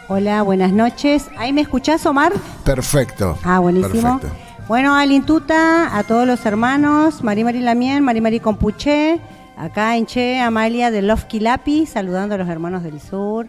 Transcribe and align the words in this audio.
Hola, 0.09 0.44
buenas 0.44 0.72
noches. 0.72 1.25
¿Ahí 1.39 1.53
me 1.53 1.61
escuchás, 1.61 2.05
Omar? 2.05 2.31
Perfecto. 2.63 3.35
Ah, 3.44 3.57
buenísimo. 3.57 4.19
Perfecto. 4.19 4.30
Bueno, 4.67 4.94
Alintuta, 4.94 5.97
a 5.97 6.03
todos 6.03 6.27
los 6.27 6.45
hermanos, 6.45 7.23
Mari 7.23 7.44
Mari 7.44 7.61
Lamien, 7.61 8.03
Mari 8.03 8.22
Mari 8.22 8.39
Compuché, 8.39 9.19
Acá 9.57 9.97
en 9.97 10.05
Che, 10.05 10.39
Amalia 10.39 10.91
de 10.91 11.02
Love 11.02 11.23
Kilapi, 11.23 11.88
saludando 11.88 12.35
a 12.35 12.38
los 12.38 12.47
hermanos 12.47 12.83
del 12.83 13.02
sur. 13.02 13.47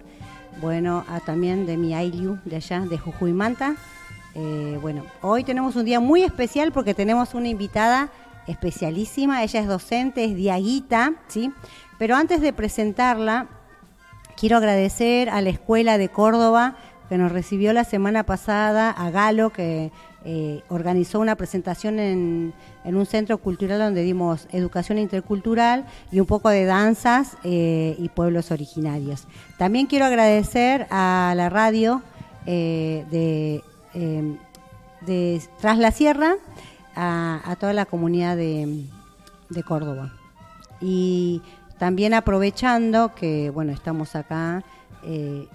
Bueno, 0.63 1.05
también 1.27 1.67
de 1.67 1.77
mi 1.77 1.93
Ailiu, 1.93 2.39
de 2.47 2.57
allá, 2.57 2.81
de 2.81 2.97
Jujuy 2.97 3.35
Manta. 3.35 3.75
Eh, 4.35 4.79
bueno, 4.81 5.05
hoy 5.21 5.45
tenemos 5.45 5.77
un 5.77 5.85
día 5.85 6.01
muy 6.01 6.23
especial 6.23 6.73
porque 6.73 6.95
tenemos 6.95 7.35
una 7.35 7.49
invitada 7.49 8.09
especialísima. 8.47 9.43
Ella 9.43 9.61
es 9.61 9.67
docente, 9.67 10.25
es 10.25 10.35
Diaguita, 10.37 11.15
¿sí? 11.29 11.53
Pero 11.99 12.17
antes 12.17 12.41
de 12.41 12.53
presentarla, 12.53 13.49
quiero 14.37 14.57
agradecer 14.57 15.29
a 15.31 15.41
la 15.41 15.51
Escuela 15.51 15.99
de 15.99 16.09
Córdoba 16.09 16.77
que 17.11 17.19
nos 17.19 17.33
recibió 17.33 17.73
la 17.73 17.83
semana 17.83 18.23
pasada, 18.23 18.91
a 18.91 19.11
Galo, 19.11 19.51
que 19.51 19.91
eh, 20.25 20.63
organizó 20.69 21.19
una 21.19 21.35
presentación 21.35 21.99
en, 21.99 22.55
un 22.85 23.07
centro 23.07 23.39
cultural 23.39 23.81
donde 23.81 24.03
dimos 24.03 24.47
educación 24.53 24.99
intercultural 24.99 25.87
y 26.13 26.21
un 26.21 26.27
poco 26.27 26.51
de 26.51 26.67
danzas 26.67 27.37
eh, 27.43 27.97
y 27.99 28.11
pueblos 28.11 28.53
originarios. 28.53 29.27
También 29.59 29.87
quiero 29.87 30.05
agradecer 30.05 30.87
a 30.91 31.33
la 31.37 31.49
radio 31.49 32.01
eh, 32.47 33.05
de, 33.11 33.65
de, 35.01 35.43
Tras 35.61 35.79
la 35.79 35.91
Sierra, 35.91 36.37
a, 37.01 37.57
toda 37.59 37.73
la 37.73 37.87
comunidad 37.87 38.37
de, 38.37 38.85
de, 39.49 39.63
Córdoba. 39.63 40.13
Y 40.81 41.41
también 41.79 42.13
aprovechando 42.13 43.15
que, 43.15 43.51
bueno, 43.51 43.73
estamos 43.73 44.15
acá, 44.17 44.63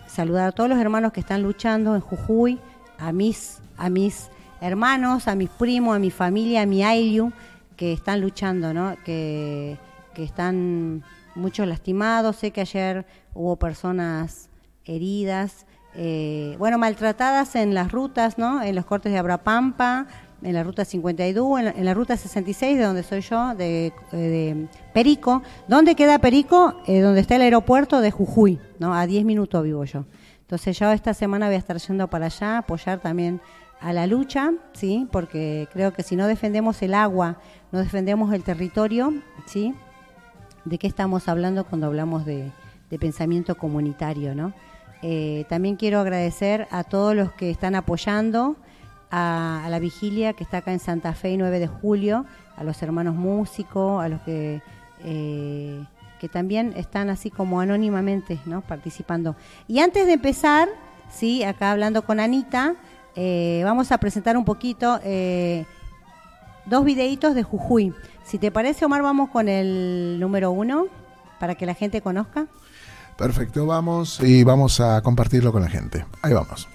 saludar 0.08 0.48
a 0.48 0.52
todos 0.52 0.70
los 0.70 0.80
hermanos 0.80 1.14
que 1.14 1.20
están 1.20 1.44
luchando 1.44 1.94
en 1.94 2.02
Jujuy, 2.02 2.60
a 2.98 3.12
mis, 3.12 3.60
a 3.78 3.90
mis 3.90 4.30
hermanos, 4.60 5.28
a 5.28 5.36
mis 5.36 5.50
primos, 5.50 5.96
a 5.96 6.00
mi 6.00 6.10
familia, 6.10 6.64
a 6.64 6.66
mi 6.66 6.84
Ailiu, 6.84 7.32
que 7.76 7.94
están 7.94 8.22
luchando, 8.22 8.74
¿no? 8.74 8.96
Que, 9.04 9.78
están 10.16 11.04
muchos 11.36 11.68
lastimados. 11.68 12.38
Sé 12.38 12.52
que 12.52 12.62
ayer 12.62 13.06
hubo 13.34 13.58
personas 13.58 14.50
heridas, 14.86 15.66
eh, 15.94 16.56
bueno, 16.58 16.78
maltratadas 16.78 17.56
en 17.56 17.74
las 17.74 17.92
rutas, 17.92 18.38
¿no? 18.38 18.64
En 18.64 18.76
los 18.76 18.86
cortes 18.86 19.12
de 19.12 19.18
Abrapampa, 19.18 20.08
en 20.46 20.54
la 20.54 20.64
ruta 20.64 20.86
52, 20.86 21.60
en 21.60 21.66
la, 21.66 21.72
en 21.72 21.86
la 21.86 21.94
ruta 21.94 22.16
66, 22.16 22.78
de 22.78 22.84
donde 22.84 23.02
soy 23.02 23.22
yo, 23.22 23.56
de, 23.56 23.92
eh, 24.14 24.68
Perico. 24.94 25.42
¿Dónde 25.68 25.96
queda 25.96 26.20
Perico? 26.20 26.76
Eh, 26.86 27.02
donde 27.02 27.22
está 27.22 27.36
el 27.36 27.42
aeropuerto 27.42 28.00
de 28.00 28.12
Jujuy, 28.12 28.60
¿no? 28.78 28.94
A 28.94 29.08
10 29.08 29.26
minutos 29.26 29.64
vivo 29.64 29.84
yo. 29.86 30.06
Entonces 30.42 30.78
yo 30.78 30.92
esta 30.92 31.16
semana 31.16 31.48
voy 31.48 31.56
a 31.56 31.58
estar 31.58 31.78
yendo 31.78 32.08
para 32.08 32.28
allá, 32.28 32.60
apoyar 32.60 33.00
también 33.00 33.42
a 33.82 33.92
la 33.92 34.06
lucha, 34.06 34.54
¿sí? 34.74 35.08
porque 35.12 35.68
creo 35.74 35.92
que 35.92 36.04
si 36.04 36.16
no 36.16 36.28
defendemos 36.28 36.82
el 36.84 36.94
agua, 36.94 37.38
no 37.72 37.80
defendemos 37.80 38.32
el 38.34 38.44
territorio, 38.44 39.14
¿sí? 39.48 39.74
¿de 40.64 40.78
qué 40.78 40.88
estamos 40.88 41.28
hablando 41.28 41.66
cuando 41.66 41.88
hablamos 41.88 42.26
de, 42.26 42.52
pensamiento 43.00 43.56
comunitario? 43.56 44.36
¿no? 44.36 44.54
Eh, 45.02 45.46
también 45.50 45.76
quiero 45.76 46.00
agradecer 46.00 46.68
a 46.72 46.84
todos 46.84 47.16
los 47.16 47.32
que 47.34 47.50
están 47.50 47.76
apoyando 47.76 48.56
a, 49.16 49.68
la 49.70 49.80
vigilia 49.80 50.34
que 50.34 50.44
está 50.44 50.58
acá 50.58 50.74
en 50.74 50.80
Santa 50.80 51.14
Fe 51.14 51.34
el 51.34 51.40
9 51.40 51.60
de 51.60 51.68
julio, 51.68 52.26
a 52.58 52.64
los 52.64 52.82
hermanos 52.84 53.16
músicos, 53.16 54.04
a 54.04 54.10
los 54.10 54.22
que... 54.22 54.62
Eh, 55.04 55.84
que 56.20 56.30
también 56.30 56.74
están 56.78 57.10
así 57.10 57.30
como 57.30 57.60
anónimamente 57.60 58.40
¿no? 58.46 58.62
participando. 58.62 59.36
Y 59.68 59.80
antes 59.80 60.08
de 60.08 60.14
empezar, 60.14 60.70
sí, 61.12 61.44
acá 61.44 61.72
hablando 61.72 62.06
con 62.06 62.22
Anita, 62.22 62.76
eh, 63.18 63.62
vamos 63.66 63.92
a 63.92 63.98
presentar 63.98 64.38
un 64.38 64.46
poquito 64.46 64.98
eh, 65.04 65.66
dos 66.66 66.86
videitos 66.86 67.36
de 67.36 67.44
Jujuy. 67.44 67.94
Si 68.24 68.38
te 68.38 68.50
parece, 68.50 68.86
Omar, 68.86 69.04
vamos 69.04 69.30
con 69.30 69.50
el 69.50 70.18
número 70.18 70.52
uno 70.52 70.88
para 71.38 71.56
que 71.56 71.66
la 71.66 71.74
gente 71.74 72.00
conozca. 72.00 72.48
Perfecto, 73.18 73.66
vamos 73.66 74.22
y 74.24 74.46
vamos 74.46 74.80
a 74.80 75.02
compartirlo 75.02 75.52
con 75.52 75.62
la 75.64 75.70
gente. 75.70 76.06
Ahí 76.22 76.32
vamos. 76.34 76.70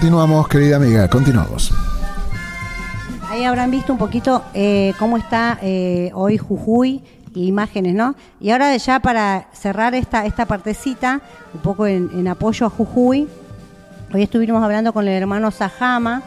Continuamos, 0.00 0.48
querida 0.48 0.76
amiga, 0.76 1.08
continuamos. 1.08 1.74
Ahí 3.28 3.44
habrán 3.44 3.70
visto 3.70 3.92
un 3.92 3.98
poquito 3.98 4.42
eh, 4.54 4.94
cómo 4.98 5.18
está 5.18 5.58
eh, 5.60 6.10
hoy 6.14 6.38
Jujuy, 6.38 7.02
imágenes, 7.34 7.94
¿no? 7.94 8.14
Y 8.40 8.48
ahora 8.48 8.74
ya 8.78 9.00
para 9.00 9.48
cerrar 9.52 9.94
esta, 9.94 10.24
esta 10.24 10.46
partecita, 10.46 11.20
un 11.52 11.60
poco 11.60 11.86
en, 11.86 12.26
apoyo 12.28 12.64
a 12.64 12.70
Jujuy, 12.70 13.28
hoy 14.14 14.22
estuvimos 14.22 14.64
hablando 14.64 14.94
con 14.94 15.06
el 15.06 15.12
hermano 15.12 15.50
Sajama, 15.50 16.22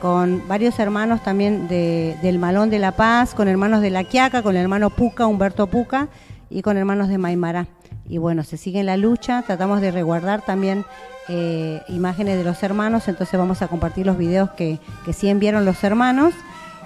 con 0.00 0.48
varios 0.48 0.78
hermanos 0.78 1.22
también 1.22 1.68
del 1.68 2.38
Malón 2.38 2.70
de 2.70 2.78
la 2.78 2.92
Paz, 2.92 3.34
con 3.34 3.46
hermanos 3.46 3.82
de 3.82 3.90
La 3.90 4.04
Quiaca, 4.04 4.42
con 4.42 4.56
el 4.56 4.62
hermano 4.62 4.88
Puca, 4.88 5.26
Humberto 5.26 5.66
Puca, 5.66 6.08
y 6.48 6.62
con 6.62 6.78
hermanos 6.78 7.08
de 7.08 7.18
Maimara. 7.18 7.66
Y 8.08 8.18
bueno, 8.18 8.42
se 8.42 8.56
sigue 8.56 8.80
en 8.80 8.86
la 8.86 8.96
lucha, 8.96 9.42
tratamos 9.42 9.80
de 9.80 9.90
resguardar 9.90 10.42
también 10.42 10.84
eh, 11.28 11.82
imágenes 11.88 12.38
de 12.38 12.44
los 12.44 12.62
hermanos, 12.62 13.06
entonces 13.06 13.38
vamos 13.38 13.60
a 13.60 13.68
compartir 13.68 14.06
los 14.06 14.16
videos 14.16 14.50
que, 14.50 14.78
que 15.04 15.12
sí 15.12 15.28
enviaron 15.28 15.66
los 15.66 15.84
hermanos 15.84 16.32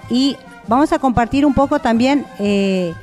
y 0.09 0.35
vamos 0.67 0.91
a 0.91 0.99
compartir 0.99 1.45
un 1.45 1.53
poco 1.53 1.79
también 1.79 2.25
eh, 2.39 2.93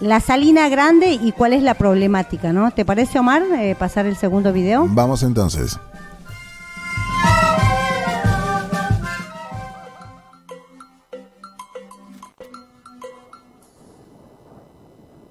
la 0.00 0.20
salina 0.20 0.68
grande 0.68 1.18
y 1.20 1.32
cuál 1.32 1.52
es 1.52 1.64
la 1.64 1.74
problemática, 1.74 2.52
¿no? 2.52 2.70
¿Te 2.70 2.84
parece, 2.84 3.18
Omar, 3.18 3.42
eh, 3.58 3.74
pasar 3.76 4.06
el 4.06 4.16
segundo 4.16 4.52
video? 4.52 4.86
Vamos 4.90 5.24
entonces. 5.24 5.78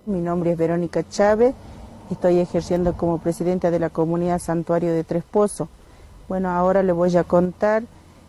Mi 0.06 0.19
nombre 0.19 0.51
es 0.51 0.57
Verónica 0.57 1.07
Chávez 1.07 1.56
Estoy 2.11 2.39
ejerciendo 2.39 2.94
como 2.94 3.17
presidenta 3.17 3.71
de 3.71 3.79
la 3.79 3.89
comunidad 3.89 4.39
Santuario 4.39 4.94
de 4.94 5.03
Tres 5.03 5.23
Pozos. 5.23 5.69
Bueno, 6.27 6.50
ahora 6.50 6.83
le 6.83 6.91
voy 6.91 7.15
a 7.17 7.23
contar 7.23 7.83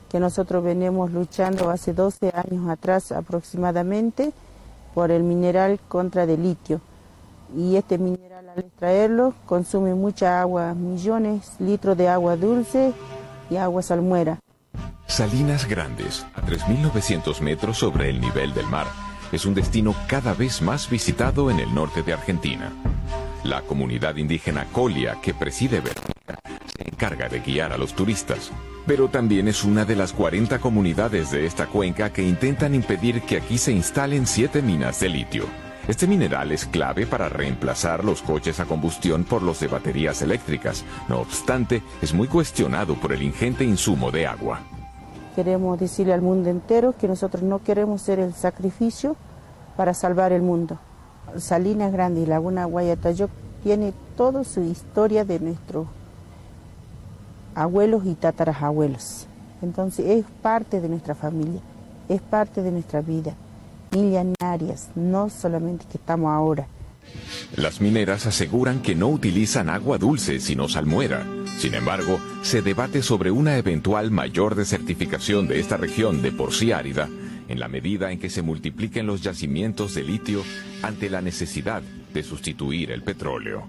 que 0.08 0.20
nosotros 0.20 0.62
venimos 0.62 1.10
luchando 1.10 1.70
hace 1.70 1.92
12 1.92 2.32
años 2.34 2.68
atrás 2.68 3.10
aproximadamente 3.12 4.32
por 4.94 5.10
el 5.10 5.24
mineral 5.24 5.80
contra 5.88 6.24
del 6.24 6.42
litio. 6.42 6.80
Y 7.56 7.76
este 7.76 7.98
mineral 7.98 8.48
al 8.48 8.58
extraerlo 8.60 9.34
consume 9.46 9.94
mucha 9.94 10.40
agua, 10.40 10.74
millones 10.74 11.58
de 11.58 11.64
litros 11.66 11.96
de 11.96 12.08
agua 12.08 12.36
dulce 12.36 12.92
y 13.50 13.56
agua 13.56 13.82
salmuera. 13.82 14.38
Salinas 15.06 15.68
Grandes, 15.68 16.24
a 16.34 16.42
3.900 16.42 17.40
metros 17.40 17.78
sobre 17.78 18.08
el 18.08 18.20
nivel 18.20 18.54
del 18.54 18.66
mar, 18.66 18.86
es 19.32 19.44
un 19.44 19.54
destino 19.54 19.94
cada 20.06 20.32
vez 20.32 20.62
más 20.62 20.88
visitado 20.88 21.50
en 21.50 21.58
el 21.58 21.74
norte 21.74 22.02
de 22.02 22.12
Argentina. 22.12 22.72
La 23.44 23.60
comunidad 23.60 24.16
indígena 24.16 24.64
Colia, 24.72 25.18
que 25.20 25.34
preside 25.34 25.80
Verónica, 25.80 26.38
se 26.74 26.88
encarga 26.88 27.28
de 27.28 27.40
guiar 27.40 27.74
a 27.74 27.76
los 27.76 27.92
turistas. 27.92 28.50
Pero 28.86 29.08
también 29.08 29.48
es 29.48 29.64
una 29.64 29.84
de 29.84 29.96
las 29.96 30.14
40 30.14 30.58
comunidades 30.60 31.30
de 31.30 31.44
esta 31.44 31.66
cuenca 31.66 32.10
que 32.10 32.22
intentan 32.22 32.74
impedir 32.74 33.20
que 33.20 33.36
aquí 33.36 33.58
se 33.58 33.70
instalen 33.70 34.26
siete 34.26 34.62
minas 34.62 34.98
de 35.00 35.10
litio. 35.10 35.44
Este 35.86 36.06
mineral 36.06 36.52
es 36.52 36.64
clave 36.64 37.06
para 37.06 37.28
reemplazar 37.28 38.02
los 38.02 38.22
coches 38.22 38.60
a 38.60 38.64
combustión 38.64 39.24
por 39.24 39.42
los 39.42 39.60
de 39.60 39.68
baterías 39.68 40.22
eléctricas. 40.22 40.82
No 41.10 41.18
obstante, 41.20 41.82
es 42.00 42.14
muy 42.14 42.28
cuestionado 42.28 42.94
por 42.94 43.12
el 43.12 43.22
ingente 43.22 43.62
insumo 43.62 44.10
de 44.10 44.26
agua. 44.26 44.60
Queremos 45.36 45.78
decirle 45.78 46.14
al 46.14 46.22
mundo 46.22 46.48
entero 46.48 46.94
que 46.98 47.08
nosotros 47.08 47.42
no 47.42 47.62
queremos 47.62 48.00
ser 48.00 48.20
el 48.20 48.32
sacrificio 48.32 49.16
para 49.76 49.92
salvar 49.92 50.32
el 50.32 50.40
mundo. 50.40 50.78
Salinas 51.38 51.92
Grande 51.92 52.20
y 52.20 52.26
Laguna 52.26 52.64
Guayatayoc 52.64 53.30
tiene 53.62 53.92
toda 54.16 54.44
su 54.44 54.62
historia 54.62 55.24
de 55.24 55.40
nuestros 55.40 55.86
abuelos 57.54 58.04
y 58.04 58.14
tatarabuelos. 58.14 59.26
Entonces 59.62 60.06
es 60.06 60.24
parte 60.42 60.80
de 60.80 60.88
nuestra 60.88 61.14
familia, 61.14 61.60
es 62.08 62.20
parte 62.20 62.62
de 62.62 62.70
nuestra 62.70 63.00
vida, 63.00 63.34
milenarias, 63.90 64.90
no 64.94 65.30
solamente 65.30 65.86
que 65.90 65.98
estamos 65.98 66.30
ahora. 66.30 66.66
Las 67.56 67.80
mineras 67.80 68.26
aseguran 68.26 68.80
que 68.80 68.94
no 68.94 69.08
utilizan 69.08 69.68
agua 69.68 69.98
dulce, 69.98 70.40
sino 70.40 70.68
salmuera. 70.68 71.24
Sin 71.58 71.74
embargo, 71.74 72.18
se 72.42 72.62
debate 72.62 73.02
sobre 73.02 73.30
una 73.30 73.56
eventual 73.56 74.10
mayor 74.10 74.54
desertificación 74.54 75.46
de 75.46 75.60
esta 75.60 75.76
región 75.76 76.22
de 76.22 76.32
por 76.32 76.52
sí 76.52 76.72
árida 76.72 77.08
en 77.48 77.60
la 77.60 77.68
medida 77.68 78.10
en 78.10 78.18
que 78.18 78.30
se 78.30 78.42
multipliquen 78.42 79.06
los 79.06 79.22
yacimientos 79.22 79.94
de 79.94 80.02
litio 80.02 80.42
ante 80.82 81.10
la 81.10 81.20
necesidad 81.20 81.82
de 81.82 82.22
sustituir 82.22 82.90
el 82.90 83.02
petróleo. 83.02 83.66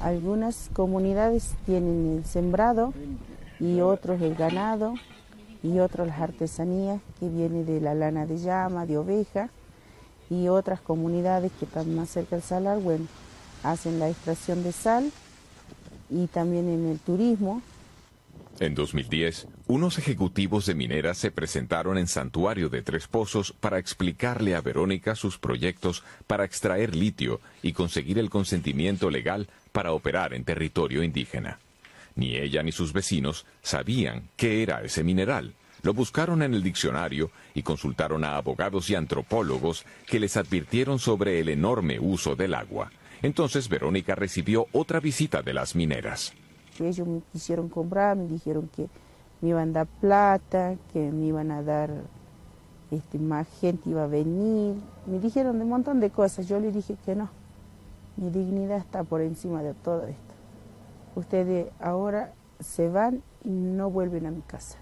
Algunas 0.00 0.70
comunidades 0.72 1.54
tienen 1.66 2.18
el 2.18 2.24
sembrado 2.24 2.94
y 3.60 3.80
otros 3.80 4.22
el 4.22 4.34
ganado 4.34 4.94
y 5.62 5.78
otros 5.78 6.08
las 6.08 6.20
artesanías 6.20 7.00
que 7.18 7.28
viene 7.28 7.64
de 7.64 7.80
la 7.80 7.94
lana 7.94 8.26
de 8.26 8.38
llama, 8.38 8.86
de 8.86 8.96
oveja 8.96 9.50
y 10.30 10.48
otras 10.48 10.80
comunidades 10.80 11.52
que 11.58 11.66
están 11.66 11.94
más 11.94 12.08
cerca 12.08 12.36
del 12.36 12.42
salar, 12.42 12.78
bueno, 12.78 13.06
hacen 13.62 13.98
la 13.98 14.08
extracción 14.08 14.62
de 14.62 14.72
sal 14.72 15.10
y 16.08 16.26
también 16.28 16.68
en 16.68 16.86
el 16.86 16.98
turismo 16.98 17.60
en 18.60 18.74
2010, 18.74 19.48
unos 19.68 19.98
ejecutivos 19.98 20.66
de 20.66 20.74
mineras 20.74 21.16
se 21.16 21.30
presentaron 21.30 21.96
en 21.96 22.06
Santuario 22.06 22.68
de 22.68 22.82
Tres 22.82 23.08
Pozos 23.08 23.54
para 23.58 23.78
explicarle 23.78 24.54
a 24.54 24.60
Verónica 24.60 25.14
sus 25.14 25.38
proyectos 25.38 26.04
para 26.26 26.44
extraer 26.44 26.94
litio 26.94 27.40
y 27.62 27.72
conseguir 27.72 28.18
el 28.18 28.28
consentimiento 28.28 29.10
legal 29.10 29.48
para 29.72 29.92
operar 29.92 30.34
en 30.34 30.44
territorio 30.44 31.02
indígena. 31.02 31.58
Ni 32.14 32.36
ella 32.36 32.62
ni 32.62 32.70
sus 32.70 32.92
vecinos 32.92 33.46
sabían 33.62 34.28
qué 34.36 34.62
era 34.62 34.82
ese 34.82 35.02
mineral. 35.02 35.54
Lo 35.82 35.94
buscaron 35.94 36.42
en 36.42 36.52
el 36.52 36.62
diccionario 36.62 37.30
y 37.54 37.62
consultaron 37.62 38.24
a 38.24 38.36
abogados 38.36 38.90
y 38.90 38.94
antropólogos 38.94 39.86
que 40.06 40.20
les 40.20 40.36
advirtieron 40.36 40.98
sobre 40.98 41.40
el 41.40 41.48
enorme 41.48 41.98
uso 41.98 42.36
del 42.36 42.52
agua. 42.52 42.92
Entonces 43.22 43.70
Verónica 43.70 44.14
recibió 44.14 44.66
otra 44.72 45.00
visita 45.00 45.40
de 45.40 45.54
las 45.54 45.74
mineras 45.74 46.34
ellos 46.88 47.06
me 47.06 47.20
quisieron 47.32 47.68
comprar, 47.68 48.16
me 48.16 48.26
dijeron 48.26 48.68
que 48.74 48.88
me 49.40 49.50
iban 49.50 49.70
a 49.70 49.72
dar 49.72 49.86
plata, 49.86 50.76
que 50.92 51.10
me 51.10 51.26
iban 51.26 51.50
a 51.50 51.62
dar, 51.62 51.90
este, 52.90 53.18
más 53.18 53.46
gente 53.60 53.90
iba 53.90 54.04
a 54.04 54.06
venir, 54.06 54.76
me 55.06 55.18
dijeron 55.18 55.58
de 55.58 55.64
un 55.64 55.70
montón 55.70 56.00
de 56.00 56.10
cosas, 56.10 56.48
yo 56.48 56.60
le 56.60 56.72
dije 56.72 56.96
que 57.04 57.14
no, 57.14 57.30
mi 58.16 58.30
dignidad 58.30 58.78
está 58.78 59.04
por 59.04 59.20
encima 59.20 59.62
de 59.62 59.74
todo 59.74 60.06
esto. 60.06 60.34
Ustedes 61.14 61.68
ahora 61.80 62.32
se 62.60 62.88
van 62.88 63.22
y 63.44 63.50
no 63.50 63.90
vuelven 63.90 64.26
a 64.26 64.30
mi 64.30 64.42
casa. 64.42 64.78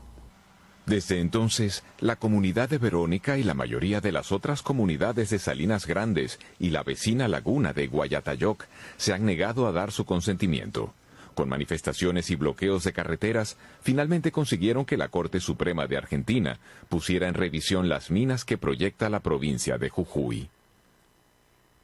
Desde 0.89 1.21
entonces, 1.21 1.85
la 2.01 2.17
comunidad 2.17 2.71
de 2.71 2.79
Verónica 2.79 3.37
y 3.37 3.43
la 3.43 3.53
mayoría 3.53 4.01
de 4.01 4.11
las 4.11 4.33
otras 4.33 4.63
comunidades 4.63 5.29
de 5.29 5.39
Salinas 5.39 5.87
Grandes 5.87 6.39
y 6.59 6.71
la 6.71 6.83
vecina 6.83 7.29
laguna 7.29 7.75
de 7.75 7.89
Guayatayoc 7.89 8.65
se 8.97 9.13
han 9.13 9.27
negado 9.27 9.67
a 9.67 9.73
dar 9.73 9.93
su 9.93 10.07
consentimiento. 10.07 10.95
Con 11.39 11.49
manifestaciones 11.49 12.33
y 12.33 12.35
bloqueos 12.35 12.83
de 12.83 12.93
carreteras, 12.93 13.57
finalmente 13.81 14.33
consiguieron 14.33 14.85
que 14.85 14.97
la 14.97 15.07
Corte 15.07 15.39
Suprema 15.39 15.87
de 15.87 15.97
Argentina 15.97 16.59
pusiera 16.89 17.29
en 17.29 17.35
revisión 17.35 17.89
las 17.89 18.11
minas 18.11 18.45
que 18.45 18.59
proyecta 18.59 19.09
la 19.09 19.21
provincia 19.21 19.79
de 19.79 19.89
Jujuy. 19.89 20.51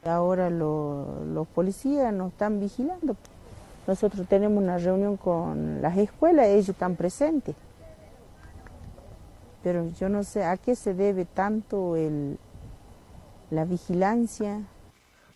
Ahora 0.03 0.49
los 0.49 1.47
policías 1.55 2.13
nos 2.13 2.33
están 2.33 2.59
vigilando. 2.59 3.15
Nosotros 3.87 4.27
tenemos 4.27 4.61
una 4.61 4.77
reunión 4.77 5.15
con 5.15 5.81
las 5.81 5.97
escuelas, 5.99 6.47
ellos 6.47 6.67
están 6.67 6.97
presentes. 6.97 7.55
Pero 9.63 9.89
yo 9.97 10.09
no 10.09 10.25
sé 10.25 10.43
a 10.43 10.57
qué 10.57 10.75
se 10.75 10.93
debe 10.93 11.23
tanto 11.23 11.95
el, 11.95 12.37
la 13.51 13.63
vigilancia, 13.63 14.63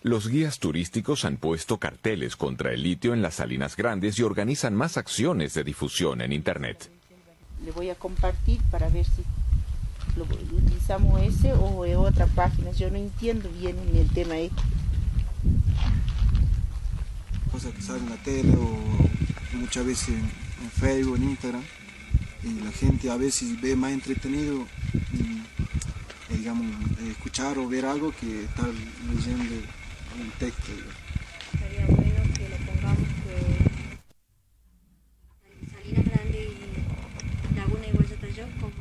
los 0.02 0.30
guías 0.30 0.60
turísticos 0.60 1.26
han 1.26 1.38
puesto 1.38 1.78
carteles 1.78 2.36
contra 2.36 2.72
el 2.72 2.84
litio 2.84 3.14
en 3.14 3.22
las 3.22 3.36
Salinas 3.36 3.76
Grandes 3.76 4.18
y 4.18 4.24
organizan 4.24 4.74
más 4.74 4.98
acciones 4.98 5.54
de 5.54 5.64
difusión 5.64 6.22
en 6.22 6.32
Internet. 6.32 6.90
Le 7.66 7.72
voy 7.72 7.90
a 7.90 7.96
compartir 7.96 8.62
para 8.72 8.88
ver 8.88 9.06
si 9.06 9.24
lo 10.16 10.24
utilizamos 10.24 11.22
ese 11.22 11.52
o 11.54 11.86
en 11.86 11.98
otra 11.98 12.28
página. 12.28 12.72
Yo 12.72 12.90
no 12.90 12.98
entiendo 12.98 13.50
bien 13.60 13.78
en 13.90 13.98
el 13.98 14.10
tema 14.12 14.38
este. 14.38 14.62
Cosas 17.52 17.74
que 17.74 17.82
salen 17.82 18.04
en 18.04 18.10
la 18.10 18.24
tele 18.24 18.54
o 18.56 19.58
muchas 19.58 19.86
veces 19.86 20.10
en 20.10 20.72
Facebook, 20.72 21.18
en 21.18 21.24
Instagram. 21.24 21.64
Y 22.44 22.64
la 22.64 22.72
gente 22.72 23.10
a 23.10 23.18
veces 23.18 23.60
ve 23.60 23.76
más 23.76 23.92
entretenido 23.92 24.60
mm, 25.12 25.40
digamos, 26.38 26.68
escuchar 27.10 27.58
o 27.58 27.68
ver 27.68 27.86
algo 27.86 28.14
que 28.18 28.46
estar 28.46 28.70
leyendo 29.14 29.56
un 30.18 30.30
texto. 30.40 30.72
Bueno 31.88 32.22
que 32.36 32.50
lo 32.50 32.58
pongamos 32.66 33.08
que 33.24 33.36
Salinas 35.72 36.06
Grande 36.06 36.42
y 36.50 37.56
Laguna 37.56 37.88
y 37.88 37.92
como 38.60 38.74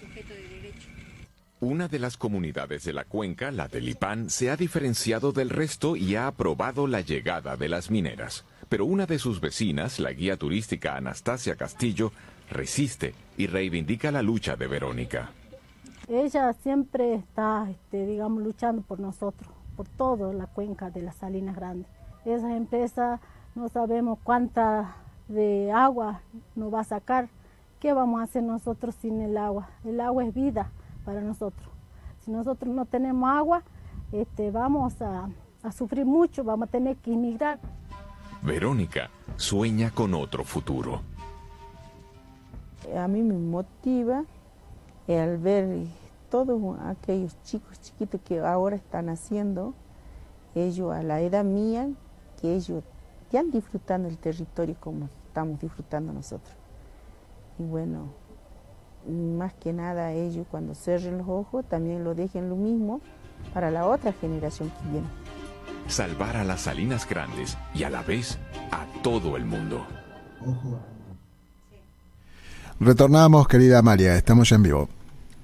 sujeto 0.00 0.34
de 0.34 0.48
derecho. 0.48 0.88
Una 1.60 1.88
de 1.88 1.98
las 1.98 2.16
comunidades 2.16 2.84
de 2.84 2.92
la 2.92 3.04
cuenca, 3.04 3.50
la 3.50 3.68
de 3.68 3.80
Lipán, 3.80 4.30
se 4.30 4.50
ha 4.50 4.56
diferenciado 4.56 5.32
del 5.32 5.50
resto 5.50 5.96
y 5.96 6.16
ha 6.16 6.26
aprobado 6.26 6.86
la 6.86 7.00
llegada 7.00 7.56
de 7.56 7.68
las 7.68 7.90
mineras. 7.90 8.44
Pero 8.68 8.84
una 8.86 9.06
de 9.06 9.18
sus 9.18 9.40
vecinas, 9.40 9.98
la 9.98 10.12
guía 10.12 10.36
turística 10.36 10.96
Anastasia 10.96 11.56
Castillo, 11.56 12.12
resiste 12.50 13.14
y 13.36 13.46
reivindica 13.46 14.10
la 14.10 14.22
lucha 14.22 14.56
de 14.56 14.66
Verónica. 14.66 15.30
Ella 16.08 16.52
siempre 16.62 17.14
está, 17.14 17.68
este, 17.70 18.06
digamos, 18.06 18.42
luchando 18.42 18.82
por 18.82 19.00
nosotros, 19.00 19.48
por 19.76 19.88
toda 19.88 20.32
la 20.32 20.46
cuenca 20.46 20.90
de 20.90 21.02
las 21.02 21.16
Salinas 21.16 21.56
Grandes. 21.56 21.88
Esa 22.24 22.56
empresa 22.56 23.20
no 23.54 23.68
sabemos 23.68 24.18
cuánta 24.22 24.96
de 25.28 25.72
agua 25.72 26.20
nos 26.54 26.72
va 26.72 26.80
a 26.80 26.84
sacar. 26.84 27.28
¿Qué 27.80 27.92
vamos 27.92 28.20
a 28.20 28.24
hacer 28.24 28.42
nosotros 28.42 28.94
sin 28.94 29.20
el 29.20 29.36
agua? 29.36 29.68
El 29.84 30.00
agua 30.00 30.24
es 30.24 30.34
vida 30.34 30.70
para 31.04 31.20
nosotros. 31.20 31.68
Si 32.20 32.30
nosotros 32.30 32.74
no 32.74 32.86
tenemos 32.86 33.28
agua, 33.28 33.62
este, 34.12 34.50
vamos 34.50 35.00
a, 35.02 35.28
a 35.62 35.72
sufrir 35.72 36.06
mucho, 36.06 36.44
vamos 36.44 36.68
a 36.68 36.70
tener 36.70 36.96
que 36.96 37.12
emigrar. 37.12 37.58
Verónica 38.42 39.10
sueña 39.36 39.90
con 39.90 40.14
otro 40.14 40.44
futuro. 40.44 41.00
A 42.96 43.08
mí 43.08 43.22
me 43.22 43.34
motiva 43.34 44.24
el 45.06 45.38
ver 45.38 45.86
todos 46.34 46.80
aquellos 46.80 47.40
chicos 47.44 47.80
chiquitos 47.80 48.20
que 48.22 48.40
ahora 48.40 48.74
están 48.74 49.08
haciendo, 49.08 49.72
ellos 50.56 50.92
a 50.92 51.00
la 51.04 51.20
edad 51.20 51.44
mía, 51.44 51.90
que 52.40 52.56
ellos 52.56 52.82
ya 53.30 53.44
disfrutando 53.44 54.08
el 54.08 54.18
territorio 54.18 54.74
como 54.80 55.08
estamos 55.28 55.60
disfrutando 55.60 56.12
nosotros. 56.12 56.52
Y 57.56 57.62
bueno, 57.62 58.08
más 59.08 59.54
que 59.54 59.72
nada 59.72 60.10
ellos 60.10 60.44
cuando 60.50 60.74
cierren 60.74 61.18
los 61.18 61.28
ojos 61.28 61.64
también 61.68 62.02
lo 62.02 62.16
dejen 62.16 62.48
lo 62.48 62.56
mismo 62.56 63.00
para 63.52 63.70
la 63.70 63.86
otra 63.86 64.12
generación 64.12 64.70
que 64.70 64.88
viene. 64.90 65.06
Salvar 65.86 66.36
a 66.36 66.42
las 66.42 66.62
Salinas 66.62 67.08
Grandes 67.08 67.56
y 67.76 67.84
a 67.84 67.90
la 67.90 68.02
vez 68.02 68.40
a 68.72 68.86
todo 69.04 69.36
el 69.36 69.44
mundo. 69.44 69.86
Retornamos, 72.80 73.46
querida 73.46 73.82
María, 73.82 74.16
estamos 74.16 74.48
ya 74.48 74.56
en 74.56 74.62
vivo. 74.64 74.88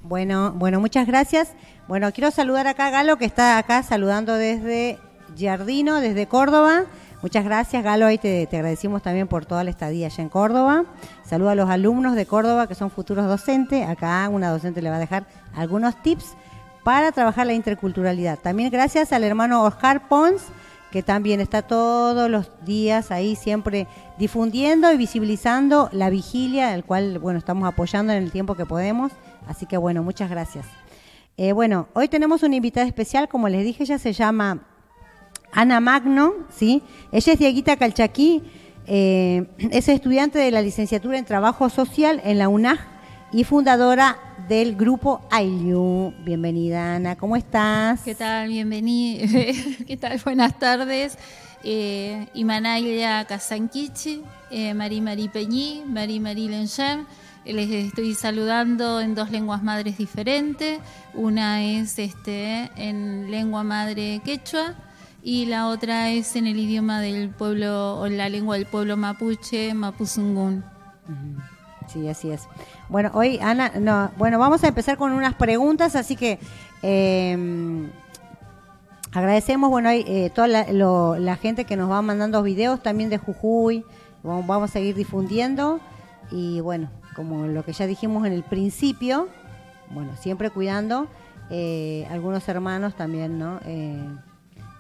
Bueno, 0.03 0.53
bueno, 0.53 0.81
muchas 0.81 1.07
gracias. 1.07 1.53
Bueno, 1.87 2.11
quiero 2.13 2.31
saludar 2.31 2.67
acá 2.67 2.87
a 2.87 2.91
Galo, 2.91 3.19
que 3.19 3.27
está 3.27 3.59
acá 3.59 3.83
saludando 3.83 4.35
desde 4.35 4.99
Giardino, 5.37 6.01
desde 6.01 6.27
Córdoba. 6.27 6.85
Muchas 7.23 7.45
gracias, 7.45 7.85
Galo. 7.85 8.07
Ahí 8.07 8.17
te, 8.17 8.47
te 8.47 8.57
agradecimos 8.57 9.03
también 9.03 9.29
por 9.29 9.45
toda 9.45 9.63
la 9.63 9.71
estadía 9.71 10.07
allá 10.07 10.23
en 10.23 10.31
Córdoba. 10.31 10.85
Saludo 11.23 11.51
a 11.51 11.55
los 11.55 11.69
alumnos 11.69 12.15
de 12.17 12.25
Córdoba 12.25 12.67
que 12.67 12.75
son 12.75 12.91
futuros 12.91 13.27
docentes. 13.27 13.87
Acá 13.87 14.27
una 14.31 14.51
docente 14.51 14.81
le 14.81 14.89
va 14.89 14.97
a 14.97 15.01
dejar 15.01 15.27
algunos 15.55 16.03
tips 16.03 16.35
para 16.83 17.13
trabajar 17.13 17.47
la 17.47 17.53
interculturalidad. 17.53 18.39
También 18.39 18.71
gracias 18.71 19.13
al 19.13 19.23
hermano 19.23 19.65
Oscar 19.65 20.09
Pons, 20.09 20.45
que 20.91 21.03
también 21.03 21.41
está 21.41 21.63
todos 21.63 22.31
los 22.31 22.51
días 22.65 23.11
ahí 23.11 23.37
siempre 23.37 23.87
difundiendo 24.19 24.91
y 24.93 24.97
visibilizando 24.97 25.91
la 25.93 26.09
vigilia, 26.11 26.75
el 26.75 26.85
cual 26.85 27.19
bueno 27.19 27.39
estamos 27.39 27.69
apoyando 27.69 28.13
en 28.15 28.23
el 28.23 28.33
tiempo 28.33 28.55
que 28.55 28.65
podemos. 28.65 29.13
Así 29.47 29.67
que 29.67 29.77
bueno, 29.77 30.03
muchas 30.03 30.31
gracias. 30.31 30.67
Eh, 31.37 31.53
bueno, 31.53 31.89
hoy 31.95 32.09
tenemos 32.09 32.43
una 32.43 32.57
invitada 32.57 32.87
especial, 32.87 33.29
como 33.29 33.49
les 33.49 33.65
dije, 33.65 33.85
ella 33.85 33.99
se 33.99 34.13
llama 34.13 34.67
Ana 35.53 35.81
Magno, 35.81 36.35
¿sí? 36.55 36.83
Ella 37.13 37.33
es 37.33 37.39
Dieguita 37.39 37.77
Calchaquí, 37.77 38.43
eh, 38.87 39.47
es 39.71 39.89
estudiante 39.89 40.39
de 40.39 40.51
la 40.51 40.63
licenciatura 40.63 41.19
en 41.19 41.25
Trabajo 41.25 41.69
Social 41.69 42.21
en 42.25 42.39
la 42.39 42.49
UNAG 42.49 42.79
y 43.33 43.45
fundadora 43.45 44.19
del 44.49 44.77
grupo 44.77 45.21
AILU. 45.31 46.13
Bienvenida, 46.25 46.97
Ana, 46.97 47.17
¿cómo 47.17 47.37
estás? 47.37 48.03
¿Qué 48.03 48.15
tal? 48.15 48.49
Bienvenida. 48.49 49.27
¿Qué 49.87 49.97
tal? 49.97 50.21
Buenas 50.25 50.59
tardes. 50.59 51.17
Eh, 51.63 52.27
Casanquichi, 53.29 54.23
eh, 54.51 54.75
Mari 54.75 55.01
Mari 55.01 55.29
Peñí, 55.29 55.85
Mari 55.87 56.19
Mari 56.19 56.49
Lenchem. 56.49 57.07
Les 57.45 57.69
estoy 57.71 58.15
saludando 58.15 59.01
en 59.01 59.15
dos 59.15 59.31
lenguas 59.31 59.63
madres 59.63 59.99
diferentes. 59.99 60.79
Una 61.15 61.63
es 61.63 61.99
este, 61.99 62.71
en 62.77 63.31
lengua 63.31 63.65
madre 63.65 64.21
quechua 64.25 64.75
y 65.23 65.47
la 65.47 65.67
otra 65.69 66.11
es 66.11 66.37
en 66.37 66.47
el 66.47 66.59
idioma 66.59 67.01
del 67.01 67.31
pueblo, 67.31 67.99
o 67.99 68.09
la 68.09 68.29
lengua 68.29 68.57
del 68.57 68.67
pueblo 68.67 68.97
mapuche, 68.97 69.75
mapuzungún. 69.75 70.65
Sí, 71.89 72.07
así 72.09 72.31
es. 72.31 72.43
Bueno, 72.89 73.11
hoy, 73.15 73.39
Ana, 73.43 73.73
no, 73.81 74.11
bueno, 74.17 74.39
vamos 74.39 74.63
a 74.63 74.69
empezar 74.69 74.97
con 74.97 75.13
unas 75.13 75.35
preguntas, 75.35 75.97
así 75.97 76.15
que 76.17 76.39
eh, 76.83 77.89
agradecemos, 79.13 79.71
bueno, 79.71 79.89
hoy, 79.89 80.05
eh, 80.07 80.31
toda 80.33 80.47
la, 80.47 80.73
lo- 80.73 81.19
la 81.19 81.37
gente 81.37 81.65
que 81.65 81.77
nos 81.77 81.91
va 81.91 82.01
mandando 82.01 82.43
videos 82.43 82.83
también 82.83 83.11
de 83.11 83.19
Jujuy, 83.19 83.85
vamos 84.23 84.71
a 84.71 84.73
seguir 84.73 84.95
difundiendo 84.95 85.81
y 86.31 86.61
bueno, 86.61 86.91
como 87.15 87.47
lo 87.47 87.65
que 87.65 87.73
ya 87.73 87.87
dijimos 87.87 88.27
en 88.27 88.33
el 88.33 88.43
principio, 88.43 89.29
bueno, 89.91 90.13
siempre 90.17 90.51
cuidando, 90.51 91.09
eh, 91.51 92.07
algunos 92.11 92.49
hermanos 92.49 92.95
también, 92.95 93.39
¿no? 93.39 93.59
Eh, 93.65 93.99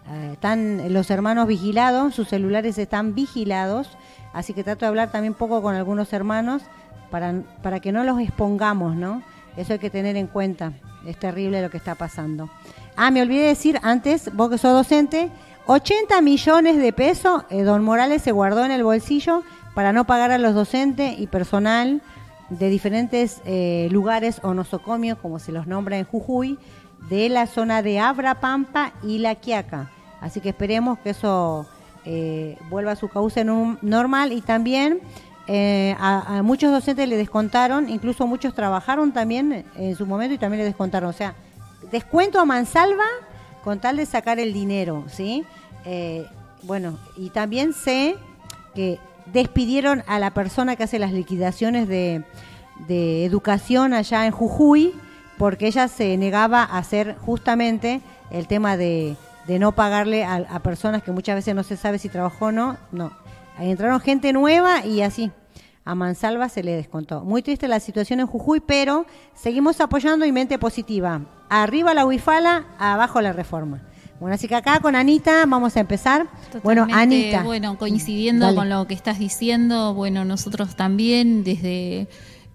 eh, 0.08 0.30
están 0.34 0.92
los 0.92 1.10
hermanos 1.10 1.48
vigilados, 1.48 2.14
sus 2.14 2.28
celulares 2.28 2.78
están 2.78 3.14
vigilados, 3.14 3.90
así 4.32 4.54
que 4.54 4.62
trato 4.62 4.84
de 4.84 4.88
hablar 4.88 5.10
también 5.10 5.34
poco 5.34 5.62
con 5.62 5.74
algunos 5.74 6.12
hermanos 6.12 6.62
para, 7.10 7.42
para 7.62 7.80
que 7.80 7.90
no 7.90 8.04
los 8.04 8.20
expongamos, 8.20 8.94
¿no? 8.94 9.22
Eso 9.56 9.72
hay 9.72 9.78
que 9.80 9.90
tener 9.90 10.16
en 10.16 10.28
cuenta, 10.28 10.72
es 11.04 11.18
terrible 11.18 11.60
lo 11.60 11.70
que 11.70 11.76
está 11.76 11.96
pasando. 11.96 12.48
Ah, 12.96 13.10
me 13.10 13.20
olvidé 13.20 13.46
decir 13.46 13.80
antes, 13.82 14.32
vos 14.34 14.48
que 14.48 14.58
sos 14.58 14.72
docente, 14.72 15.28
80 15.66 16.20
millones 16.20 16.76
de 16.76 16.92
pesos, 16.92 17.44
don 17.50 17.82
Morales 17.82 18.22
se 18.22 18.30
guardó 18.32 18.64
en 18.64 18.70
el 18.70 18.84
bolsillo 18.84 19.42
para 19.74 19.92
no 19.92 20.04
pagar 20.04 20.30
a 20.30 20.38
los 20.38 20.54
docentes 20.54 21.18
y 21.18 21.26
personal 21.26 22.00
de 22.50 22.68
diferentes 22.68 23.40
eh, 23.44 23.88
lugares 23.90 24.40
o 24.42 24.52
nosocomios, 24.54 25.18
como 25.18 25.38
se 25.38 25.52
los 25.52 25.66
nombra 25.66 25.98
en 25.98 26.04
Jujuy, 26.04 26.58
de 27.08 27.28
la 27.28 27.46
zona 27.46 27.82
de 27.82 27.98
Abra, 27.98 28.40
Pampa 28.40 28.92
y 29.02 29.18
La 29.18 29.36
Quiaca. 29.36 29.90
Así 30.20 30.40
que 30.40 30.50
esperemos 30.50 30.98
que 30.98 31.10
eso 31.10 31.66
eh, 32.04 32.58
vuelva 32.68 32.92
a 32.92 32.96
su 32.96 33.08
cauce 33.08 33.44
normal 33.44 34.32
y 34.32 34.42
también 34.42 35.00
eh, 35.46 35.96
a, 35.98 36.42
muchos 36.42 36.70
docentes 36.70 37.08
le 37.08 37.16
descontaron, 37.16 37.88
incluso 37.88 38.26
muchos 38.26 38.54
trabajaron 38.54 39.12
también 39.12 39.64
en 39.76 39.96
su 39.96 40.04
momento 40.04 40.34
y 40.34 40.38
también 40.38 40.58
le 40.58 40.64
descontaron. 40.66 41.08
O 41.08 41.14
sea, 41.14 41.34
descuento 41.90 42.38
a 42.38 42.44
mansalva 42.44 43.06
con 43.64 43.78
tal 43.80 43.96
de 43.96 44.06
sacar 44.06 44.38
el 44.38 44.52
dinero, 44.52 45.04
¿sí? 45.08 45.44
Bueno, 46.62 46.98
y 47.16 47.30
también 47.30 47.72
sé 47.72 48.16
que 48.74 48.98
despidieron 49.32 50.02
a 50.06 50.18
la 50.18 50.32
persona 50.32 50.76
que 50.76 50.84
hace 50.84 50.98
las 50.98 51.12
liquidaciones 51.12 51.88
de, 51.88 52.24
de 52.88 53.24
educación 53.24 53.92
allá 53.92 54.26
en 54.26 54.32
Jujuy 54.32 54.94
porque 55.40 55.66
ella 55.66 55.88
se 55.88 56.16
negaba 56.18 56.62
a 56.62 56.76
hacer 56.76 57.16
justamente 57.18 58.02
el 58.30 58.46
tema 58.46 58.76
de, 58.76 59.16
no 59.58 59.72
pagarle 59.72 60.22
a, 60.22 60.34
a 60.36 60.58
personas 60.60 61.02
que 61.02 61.12
muchas 61.12 61.34
veces 61.34 61.54
no 61.54 61.62
se 61.62 61.78
sabe 61.78 61.98
si 61.98 62.10
trabajó 62.10 62.46
o 62.46 62.52
no. 62.52 62.76
No, 62.92 63.10
entraron 63.58 64.00
gente 64.00 64.34
nueva 64.34 64.84
y 64.84 65.00
así. 65.00 65.32
A 65.86 65.94
Mansalva 65.94 66.50
se 66.50 66.62
le 66.62 66.76
descontó. 66.76 67.24
Muy 67.24 67.42
triste 67.42 67.68
la 67.68 67.80
situación 67.80 68.20
en 68.20 68.26
Jujuy, 68.26 68.60
pero 68.60 69.06
seguimos 69.34 69.80
apoyando 69.80 70.26
y 70.26 70.30
mente 70.30 70.58
positiva. 70.58 71.22
Arriba 71.48 71.94
la 71.94 72.04
huifala, 72.04 72.66
abajo 72.78 73.22
la 73.22 73.32
reforma. 73.32 73.80
Bueno, 74.20 74.34
así 74.34 74.48
que 74.48 74.54
acá 74.54 74.80
con 74.80 74.94
Anita 74.96 75.46
vamos 75.46 75.78
a 75.78 75.80
empezar. 75.80 76.28
bueno, 76.62 76.86
Anita. 76.92 77.42
Bueno, 77.42 77.78
coincidiendo 77.78 78.44
Dale. 78.44 78.56
con 78.56 78.68
lo 78.68 78.86
que 78.86 78.92
estás 78.92 79.18
diciendo, 79.18 79.94
bueno, 79.94 80.26
nosotros 80.26 80.76
también 80.76 81.42
desde 81.42 82.06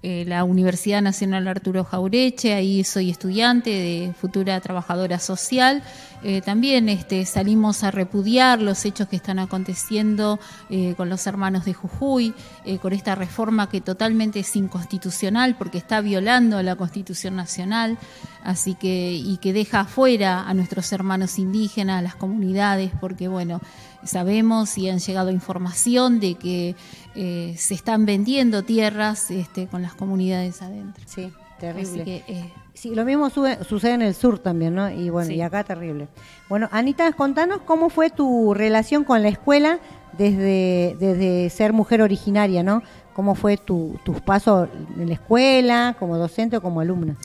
eh, 0.04 0.26
la 0.28 0.44
Universidad 0.44 1.02
Nacional 1.02 1.48
Arturo 1.48 1.84
Jaureche, 1.84 2.54
ahí 2.54 2.84
soy 2.84 3.10
estudiante 3.10 3.72
de 3.72 4.14
futura 4.14 4.62
trabajadora 4.62 5.18
social. 5.18 5.82
Eh, 6.28 6.42
también 6.42 6.90
este, 6.90 7.24
salimos 7.24 7.84
a 7.84 7.92
repudiar 7.92 8.60
los 8.60 8.84
hechos 8.84 9.08
que 9.08 9.16
están 9.16 9.38
aconteciendo 9.38 10.40
eh, 10.72 10.96
con 10.98 11.08
los 11.08 11.28
hermanos 11.28 11.66
de 11.66 11.76
Jujuy, 11.76 12.34
eh, 12.66 12.80
con 12.80 12.94
esta 12.94 13.14
reforma 13.14 13.70
que 13.70 13.80
totalmente 13.80 14.40
es 14.40 14.56
inconstitucional 14.56 15.56
porque 15.56 15.78
está 15.78 16.02
violando 16.02 16.64
la 16.64 16.78
Constitución 16.78 17.36
Nacional, 17.36 18.00
así 18.44 18.74
que 18.74 19.14
y 19.14 19.38
que 19.38 19.54
deja 19.54 19.82
afuera 19.82 20.50
a 20.50 20.56
nuestros 20.56 20.92
hermanos 20.94 21.38
indígenas, 21.38 22.00
a 22.00 22.02
las 22.02 22.16
comunidades, 22.16 22.90
porque 23.00 23.28
bueno, 23.28 23.62
sabemos 24.04 24.80
y 24.80 24.90
han 24.90 24.98
llegado 24.98 25.30
información 25.30 26.20
de 26.20 26.34
que 26.34 26.76
se 27.14 27.74
están 27.76 28.08
vendiendo 28.08 28.64
tierras 28.64 29.30
este, 29.30 29.68
con 29.68 29.84
las 29.84 29.94
comunidades 29.94 30.64
adentro. 30.64 31.04
Sí, 31.06 31.32
terrible. 31.60 32.04
Que, 32.04 32.24
eh, 32.28 32.54
Sí, 32.74 32.94
lo 32.94 33.06
mismo 33.06 33.30
sube- 33.30 33.64
sucede 33.64 33.94
en 33.94 34.02
el 34.02 34.14
sur 34.14 34.38
también, 34.40 34.76
¿no? 34.76 34.90
Y 34.92 35.10
bueno, 35.10 35.30
Sí. 35.30 35.36
y 35.36 35.42
acá 35.42 35.64
terrible. 35.64 36.10
Bueno, 36.50 36.68
Anita, 36.74 37.10
contanos 37.14 37.60
cómo 37.66 37.90
fue 37.90 38.10
tu 38.10 38.54
relación 38.54 39.06
con 39.06 39.22
la 39.24 39.30
escuela 39.30 39.80
desde, 40.18 40.98
desde 41.00 41.50
ser 41.50 41.72
mujer 41.72 42.02
originaria, 42.02 42.64
¿no? 42.64 42.84
¿Cómo 43.14 43.34
fue 43.34 43.56
tu, 43.56 43.98
tus 44.04 44.20
pasos 44.20 44.68
en 44.98 45.08
la 45.08 45.14
escuela, 45.14 45.96
como 45.98 46.18
docente 46.18 46.58
o 46.58 46.62
como 46.62 46.82
alumna? 46.82 47.16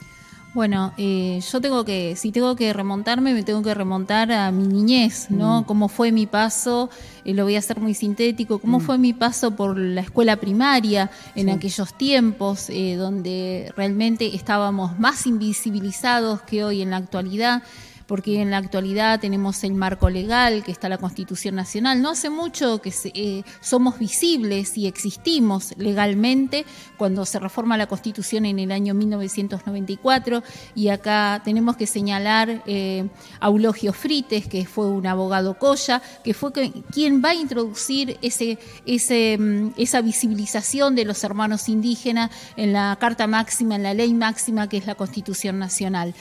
Bueno, 0.53 0.93
eh, 0.99 1.41
yo 1.49 1.61
tengo 1.61 1.85
que, 1.85 2.17
si 2.17 2.33
tengo 2.33 2.57
que 2.57 2.73
remontarme, 2.73 3.35
me 3.35 3.45
tengo 3.45 3.63
que 3.63 3.73
remontar 3.73 4.33
a 4.33 4.51
mi 4.51 4.67
niñez, 4.67 5.31
¿no? 5.31 5.61
Mm. 5.61 5.65
Cómo 5.65 5.89
fue 5.89 6.11
mi 6.11 6.27
paso, 6.27 6.91
eh, 7.25 7.35
lo 7.35 7.45
voy 7.45 7.55
a 7.55 7.61
hacer 7.61 7.79
muy 7.79 7.95
sintético, 7.95 8.59
cómo 8.59 8.81
fue 8.81 8.99
mi 8.99 9.13
paso 9.13 9.55
por 9.55 9.79
la 9.79 10.01
escuela 10.01 10.37
primaria 10.37 11.09
en 11.37 11.51
aquellos 11.51 11.97
tiempos, 11.97 12.69
eh, 12.69 12.97
donde 12.97 13.73
realmente 13.77 14.35
estábamos 14.35 14.99
más 14.99 15.25
invisibilizados 15.27 16.43
que 16.43 16.65
hoy 16.65 16.83
en 16.83 16.91
la 16.91 16.97
actualidad 16.97 17.63
porque 18.11 18.43
en 18.43 18.51
la 18.51 18.57
actualidad 18.57 19.21
tenemos 19.21 19.63
el 19.63 19.73
marco 19.75 20.11
legal, 20.11 20.65
que 20.65 20.73
está 20.73 20.89
la 20.89 20.99
Constitución 20.99 21.55
Nacional. 21.55 22.03
No 22.03 22.11
hace 22.11 22.29
mucho 22.29 22.83
que 22.83 22.91
se- 22.91 23.13
eh, 23.15 23.45
somos 23.61 24.01
visibles 24.01 24.77
y 24.77 24.89
existimos 24.89 25.73
legalmente 25.77 26.67
cuando 26.99 27.25
se 27.25 27.39
reforma 27.39 27.77
la 27.77 27.87
Constitución 27.87 28.47
en 28.47 28.59
el 28.59 28.73
año 28.73 28.95
1994 28.95 30.43
y 30.75 30.89
acá 30.89 31.41
tenemos 31.45 31.77
que 31.77 31.87
señalar 31.87 32.65
eh, 32.67 33.09
a 33.39 33.47
Eulogio 33.47 33.93
Frites, 33.93 34.49
que 34.49 34.67
fue 34.67 34.89
un 34.89 35.07
abogado 35.07 35.57
coya, 35.57 36.03
que 36.25 36.35
fue 36.35 36.51
quien 36.91 37.23
va 37.25 37.29
a 37.31 37.35
introducir 37.35 38.19
ese, 38.23 38.59
ese, 38.87 39.39
mm, 39.39 39.75
esa 39.77 40.01
visibilización 40.01 40.97
de 40.97 41.05
los 41.05 41.23
hermanos 41.23 41.69
indígenas 41.69 42.33
en 42.57 42.73
la 42.73 42.97
Carta 43.01 43.29
Máxima, 43.29 43.77
en 43.77 43.85
la 43.85 43.95
Ley 43.95 44.13
Máxima, 44.15 44.69
que 44.69 44.79
es 44.79 44.87
la 44.87 44.97
Constitución 44.97 45.61
Nacional. 45.61 46.13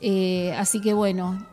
Eh, 0.00 0.54
así 0.58 0.80
que 0.80 0.92
bueno, 0.92 1.44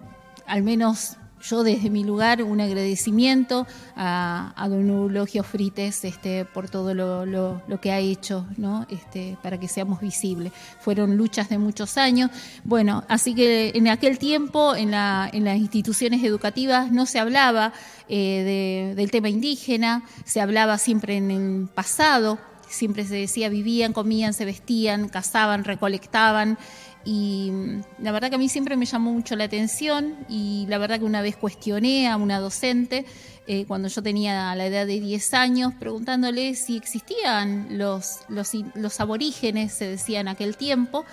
al 0.45 0.63
menos 0.63 1.17
yo 1.45 1.63
desde 1.63 1.89
mi 1.89 2.06
lugar 2.06 2.41
un 2.41 2.62
agradecimiento 2.62 3.67
a, 3.97 4.53
don 4.69 4.89
Eulogio 4.89 5.43
Frites 5.43 6.06
este, 6.06 6.45
por 6.45 6.69
todo 6.69 6.93
lo, 6.93 7.62
que 7.82 7.91
ha 7.91 7.99
hecho 7.99 8.45
este, 8.89 9.38
para 9.43 9.60
que 9.60 9.67
seamos 9.67 9.99
visibles. 9.99 10.53
Fueron 10.79 11.17
luchas 11.17 11.49
de 11.49 11.58
muchos 11.58 11.97
años. 11.97 12.32
Bueno, 12.63 13.03
así 13.10 13.36
que 13.36 13.73
en 13.75 13.89
aquel 13.89 14.19
tiempo 14.19 14.73
en, 14.73 14.91
la- 14.91 15.29
en 15.34 15.43
las 15.43 15.58
instituciones 15.58 16.23
educativas 16.23 16.93
no 16.93 17.06
se 17.06 17.19
hablaba 17.19 17.73
eh, 18.08 18.93
de- 18.93 18.95
del 18.95 19.12
tema 19.12 19.27
indígena, 19.27 20.03
se 20.23 20.39
hablaba 20.39 20.77
siempre 20.77 21.17
en 21.17 21.29
el 21.29 21.67
pasado, 21.67 22.38
siempre 22.69 23.03
se 23.06 23.15
decía 23.15 23.49
vivían, 23.49 23.91
comían, 23.91 24.34
se 24.34 24.45
vestían, 24.45 25.10
cazaban, 25.10 25.65
recolectaban. 25.65 26.58
Y 27.05 27.51
la 27.99 28.11
verdad 28.13 28.29
que 28.29 28.35
a 28.35 28.39
mí 28.39 28.47
siempre 28.47 28.77
me 28.77 28.85
llamó 28.85 29.11
mucho 29.11 29.35
la 29.35 29.43
atención 29.43 30.15
y 30.29 30.65
la 30.69 30.77
verdad 30.77 30.99
que 30.99 31.05
una 31.05 31.21
vez 31.21 31.35
cuestioné 31.35 32.07
a 32.07 32.15
una 32.15 32.39
docente 32.39 33.05
eh, 33.45 33.65
cuando 33.67 33.89
yo 33.89 34.01
tenía 34.01 34.55
la 34.55 34.65
edad 34.67 34.87
de 34.87 35.01
10 35.01 35.33
años 35.33 35.73
preguntándole 35.77 36.55
si 36.55 36.77
existían 36.77 37.77
los, 37.77 38.19
los, 38.29 38.51
los 38.75 38.99
aborígenes, 39.01 39.73
se 39.73 39.85
decía 39.85 40.21
en 40.21 40.29
aquel 40.29 40.55
tiempo, 40.55 41.03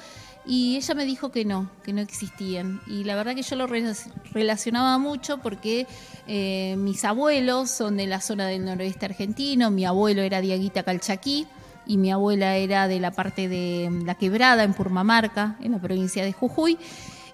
y 0.46 0.76
ella 0.76 0.94
me 0.94 1.04
dijo 1.04 1.30
que 1.32 1.44
no, 1.44 1.68
que 1.84 1.92
no 1.92 2.00
existían. 2.00 2.80
Y 2.86 3.02
la 3.04 3.16
verdad 3.16 3.34
que 3.34 3.42
yo 3.42 3.56
lo 3.56 3.66
rela- 3.66 3.96
relacionaba 4.32 4.96
mucho 4.98 5.38
porque 5.38 5.88
eh, 6.28 6.76
mis 6.78 7.04
abuelos 7.04 7.68
son 7.70 7.96
de 7.96 8.06
la 8.06 8.20
zona 8.20 8.46
del 8.46 8.64
noroeste 8.64 9.06
argentino, 9.06 9.72
mi 9.72 9.84
abuelo 9.84 10.22
era 10.22 10.40
Diaguita 10.40 10.84
Calchaquí 10.84 11.48
y 11.92 11.96
mi 11.96 12.10
abuela 12.12 12.56
era 12.56 12.86
de 12.88 13.00
la 13.00 13.10
parte 13.10 13.48
de 13.48 13.88
mm, 13.90 14.04
La 14.06 14.14
Quebrada, 14.14 14.62
en 14.64 14.74
Purmamarca, 14.74 15.56
en 15.60 15.72
la 15.72 15.78
provincia 15.80 16.24
de 16.24 16.32
Jujuy. 16.32 16.78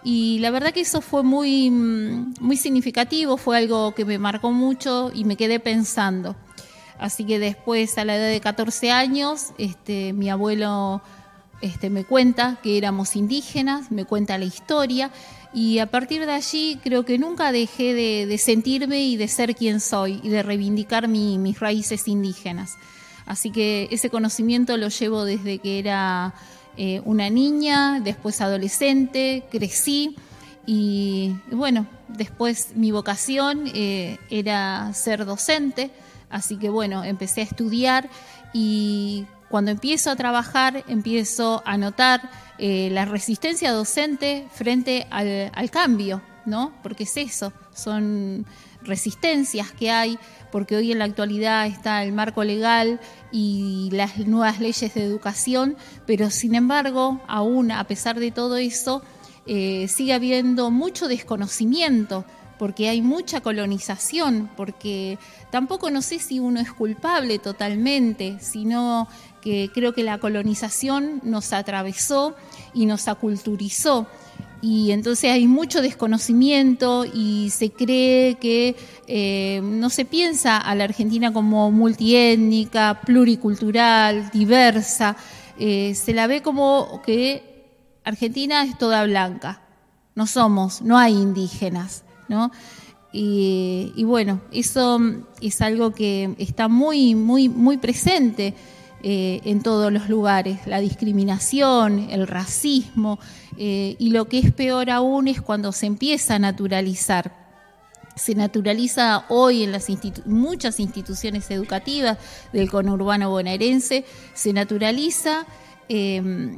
Y 0.03 0.39
la 0.39 0.51
verdad 0.51 0.73
que 0.73 0.81
eso 0.81 1.01
fue 1.01 1.23
muy, 1.23 1.71
mm, 1.71 2.35
muy 2.41 2.57
significativo, 2.57 3.37
fue 3.37 3.59
algo 3.59 3.93
que 3.95 4.05
me 4.05 4.19
marcó 4.19 4.53
mucho 4.53 5.11
y 5.15 5.25
me 5.25 5.37
quedé 5.37 5.61
pensando. 5.61 6.37
Así 6.99 7.25
que 7.25 7.39
después, 7.39 7.99
a 7.99 8.05
la 8.05 8.17
edad 8.17 8.29
de 8.31 8.41
14 8.41 8.91
años, 8.91 9.53
este, 9.59 10.13
mi 10.15 10.31
abuelo 10.31 11.03
este, 11.61 11.91
me 11.91 12.05
cuenta 12.05 12.59
que 12.63 12.79
éramos 12.79 13.17
indígenas, 13.17 13.91
me 13.91 14.05
cuenta 14.07 14.39
la 14.39 14.45
historia 14.47 15.11
y 15.53 15.79
a 15.79 15.87
partir 15.87 16.25
de 16.25 16.33
allí 16.33 16.79
creo 16.83 17.05
que 17.05 17.19
nunca 17.19 17.53
dejé 17.53 17.93
de, 17.95 18.27
de 18.27 18.39
sentirme 18.39 19.01
y 19.05 19.17
de 19.17 19.29
ser 19.29 19.55
quien 19.55 19.81
soy 19.81 20.21
y 20.23 20.29
de 20.29 20.43
reivindicar 20.43 21.09
mi- 21.09 21.39
mis 21.39 21.59
raíces 21.61 22.09
indígenas. 22.09 22.73
Así 23.27 23.51
que 23.51 23.89
ese 23.91 24.09
conocimiento 24.09 24.77
lo 24.77 24.89
llevo 24.89 25.25
desde 25.25 25.59
que 25.59 25.81
era 25.81 26.35
eh, 26.77 27.03
una 27.05 27.29
niña, 27.29 28.01
después 28.01 28.41
adolescente, 28.41 29.45
crecí 29.51 30.17
y 30.67 31.35
bueno, 31.51 31.87
después 32.09 32.71
mi 32.75 32.91
vocación 32.93 33.71
eh, 33.75 34.19
era 34.31 34.93
ser 34.95 35.25
docente, 35.25 35.91
así 36.29 36.57
que 36.57 36.69
bueno, 36.69 37.03
empecé 37.03 37.41
a 37.41 37.45
estudiar 37.45 38.09
y 38.53 39.27
cuando 39.49 39.71
empiezo 39.71 40.11
a 40.11 40.17
trabajar 40.17 40.85
empiezo 40.87 41.63
a 41.65 41.77
notar 41.79 42.31
eh, 42.59 42.91
la 42.93 43.05
resistencia 43.05 43.73
docente 43.73 44.47
frente 44.53 45.07
al, 45.11 45.51
al 45.55 45.71
cambio, 45.71 46.21
¿no? 46.45 46.75
Porque 46.83 47.05
es 47.05 47.17
eso, 47.17 47.53
son 47.75 48.45
resistencias 48.87 49.73
que 49.73 49.91
hay, 49.91 50.19
porque 50.51 50.77
hoy 50.77 50.93
en 50.93 50.99
la 50.99 51.05
actualidad 51.05 51.67
está 51.67 52.03
el 52.05 52.13
marco 52.13 52.45
legal 52.45 53.01
y 53.33 53.89
las 53.93 54.19
nuevas 54.19 54.61
leyes 54.61 54.95
de 54.95 55.05
educación, 55.05 55.77
pero 56.07 56.31
sin 56.31 56.55
embargo, 56.55 57.21
aún 57.29 57.71
a 57.73 57.85
pesar 57.85 58.19
de 58.19 58.31
todo 58.31 58.57
eso, 58.57 59.03
eh, 59.47 59.87
sigue 59.89 60.13
habiendo 60.13 60.71
mucho 60.71 61.09
desconocimiento 61.09 62.25
porque 62.59 62.89
hay 62.89 63.03
mucha 63.03 63.41
colonización, 63.41 64.51
porque 64.57 65.19
tampoco 65.51 65.91
no 65.91 66.03
sé 66.03 66.19
si 66.19 66.41
uno 66.41 66.61
es 66.61 66.73
culpable 66.73 67.39
totalmente, 67.39 68.39
sino 68.41 69.09
que 69.43 69.71
creo 69.73 69.93
que 69.93 70.03
la 70.03 70.19
colonización 70.19 71.21
nos 71.23 71.53
atravesó 71.53 72.35
y 72.75 72.87
nos 72.87 73.09
aculturizó. 73.09 74.07
Y 74.63 74.91
entonces 74.91 75.31
hay 75.31 75.47
mucho 75.47 75.83
desconocimiento 75.83 77.05
y 77.05 77.51
se 77.51 77.71
cree 77.71 78.37
que 78.37 78.75
eh, 79.07 79.61
no 79.63 79.91
se 79.91 80.05
piensa 80.05 80.57
a 80.57 80.75
la 80.75 80.85
Argentina 80.85 81.33
como 81.33 81.71
multiétnica, 81.71 83.01
pluricultural, 83.05 84.31
diversa. 84.31 85.17
Eh, 85.59 85.95
se 85.95 86.15
la 86.15 86.27
ve 86.27 86.43
como 86.43 87.03
que 87.05 87.67
Argentina 88.05 88.65
es 88.65 88.79
toda 88.79 89.05
blanca. 89.05 89.63
No 90.15 90.27
somos, 90.27 90.81
no 90.81 90.97
hay 90.97 91.13
indígenas, 91.13 92.05
¿no? 92.29 92.51
Y, 93.13 93.93
y 93.95 94.05
bueno, 94.05 94.41
eso 94.51 95.01
es 95.41 95.61
algo 95.61 95.93
que 95.93 96.35
está 96.39 96.69
muy, 96.69 97.15
muy, 97.15 97.49
muy 97.49 97.77
presente 97.77 98.55
eh, 99.03 99.41
en 99.45 99.63
todos 99.63 99.93
los 99.93 100.09
lugares, 100.09 100.67
la 100.67 100.81
discriminación, 100.81 102.09
el 102.11 102.27
racismo, 102.27 103.19
eh, 103.59 103.97
y 103.99 104.11
lo 104.11 104.27
que 104.27 104.39
es 104.39 104.53
peor 104.53 104.91
aún 104.91 105.29
es 105.29 105.41
cuando 105.41 105.73
se 105.73 105.87
empieza 105.87 106.35
a 106.35 106.39
naturalizar. 106.39 107.33
Se 108.17 108.35
naturaliza 108.35 109.25
hoy 109.29 109.63
en 109.63 109.73
las 109.73 109.89
institu- 109.91 110.25
muchas 110.25 110.81
instituciones 110.81 111.51
educativas 111.51 112.19
del 112.53 112.71
conurbano 112.71 113.31
bonaerense, 113.31 114.05
se 114.35 114.53
naturaliza, 114.53 115.47
eh, 115.89 116.57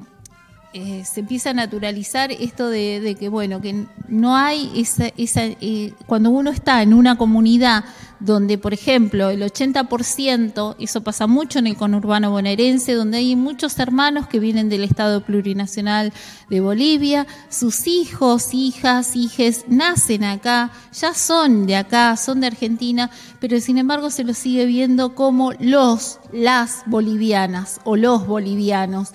eh, 0.74 1.02
se 1.06 1.20
empieza 1.20 1.50
a 1.50 1.54
naturalizar 1.54 2.30
esto 2.30 2.68
de, 2.68 3.16
que, 3.18 3.30
bueno, 3.30 3.62
que 3.62 3.86
no 4.06 4.36
hay 4.36 4.70
esa, 4.76 5.06
esa 5.16 5.44
eh, 5.44 5.94
cuando 6.06 6.28
uno 6.28 6.50
está 6.50 6.82
en 6.82 6.92
una 6.92 7.16
comunidad 7.16 7.84
donde, 8.20 8.58
por 8.58 8.74
ejemplo, 8.74 9.30
el 9.30 9.42
80%, 9.42 10.76
eso 10.78 11.00
pasa 11.02 11.26
mucho 11.26 11.58
en 11.58 11.68
el 11.68 11.76
conurbano 11.76 12.30
bonaerense, 12.30 12.92
donde 12.92 13.18
hay 13.18 13.36
muchos 13.36 13.78
hermanos 13.78 14.26
que 14.26 14.40
vienen 14.40 14.68
del 14.68 14.84
Estado 14.84 15.22
plurinacional 15.22 16.12
de 16.50 16.60
Bolivia, 16.60 17.26
sus 17.48 17.86
hijos, 17.86 18.52
hijas, 18.52 19.16
hijes 19.16 19.64
nacen 19.68 20.24
acá, 20.24 20.70
ya 20.92 21.14
son 21.14 21.66
de 21.66 21.76
acá, 21.76 22.16
son 22.16 22.40
de 22.40 22.48
Argentina, 22.48 23.10
pero 23.40 23.58
sin 23.60 23.78
embargo 23.78 24.10
se 24.10 24.24
los 24.24 24.36
sigue 24.36 24.66
viendo 24.66 25.14
como 25.14 25.52
los, 25.52 26.18
las 26.32 26.82
bolivianas 26.86 27.80
o 27.84 27.96
los 27.96 28.26
bolivianos 28.26 29.12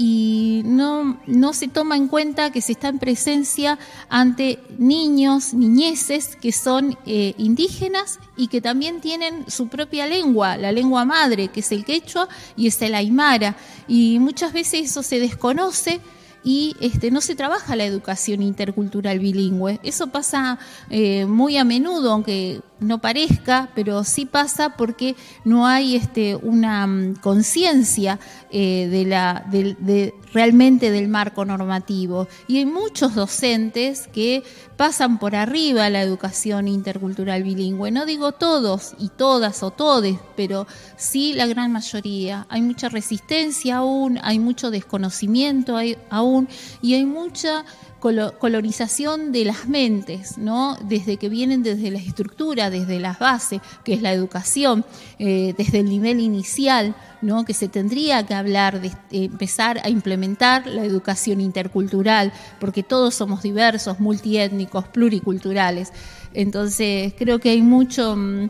y 0.00 0.62
no, 0.64 1.20
no 1.26 1.52
se 1.52 1.66
toma 1.66 1.96
en 1.96 2.06
cuenta 2.06 2.52
que 2.52 2.60
se 2.60 2.72
está 2.72 2.88
en 2.88 3.00
presencia 3.00 3.80
ante 4.08 4.60
niños, 4.78 5.52
niñeces 5.54 6.36
que 6.36 6.52
son 6.52 6.96
eh, 7.04 7.34
indígenas 7.36 8.20
y 8.36 8.46
que 8.46 8.60
también 8.60 9.00
tienen 9.00 9.50
su 9.50 9.66
propia 9.66 10.06
lengua, 10.06 10.56
la 10.56 10.70
lengua 10.70 11.04
madre, 11.04 11.48
que 11.48 11.60
es 11.60 11.72
el 11.72 11.84
quechua 11.84 12.28
y 12.56 12.68
es 12.68 12.80
el 12.80 12.94
aymara. 12.94 13.56
Y 13.88 14.20
muchas 14.20 14.52
veces 14.52 14.90
eso 14.90 15.02
se 15.02 15.18
desconoce 15.18 16.00
y 16.48 16.74
este, 16.80 17.10
no 17.10 17.20
se 17.20 17.34
trabaja 17.34 17.76
la 17.76 17.84
educación 17.84 18.40
intercultural 18.40 19.18
bilingüe. 19.18 19.80
Eso 19.82 20.06
pasa 20.06 20.58
eh, 20.88 21.26
muy 21.26 21.58
a 21.58 21.64
menudo, 21.64 22.10
aunque 22.10 22.62
no 22.80 23.02
parezca, 23.02 23.68
pero 23.74 24.02
sí 24.02 24.24
pasa 24.24 24.74
porque 24.74 25.14
no 25.44 25.66
hay 25.66 25.94
este, 25.94 26.36
una 26.36 26.86
mm, 26.86 27.16
conciencia 27.16 28.18
eh, 28.50 28.88
de 28.90 29.04
la 29.04 29.44
de, 29.50 29.76
de- 29.78 30.14
realmente 30.32 30.90
del 30.90 31.08
marco 31.08 31.44
normativo 31.44 32.28
y 32.46 32.58
hay 32.58 32.66
muchos 32.66 33.14
docentes 33.14 34.08
que 34.08 34.42
pasan 34.76 35.18
por 35.18 35.34
arriba 35.34 35.90
la 35.90 36.02
educación 36.02 36.68
intercultural 36.68 37.42
bilingüe. 37.42 37.90
No 37.90 38.06
digo 38.06 38.32
todos 38.32 38.94
y 38.98 39.08
todas 39.08 39.62
o 39.62 39.70
todes, 39.70 40.18
pero 40.36 40.66
sí 40.96 41.34
la 41.34 41.46
gran 41.46 41.72
mayoría. 41.72 42.46
Hay 42.48 42.62
mucha 42.62 42.88
resistencia 42.88 43.78
aún, 43.78 44.18
hay 44.22 44.38
mucho 44.38 44.70
desconocimiento 44.70 45.76
aún 46.10 46.48
y 46.80 46.94
hay 46.94 47.06
mucha 47.06 47.64
colo- 48.00 48.38
colonización 48.38 49.32
de 49.32 49.44
las 49.44 49.68
mentes, 49.68 50.38
¿no? 50.38 50.76
Desde 50.88 51.16
que 51.16 51.28
vienen 51.28 51.62
desde 51.62 51.90
la 51.90 51.98
estructura, 51.98 52.70
desde 52.70 53.00
las 53.00 53.18
bases, 53.18 53.60
que 53.84 53.94
es 53.94 54.02
la 54.02 54.12
educación, 54.12 54.84
eh, 55.18 55.54
desde 55.58 55.80
el 55.80 55.88
nivel 55.88 56.20
inicial, 56.20 56.94
¿no? 57.22 57.44
Que 57.44 57.54
se 57.54 57.68
tendría 57.68 58.24
que 58.24 58.34
hablar 58.34 58.80
de 58.80 58.88
eh, 58.88 59.24
empezar 59.24 59.80
a 59.84 59.88
implementar 59.90 60.66
la 60.66 60.84
educación 60.84 61.40
intercultural, 61.40 62.32
porque 62.60 62.82
todos 62.82 63.14
somos 63.14 63.42
diversos, 63.42 64.00
multiétnicos, 64.00 64.86
pluriculturales. 64.88 65.92
Entonces, 66.34 67.14
creo 67.18 67.38
que 67.38 67.50
hay 67.50 67.62
mucho 67.62 68.14
mm, 68.16 68.48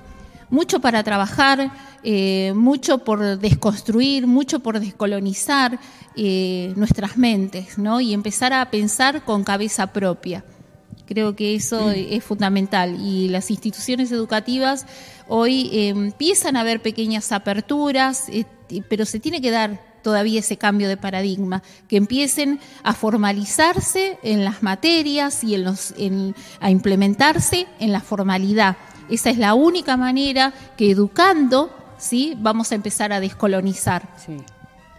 mucho 0.51 0.81
para 0.81 1.03
trabajar, 1.03 1.71
eh, 2.03 2.53
mucho 2.55 2.99
por 2.99 3.39
desconstruir, 3.39 4.27
mucho 4.27 4.61
por 4.61 4.81
descolonizar 4.81 5.79
eh, 6.17 6.73
nuestras 6.77 7.17
mentes, 7.17 7.79
¿no? 7.79 8.01
Y 8.01 8.15
empezar 8.15 8.53
a 8.53 8.71
pensar 8.71 9.25
con 9.25 9.45
cabeza 9.45 9.89
propia. 9.93 10.45
Creo 11.07 11.35
que 11.35 11.55
eso 11.55 11.91
es 11.91 12.23
fundamental 12.23 13.01
y 13.01 13.29
las 13.29 13.51
instituciones 13.51 14.13
educativas 14.13 14.85
hoy 15.27 15.71
eh, 15.73 15.89
empiezan 15.89 16.57
a 16.57 16.65
ver 16.65 16.83
pequeñas 16.83 17.33
aperturas, 17.33 18.27
pero 18.91 19.07
se 19.07 19.19
tiene 19.19 19.41
que 19.41 19.51
dar 19.51 19.89
todavía 20.03 20.41
ese 20.41 20.57
cambio 20.59 20.87
de 20.89 20.97
paradigma, 20.97 21.63
que 21.89 21.97
empiecen 21.97 22.61
a 22.83 22.93
formalizarse 22.95 24.19
en 24.23 24.45
las 24.45 24.63
materias 24.63 25.43
y 25.45 25.55
en 25.55 25.65
los, 25.65 25.93
en- 25.99 26.35
a 26.61 26.71
implementarse 26.71 27.67
en 27.81 27.93
la 27.93 28.01
formalidad. 28.01 28.77
Esa 29.09 29.31
es 29.31 29.39
la 29.39 29.55
única 29.55 29.97
manera 29.97 30.53
que 30.77 30.91
educando, 30.91 31.71
¿sí? 31.99 32.37
vamos 32.39 32.71
a 32.73 32.75
empezar 32.75 33.13
a 33.13 33.21
descolonizar. 33.21 34.03
Sí, 34.17 34.37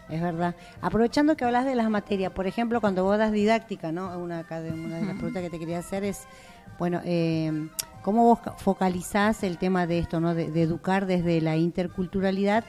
es 0.10 0.22
verdad. 0.22 0.56
Aprovechando 0.82 1.36
que 1.38 1.46
hablas 1.46 1.66
de 1.66 1.76
las 1.76 1.90
materias, 1.90 2.32
por 2.32 2.48
ejemplo, 2.48 2.82
cuando 2.82 3.04
vos 3.04 3.18
das 3.18 3.32
didáctica, 3.32 3.92
¿no? 3.92 4.18
Una, 4.18 4.40
acá 4.40 4.62
de- 4.62 4.72
una 4.72 4.98
de 4.98 5.06
las 5.06 5.16
preguntas 5.16 5.44
que 5.44 5.50
te 5.50 5.60
quería 5.60 5.80
hacer 5.80 6.04
es, 6.04 6.24
bueno, 6.80 7.02
eh, 7.06 7.70
¿cómo 8.02 8.24
vos 8.24 8.40
ca- 8.40 8.54
focalizás 8.54 9.44
el 9.44 9.58
tema 9.58 9.86
de 9.86 10.00
esto, 10.00 10.20
¿no? 10.20 10.34
De, 10.34 10.50
de 10.50 10.62
educar 10.64 11.06
desde 11.06 11.42
la 11.42 11.56
interculturalidad 11.58 12.64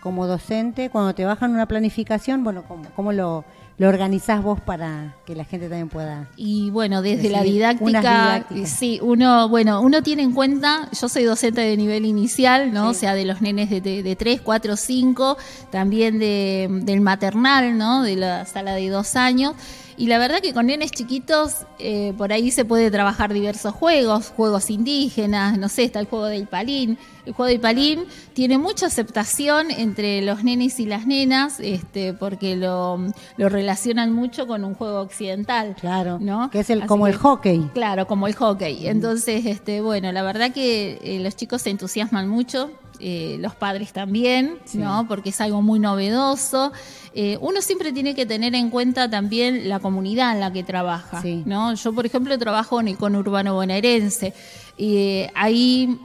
como 0.00 0.26
docente, 0.26 0.88
cuando 0.88 1.14
te 1.14 1.24
bajan 1.24 1.50
una 1.52 1.66
planificación, 1.66 2.44
bueno, 2.44 2.62
¿cómo, 2.68 2.84
cómo 2.94 3.12
lo, 3.12 3.44
lo 3.78 3.88
organizás 3.88 4.42
vos 4.42 4.60
para 4.60 5.14
que 5.26 5.34
la 5.34 5.44
gente 5.44 5.68
también 5.68 5.88
pueda... 5.88 6.28
Y 6.36 6.70
bueno, 6.70 7.02
desde 7.02 7.28
la 7.28 7.42
didáctica, 7.42 8.46
sí, 8.64 8.98
uno, 9.02 9.48
bueno, 9.48 9.82
uno 9.82 10.02
tiene 10.02 10.22
en 10.22 10.32
cuenta, 10.32 10.88
yo 10.98 11.08
soy 11.08 11.24
docente 11.24 11.60
de 11.60 11.76
nivel 11.76 12.06
inicial, 12.06 12.72
¿no? 12.72 12.92
Sí. 12.92 12.96
O 12.96 13.00
sea, 13.00 13.14
de 13.14 13.26
los 13.26 13.42
nenes 13.42 13.68
de, 13.68 13.82
de, 13.82 14.02
de 14.02 14.16
3, 14.16 14.40
4, 14.40 14.76
5, 14.76 15.36
también 15.70 16.18
de, 16.18 16.68
del 16.70 17.02
maternal, 17.02 17.76
¿no? 17.76 18.02
De 18.02 18.16
la 18.16 18.46
sala 18.46 18.74
de 18.74 18.88
dos 18.88 19.14
años. 19.14 19.54
Y 19.98 20.08
la 20.08 20.18
verdad 20.18 20.40
que 20.40 20.52
con 20.52 20.66
nenes 20.66 20.90
chiquitos, 20.90 21.66
eh, 21.78 22.12
por 22.18 22.32
ahí 22.32 22.50
se 22.50 22.64
puede 22.64 22.90
trabajar 22.90 23.32
diversos 23.32 23.72
juegos, 23.74 24.32
juegos 24.36 24.68
indígenas, 24.70 25.58
no 25.58 25.68
sé, 25.68 25.84
está 25.84 26.00
el 26.00 26.06
juego 26.06 26.26
del 26.26 26.46
palín. 26.46 26.98
El 27.24 27.32
juego 27.32 27.48
del 27.48 27.60
palín 27.60 28.04
tiene 28.34 28.58
mucha 28.58 28.86
aceptación 28.86 29.70
entre 29.70 30.22
los 30.22 30.44
nenes 30.44 30.78
y 30.80 30.86
las 30.86 31.06
nenas, 31.06 31.58
este, 31.60 32.12
porque 32.12 32.56
lo, 32.56 32.98
lo 33.36 33.48
relacionan 33.48 34.12
mucho 34.12 34.46
con 34.46 34.64
un 34.64 34.74
juego 34.74 35.00
occidental. 35.00 35.74
Claro, 35.80 36.18
¿no? 36.20 36.50
que 36.50 36.60
es 36.60 36.70
el 36.70 36.80
Así 36.80 36.88
como 36.88 37.06
el 37.06 37.16
hockey. 37.16 37.70
Claro, 37.72 38.06
como 38.06 38.26
el 38.26 38.34
hockey. 38.34 38.86
Entonces, 38.86 39.46
este, 39.46 39.80
bueno, 39.80 40.12
la 40.12 40.22
verdad 40.22 40.52
que 40.52 41.00
eh, 41.02 41.20
los 41.20 41.34
chicos 41.36 41.62
se 41.62 41.70
entusiasman 41.70 42.28
mucho, 42.28 42.70
eh, 43.00 43.36
los 43.40 43.54
padres 43.54 43.92
también, 43.92 44.58
¿no? 44.74 45.06
Porque 45.08 45.30
es 45.30 45.40
algo 45.40 45.62
muy 45.62 45.78
novedoso. 45.78 46.72
Eh, 47.14 47.38
uno 47.40 47.62
siempre 47.62 47.92
tiene 47.92 48.14
que 48.14 48.26
tener 48.26 48.54
en 48.54 48.70
cuenta 48.70 49.08
también 49.08 49.68
la 49.68 49.78
comunidad 49.80 50.32
en 50.34 50.40
la 50.40 50.52
que 50.52 50.62
trabaja, 50.62 51.22
Sí. 51.22 51.42
¿no? 51.46 51.72
Yo, 51.74 51.92
por 51.92 52.04
ejemplo, 52.06 52.36
trabajo 52.38 52.80
en 52.80 52.88
el 52.88 52.96
conurbano 52.96 53.54
bonaerense. 53.54 54.34
eh, 54.78 55.30
ahí 55.34 55.98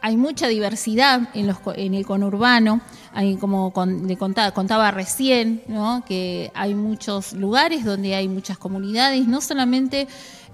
hay 0.00 0.16
mucha 0.18 0.48
diversidad 0.48 1.30
en, 1.34 1.46
los, 1.46 1.56
en 1.76 1.94
el 1.94 2.04
conurbano. 2.04 2.80
Hay, 3.14 3.36
como 3.36 3.72
con- 3.72 4.06
le 4.06 4.16
contaba, 4.18 4.50
contaba 4.52 4.90
recién, 4.90 5.62
¿no? 5.66 6.04
que 6.06 6.50
hay 6.54 6.74
muchos 6.74 7.32
lugares 7.32 7.84
donde 7.84 8.14
hay 8.14 8.28
muchas 8.28 8.58
comunidades, 8.58 9.26
no 9.26 9.40
solamente 9.40 10.06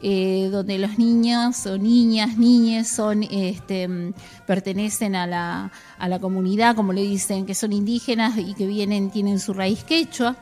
eh, 0.02 0.48
donde 0.50 0.78
los 0.78 0.98
niños 0.98 1.66
o 1.66 1.76
niñas, 1.76 2.36
niñes 2.38 2.88
son, 2.88 3.22
este, 3.22 3.86
mm, 3.86 4.14
pertenecen 4.46 5.14
a 5.14 5.26
la, 5.26 5.72
a 5.98 6.08
la 6.08 6.18
comunidad, 6.18 6.74
como 6.74 6.92
le 6.92 7.02
dicen, 7.02 7.46
que 7.46 7.54
son 7.54 7.72
indígenas 7.72 8.38
y 8.38 8.54
que 8.54 8.66
vienen, 8.66 9.10
tienen 9.10 9.38
su 9.38 9.52
raíz 9.52 9.84
quechua 9.84 10.36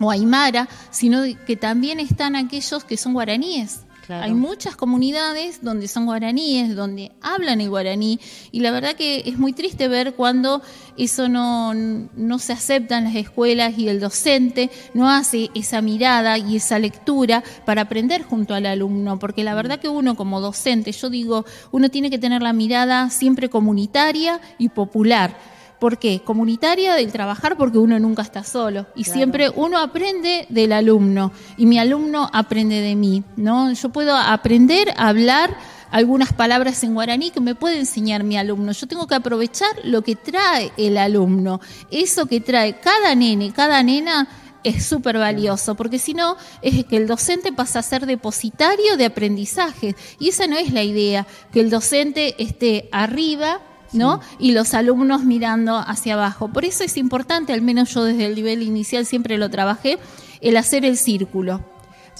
o 0.00 0.10
aymara, 0.10 0.68
sino 0.90 1.22
que 1.46 1.56
también 1.56 1.98
están 1.98 2.36
aquellos 2.36 2.84
que 2.84 2.96
son 2.96 3.14
guaraníes. 3.14 3.80
Hay 4.08 4.32
muchas 4.32 4.76
comunidades 4.76 5.62
donde 5.62 5.88
son 5.88 6.06
guaraníes, 6.06 6.74
donde 6.74 7.12
hablan 7.20 7.60
el 7.60 7.68
guaraní, 7.68 8.18
y 8.52 8.60
la 8.60 8.70
verdad 8.70 8.94
que 8.94 9.22
es 9.26 9.38
muy 9.38 9.52
triste 9.52 9.88
ver 9.88 10.14
cuando 10.14 10.62
eso 10.96 11.28
no, 11.28 11.74
no 11.74 12.38
se 12.38 12.52
acepta 12.52 12.98
en 12.98 13.04
las 13.04 13.16
escuelas 13.16 13.78
y 13.78 13.88
el 13.88 14.00
docente 14.00 14.70
no 14.94 15.10
hace 15.10 15.50
esa 15.54 15.82
mirada 15.82 16.38
y 16.38 16.56
esa 16.56 16.78
lectura 16.78 17.44
para 17.64 17.82
aprender 17.82 18.22
junto 18.22 18.54
al 18.54 18.66
alumno, 18.66 19.18
porque 19.18 19.44
la 19.44 19.54
verdad 19.54 19.78
que 19.78 19.88
uno 19.88 20.16
como 20.16 20.40
docente, 20.40 20.92
yo 20.92 21.10
digo, 21.10 21.44
uno 21.70 21.90
tiene 21.90 22.10
que 22.10 22.18
tener 22.18 22.42
la 22.42 22.52
mirada 22.52 23.10
siempre 23.10 23.48
comunitaria 23.48 24.40
y 24.58 24.70
popular. 24.70 25.57
¿Por 25.78 25.98
qué? 25.98 26.22
Comunitaria 26.24 26.94
del 26.94 27.12
trabajar 27.12 27.56
porque 27.56 27.78
uno 27.78 27.98
nunca 28.00 28.22
está 28.22 28.42
solo 28.42 28.86
y 28.96 29.04
Claro. 29.04 29.16
siempre 29.16 29.50
uno 29.50 29.78
aprende 29.78 30.46
del 30.48 30.72
alumno 30.72 31.32
y 31.56 31.66
mi 31.66 31.78
alumno 31.78 32.28
aprende 32.32 32.80
de 32.80 32.96
mí, 32.96 33.22
¿no? 33.36 33.72
Yo 33.72 33.88
puedo 33.90 34.16
aprender 34.16 34.92
a 34.96 35.08
hablar 35.08 35.56
algunas 35.90 36.32
palabras 36.32 36.82
en 36.84 36.94
guaraní 36.94 37.30
que 37.30 37.40
me 37.40 37.54
puede 37.54 37.78
enseñar 37.78 38.24
mi 38.24 38.36
alumno. 38.36 38.72
Yo 38.72 38.86
tengo 38.86 39.06
que 39.06 39.14
aprovechar 39.14 39.70
lo 39.84 40.02
que 40.02 40.16
trae 40.16 40.72
el 40.76 40.98
alumno. 40.98 41.60
Eso 41.90 42.26
que 42.26 42.40
trae 42.40 42.80
cada 42.80 43.14
nene, 43.14 43.52
cada 43.52 43.82
nena 43.82 44.28
es 44.64 44.84
súper 44.84 45.16
valioso, 45.16 45.76
porque 45.76 45.98
si 45.98 46.12
no, 46.12 46.36
es 46.60 46.84
que 46.84 46.96
el 46.96 47.06
docente 47.06 47.52
pasa 47.52 47.78
a 47.78 47.82
ser 47.82 48.04
depositario 48.04 48.96
de 48.96 49.06
aprendizaje. 49.06 49.94
Y 50.18 50.28
esa 50.30 50.46
no 50.48 50.56
es 50.58 50.72
la 50.72 50.82
idea, 50.82 51.26
que 51.52 51.60
el 51.60 51.70
docente 51.70 52.34
esté 52.42 52.88
arriba 52.92 53.60
¿no? 53.92 54.20
Y 54.38 54.52
los 54.52 54.74
alumnos 54.74 55.24
mirando 55.24 55.76
hacia 55.76 56.14
abajo. 56.14 56.48
Por 56.48 56.64
eso 56.64 56.84
es 56.84 56.96
importante, 56.96 57.52
al 57.52 57.62
menos 57.62 57.92
yo 57.94 58.04
desde 58.04 58.26
el 58.26 58.34
nivel 58.34 58.62
inicial 58.62 59.06
siempre 59.06 59.38
lo 59.38 59.48
trabajé, 59.50 59.98
el 60.40 60.56
hacer 60.56 60.84
el 60.84 60.96
círculo. 60.96 61.60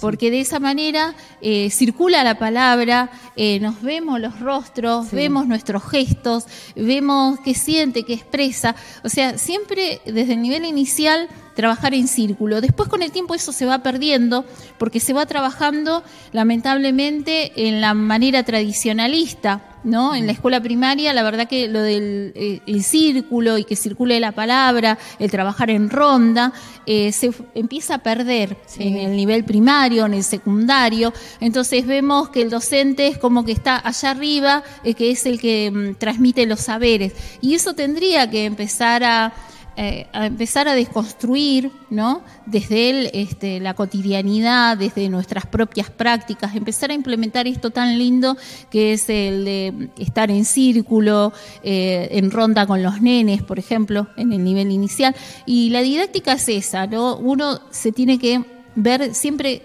Porque 0.01 0.31
de 0.31 0.39
esa 0.39 0.59
manera 0.59 1.13
eh, 1.41 1.69
circula 1.71 2.23
la 2.23 2.39
palabra, 2.39 3.09
eh, 3.35 3.59
nos 3.59 3.81
vemos 3.81 4.21
los 4.21 4.39
rostros, 4.39 5.07
Sí. 5.07 5.15
vemos 5.17 5.45
nuestros 5.45 5.83
gestos, 5.83 6.45
vemos 6.73 7.37
qué 7.43 7.53
siente, 7.53 8.03
qué 8.03 8.13
expresa. 8.13 8.75
O 9.03 9.09
sea, 9.09 9.37
siempre 9.37 9.99
desde 10.05 10.33
el 10.35 10.41
nivel 10.41 10.63
inicial 10.63 11.27
trabajar 11.59 11.93
en 11.93 12.07
círculo. 12.07 12.61
Después 12.61 12.87
con 12.87 13.03
el 13.03 13.11
tiempo 13.11 13.35
eso 13.35 13.51
se 13.51 13.65
va 13.65 13.79
perdiendo 13.83 14.45
porque 14.77 15.01
se 15.01 15.11
va 15.11 15.25
trabajando 15.25 16.03
lamentablemente 16.31 17.67
en 17.67 17.81
la 17.81 17.93
manera 17.93 18.43
tradicionalista, 18.43 19.61
¿no? 19.83 20.15
En 20.15 20.25
la 20.25 20.31
escuela 20.31 20.61
primaria 20.61 21.13
la 21.13 21.21
verdad 21.21 21.49
que 21.49 21.67
lo 21.67 21.81
del 21.81 22.31
eh, 22.35 22.61
el 22.65 22.81
círculo 22.81 23.57
y 23.57 23.65
que 23.65 23.75
circule 23.75 24.21
la 24.21 24.31
palabra, 24.31 24.97
el 25.19 25.29
trabajar 25.29 25.69
en 25.69 25.89
ronda, 25.89 26.53
eh, 26.85 27.11
se 27.11 27.31
empieza 27.55 27.95
a 27.95 27.97
perder 27.97 28.55
Sí. 28.65 28.83
en 28.83 28.95
el 28.95 29.15
nivel 29.17 29.43
primario, 29.43 30.05
en 30.05 30.13
el 30.13 30.23
secundario. 30.23 31.11
Entonces 31.41 31.85
vemos 31.85 32.29
que 32.29 32.41
el 32.41 32.49
docente 32.49 33.07
es 33.07 33.17
como 33.17 33.43
que 33.43 33.51
está 33.51 33.85
allá 33.85 34.11
arriba, 34.11 34.63
eh, 34.85 34.93
que 34.93 35.11
es 35.11 35.25
el 35.25 35.41
que 35.41 35.71
mm, 35.71 35.95
transmite 35.95 36.45
los 36.45 36.61
saberes. 36.61 37.11
Y 37.41 37.53
eso 37.55 37.73
tendría 37.73 38.29
que 38.29 38.45
empezar 38.45 39.03
a 39.03 39.33
eh, 39.81 40.07
a 40.11 40.25
empezar 40.25 40.67
a 40.67 40.75
desconstruir, 40.75 41.71
¿no? 41.89 42.21
Desde 42.45 42.89
él, 42.89 43.09
este, 43.13 43.61
la 43.61 43.75
cotidianidad, 43.75 44.77
desde 44.77 45.07
nuestras 45.07 45.45
propias 45.45 45.89
prácticas, 45.89 46.53
empezar 46.53 46.91
a 46.91 46.93
implementar 46.93 47.47
esto 47.47 47.69
tan 47.69 47.97
lindo 47.97 48.35
que 48.69 48.91
es 48.91 49.09
el 49.09 49.45
de 49.45 49.89
estar 49.97 50.31
en 50.31 50.43
círculo, 50.43 51.31
eh, 51.63 52.09
en 52.11 52.29
ronda 52.29 52.67
con 52.67 52.83
los 52.83 53.01
nenes, 53.01 53.41
por 53.41 53.57
ejemplo, 53.57 54.09
en 54.17 54.33
el 54.33 54.43
nivel 54.43 54.69
inicial. 54.69 55.15
Y 55.45 55.69
la 55.69 55.79
didáctica 55.79 56.33
es 56.33 56.49
esa, 56.49 56.85
¿no? 56.85 57.15
Uno 57.15 57.61
se 57.69 57.93
tiene 57.93 58.19
que 58.19 58.43
ver 58.75 59.15
siempre 59.15 59.61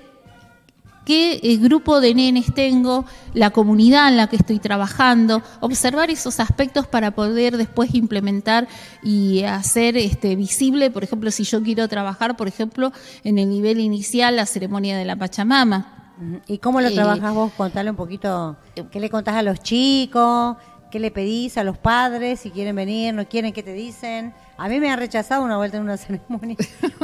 qué 1.05 1.41
eh, 1.43 1.57
grupo 1.57 2.01
de 2.01 2.15
nenes 2.15 2.53
tengo, 2.55 3.05
la 3.33 3.51
comunidad 3.51 4.09
en 4.09 4.17
la 4.17 4.27
que 4.27 4.37
estoy 4.37 4.59
trabajando, 4.59 5.43
observar 5.61 6.11
esos 6.11 6.41
aspectos 6.41 6.87
para 6.87 7.11
poder 7.13 7.57
después 7.57 7.95
implementar 7.95 8.69
y 9.03 9.45
hacer 9.45 9.97
este, 9.97 10.37
visible, 10.37 10.91
por 10.91 11.05
ejemplo, 11.05 11.31
si 11.31 11.45
yo 11.45 11.63
quiero 11.63 11.89
trabajar, 11.89 12.37
por 12.37 12.49
ejemplo, 12.49 12.93
en 13.23 13.39
el 13.39 13.49
nivel 13.49 13.81
inicial, 13.81 14.37
la 14.37 14.47
ceremonia 14.47 14.97
de 14.97 15.05
la 15.05 15.17
Pachamama. 15.17 16.13
¿Y 16.47 16.59
cómo 16.59 16.81
lo 16.81 16.89
Eh, 16.89 16.95
trabajas 16.95 17.35
vos? 17.35 17.53
Contale 17.57 17.91
un 17.91 17.97
poquito. 17.97 18.57
¿Qué 18.91 19.01
le 19.01 19.11
contás 19.11 19.35
a 19.35 19.43
los 19.43 19.61
chicos? 19.61 20.57
¿Qué 20.91 21.01
le 21.01 21.11
pedís 21.11 21.59
a 21.59 21.65
los 21.65 21.77
padres? 21.77 22.39
Si 22.39 22.51
quieren 22.51 22.77
venir, 22.77 23.13
no 23.15 23.27
quieren, 23.27 23.53
¿qué 23.53 23.65
te 23.65 23.73
dicen? 23.73 24.33
A 24.57 24.69
mí 24.69 24.79
me 24.79 24.91
han 24.91 24.99
rechazado 25.01 25.43
una 25.43 25.57
vuelta 25.57 25.77
en 25.77 25.83
una 25.83 25.97
ceremonia 25.97 26.57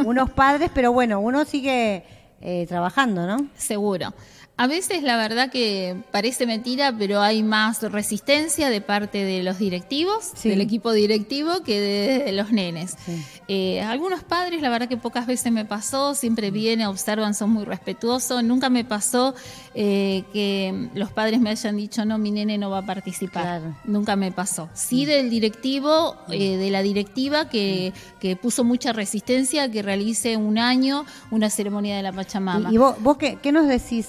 unos 0.04 0.30
padres, 0.30 0.70
pero 0.72 0.92
bueno, 0.92 1.18
uno 1.18 1.44
sigue 1.44 2.04
eh, 2.40 2.66
trabajando, 2.66 3.26
¿no? 3.26 3.48
Seguro. 3.56 4.12
A 4.62 4.66
veces 4.66 5.02
la 5.02 5.16
verdad 5.16 5.50
que 5.50 5.96
parece 6.10 6.44
mentira, 6.44 6.94
pero 6.96 7.22
hay 7.22 7.42
más 7.42 7.80
resistencia 7.82 8.68
de 8.68 8.82
parte 8.82 9.24
de 9.24 9.42
los 9.42 9.58
directivos, 9.58 10.32
Sí. 10.34 10.50
del 10.50 10.60
equipo 10.60 10.92
directivo, 10.92 11.62
que 11.64 11.80
de, 11.80 12.24
de 12.26 12.32
los 12.32 12.52
nenes. 12.52 12.94
Sí. 13.06 13.24
Eh, 13.48 13.80
algunos 13.80 14.22
padres, 14.22 14.60
la 14.60 14.68
verdad 14.68 14.86
que 14.86 14.98
pocas 14.98 15.26
veces 15.26 15.50
me 15.50 15.64
pasó, 15.64 16.14
siempre 16.14 16.50
vienen, 16.50 16.88
observan, 16.88 17.32
son 17.34 17.50
muy 17.52 17.64
respetuosos. 17.64 18.44
Nunca 18.44 18.68
me 18.68 18.84
pasó 18.84 19.34
eh, 19.74 20.24
que 20.34 20.90
los 20.94 21.10
padres 21.10 21.40
me 21.40 21.48
hayan 21.48 21.78
dicho, 21.78 22.04
no, 22.04 22.18
mi 22.18 22.30
nene 22.30 22.58
no 22.58 22.68
va 22.68 22.80
a 22.80 22.86
participar. 22.86 23.42
Claro. 23.42 23.76
Nunca 23.84 24.14
me 24.14 24.30
pasó. 24.30 24.68
Sí 24.74 25.06
del 25.06 25.30
directivo, 25.30 26.16
eh, 26.30 26.58
de 26.58 26.70
la 26.70 26.82
directiva 26.82 27.48
que, 27.48 27.94
que 28.20 28.36
puso 28.36 28.62
mucha 28.62 28.92
resistencia 28.92 29.62
a 29.62 29.68
que 29.70 29.80
realice 29.80 30.36
un 30.36 30.58
año 30.58 31.06
una 31.30 31.48
ceremonia 31.48 31.96
de 31.96 32.02
la 32.02 32.12
Pachamama. 32.12 32.70
¿Y, 32.70 32.74
y 32.74 32.76
vos, 32.78 32.96
vos 33.00 33.16
qué, 33.16 33.38
qué 33.42 33.52
nos 33.52 33.66
decís? 33.66 34.08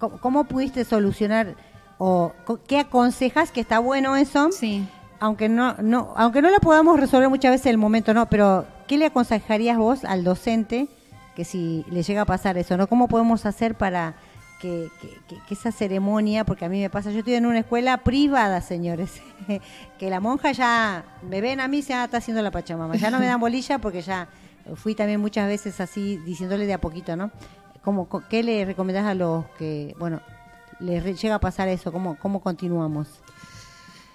¿Cómo, 0.00 0.18
cómo 0.18 0.44
pudiste 0.44 0.84
solucionar 0.84 1.54
o 1.98 2.32
qué 2.66 2.80
aconsejas 2.80 3.52
que 3.52 3.60
está 3.60 3.78
bueno 3.78 4.16
eso? 4.16 4.50
Sí. 4.50 4.84
Aunque 5.20 5.48
no, 5.48 5.74
no, 5.82 6.12
aunque 6.16 6.40
no 6.42 6.50
lo 6.50 6.58
podamos 6.60 6.98
resolver 6.98 7.28
muchas 7.28 7.52
veces 7.52 7.66
en 7.66 7.72
el 7.72 7.78
momento, 7.78 8.12
no, 8.14 8.26
pero 8.28 8.64
¿qué 8.88 8.96
le 8.98 9.06
aconsejarías 9.06 9.76
vos 9.76 10.04
al 10.04 10.24
docente 10.24 10.88
que 11.36 11.44
si 11.44 11.84
le 11.90 12.02
llega 12.02 12.22
a 12.22 12.24
pasar 12.26 12.56
eso, 12.58 12.76
no? 12.76 12.86
¿Cómo 12.88 13.06
podemos 13.06 13.44
hacer 13.46 13.74
para 13.76 14.14
que, 14.60 14.88
que- 15.00 15.18
que- 15.28 15.42
que 15.46 15.54
esa 15.54 15.72
ceremonia, 15.72 16.44
porque 16.44 16.64
a 16.64 16.68
mí 16.70 16.80
me 16.80 16.90
pasa, 16.90 17.10
yo 17.10 17.18
estoy 17.20 17.34
en 17.34 17.46
una 17.46 17.60
escuela 17.60 17.98
privada, 17.98 18.60
señores, 18.62 19.20
que 19.98 20.10
la 20.10 20.20
monja 20.20 20.52
ya, 20.52 21.04
me 21.28 21.40
ven 21.42 21.60
a 21.60 21.68
mí, 21.68 21.82
ya 21.82 22.04
está 22.04 22.16
haciendo 22.18 22.42
la 22.42 22.50
pachamama, 22.50 22.96
ya 22.96 23.10
no 23.10 23.18
me 23.18 23.26
dan 23.26 23.40
bolilla 23.40 23.78
porque 23.78 24.00
ya 24.02 24.28
fui 24.76 24.94
también 24.94 25.20
muchas 25.20 25.46
veces 25.48 25.80
así 25.80 26.16
diciéndole 26.18 26.64
de 26.66 26.74
a 26.74 26.80
poquito, 26.80 27.14
¿no? 27.16 27.30
¿Cómo, 27.82 28.08
¿Qué 28.28 28.42
le 28.42 28.64
recomendás 28.64 29.06
a 29.06 29.14
los 29.14 29.46
que, 29.58 29.94
bueno, 29.98 30.20
les 30.80 31.04
llega 31.20 31.36
a 31.36 31.40
pasar 31.40 31.68
eso? 31.68 31.92
¿Cómo, 31.92 32.16
cómo 32.18 32.40
continuamos? 32.40 33.08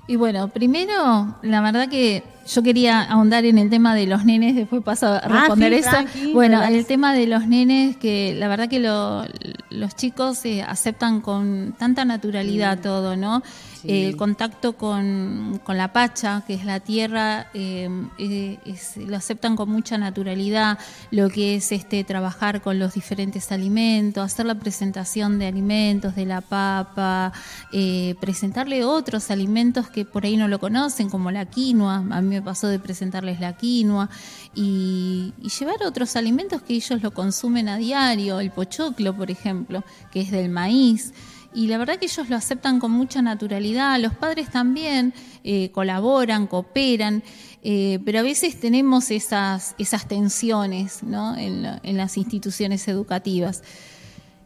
Y 0.07 0.17
bueno, 0.17 0.49
primero, 0.49 1.35
la 1.41 1.61
verdad 1.61 1.89
que 1.89 2.23
yo 2.47 2.61
quería 2.63 3.01
ahondar 3.01 3.45
en 3.45 3.57
el 3.57 3.69
tema 3.69 3.95
de 3.95 4.05
los 4.07 4.23
nenes, 4.25 4.55
después 4.55 4.83
paso 4.83 5.07
a 5.07 5.17
Ah, 5.17 5.27
responder 5.27 5.73
sí, 5.73 5.79
eso. 5.79 5.89
tranqui, 5.89 6.33
bueno, 6.33 6.57
relax. 6.59 6.73
el 6.75 6.85
tema 6.85 7.13
de 7.13 7.27
los 7.27 7.47
nenes, 7.47 7.97
que 7.97 8.35
la 8.37 8.47
verdad 8.47 8.69
que 8.69 8.79
lo- 8.79 9.25
los 9.69 9.95
chicos 9.95 10.45
eh, 10.45 10.61
aceptan 10.61 11.21
con 11.21 11.73
tanta 11.77 12.05
naturalidad 12.05 12.79
todo, 12.79 13.15
¿no? 13.17 13.41
El 13.87 14.15
contacto 14.17 14.73
con, 14.73 15.61
con 15.63 15.77
la 15.77 15.93
pacha, 15.93 16.41
que 16.47 16.55
es 16.55 16.65
la 16.65 16.79
tierra, 16.79 17.47
eh, 17.53 17.87
eh, 18.17 18.57
es- 18.65 18.97
lo 18.97 19.15
aceptan 19.15 19.55
con 19.55 19.69
mucha 19.69 19.99
naturalidad, 19.99 20.79
lo 21.11 21.29
que 21.29 21.55
es 21.57 21.71
este 21.71 22.03
trabajar 22.03 22.61
con 22.61 22.79
los 22.79 22.95
diferentes 22.95 23.51
alimentos, 23.51 24.23
hacer 24.25 24.47
la 24.47 24.55
presentación 24.55 25.37
de 25.37 25.45
alimentos, 25.45 26.15
de 26.15 26.25
la 26.25 26.41
papa, 26.41 27.31
eh, 27.71 28.15
presentarle 28.19 28.83
otros 28.83 29.29
alimentos 29.29 29.87
que 29.87 30.03
por 30.03 30.25
ahí 30.25 30.35
no 30.35 30.47
lo 30.47 30.57
conocen, 30.59 31.09
como 31.11 31.29
la 31.29 31.45
quinoa, 31.45 31.97
a 32.09 32.21
mí 32.21 32.34
me 32.35 32.41
pasó 32.41 32.67
de 32.67 32.79
presentarles 32.79 33.39
la 33.39 33.55
quinoa, 33.55 34.09
y, 34.53 35.33
llevar 35.59 35.83
otros 35.83 36.15
alimentos 36.15 36.61
que 36.61 36.73
ellos 36.73 37.01
lo 37.01 37.11
consumen 37.11 37.69
a 37.69 37.77
diario, 37.77 38.39
el 38.39 38.51
pochoclo, 38.51 39.15
por 39.15 39.31
ejemplo, 39.31 39.83
que 40.11 40.21
es 40.21 40.31
del 40.31 40.49
maíz. 40.49 41.13
Y 41.53 41.67
la 41.67 41.77
verdad 41.77 41.97
que 41.97 42.07
ellos 42.07 42.29
lo 42.29 42.35
aceptan 42.35 42.81
con 42.81 42.91
mucha 42.91 43.21
naturalidad, 43.21 43.97
los 43.99 44.13
padres 44.13 44.51
también 44.51 45.13
eh, 45.45 45.71
colaboran, 45.71 46.47
cooperan, 46.47 47.23
eh, 47.63 47.99
pero 48.03 48.19
a 48.19 48.23
veces 48.23 48.59
tenemos 48.59 49.09
esas, 49.09 49.73
esas 49.77 50.05
tensiones 50.07 51.01
¿no? 51.01 51.37
en, 51.37 51.65
en 51.81 51.97
las 51.97 52.17
instituciones 52.17 52.85
educativas. 52.89 53.63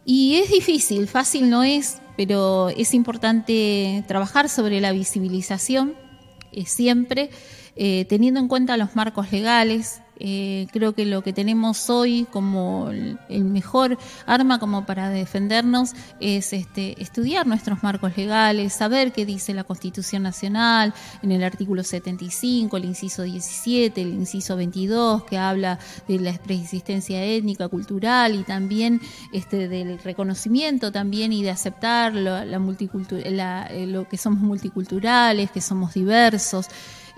Y 0.05 0.35
es 0.35 0.51
difícil, 0.51 1.07
fácil 1.07 1.49
no 1.49 1.63
es, 1.63 1.97
pero 2.15 2.69
es 2.69 2.93
importante 2.93 4.03
trabajar 4.07 4.47
sobre 4.47 4.79
la 4.79 4.91
visibilización 4.91 5.95
eh, 6.51 6.65
siempre, 6.65 7.29
eh, 7.81 8.05
teniendo 8.09 8.41
en 8.41 8.49
cuenta 8.49 8.75
los 8.77 8.93
marcos 8.95 9.31
legales. 9.31 10.01
Eh, 10.21 10.67
creo 10.73 10.91
que 10.93 11.05
lo 11.05 11.21
que 11.23 11.31
tenemos 11.31 11.89
hoy 11.89 12.27
como 12.29 12.89
el 12.89 13.45
mejor 13.45 13.97
arma 14.25 14.59
como 14.59 14.85
para 14.85 15.09
defendernos 15.09 15.93
es 16.19 16.51
este, 16.51 17.01
estudiar 17.01 17.47
nuestros 17.47 17.83
marcos 17.83 18.17
legales, 18.17 18.73
saber 18.73 19.13
qué 19.13 19.25
dice 19.25 19.53
la 19.53 19.63
Constitución 19.63 20.23
Nacional 20.23 20.93
en 21.23 21.31
el 21.31 21.41
artículo 21.41 21.85
75, 21.85 22.75
el 22.75 22.83
inciso 22.83 23.23
17, 23.23 24.01
el 24.01 24.09
inciso 24.09 24.57
22, 24.57 25.23
que 25.23 25.37
habla 25.37 25.79
de 26.09 26.19
la 26.19 26.33
preexistencia 26.33 27.23
étnica, 27.23 27.69
cultural 27.69 28.35
y 28.35 28.43
también 28.43 28.99
este, 29.31 29.69
del 29.69 29.99
reconocimiento 29.99 30.91
también 30.91 31.31
y 31.31 31.43
de 31.43 31.51
aceptar 31.51 32.13
lo, 32.13 32.43
la 32.43 32.59
la- 33.29 33.67
eh, 33.67 33.87
lo 33.87 34.05
que 34.09 34.17
somos 34.17 34.41
multiculturales, 34.41 35.49
que 35.49 35.61
somos 35.61 35.93
diversos. 35.93 36.67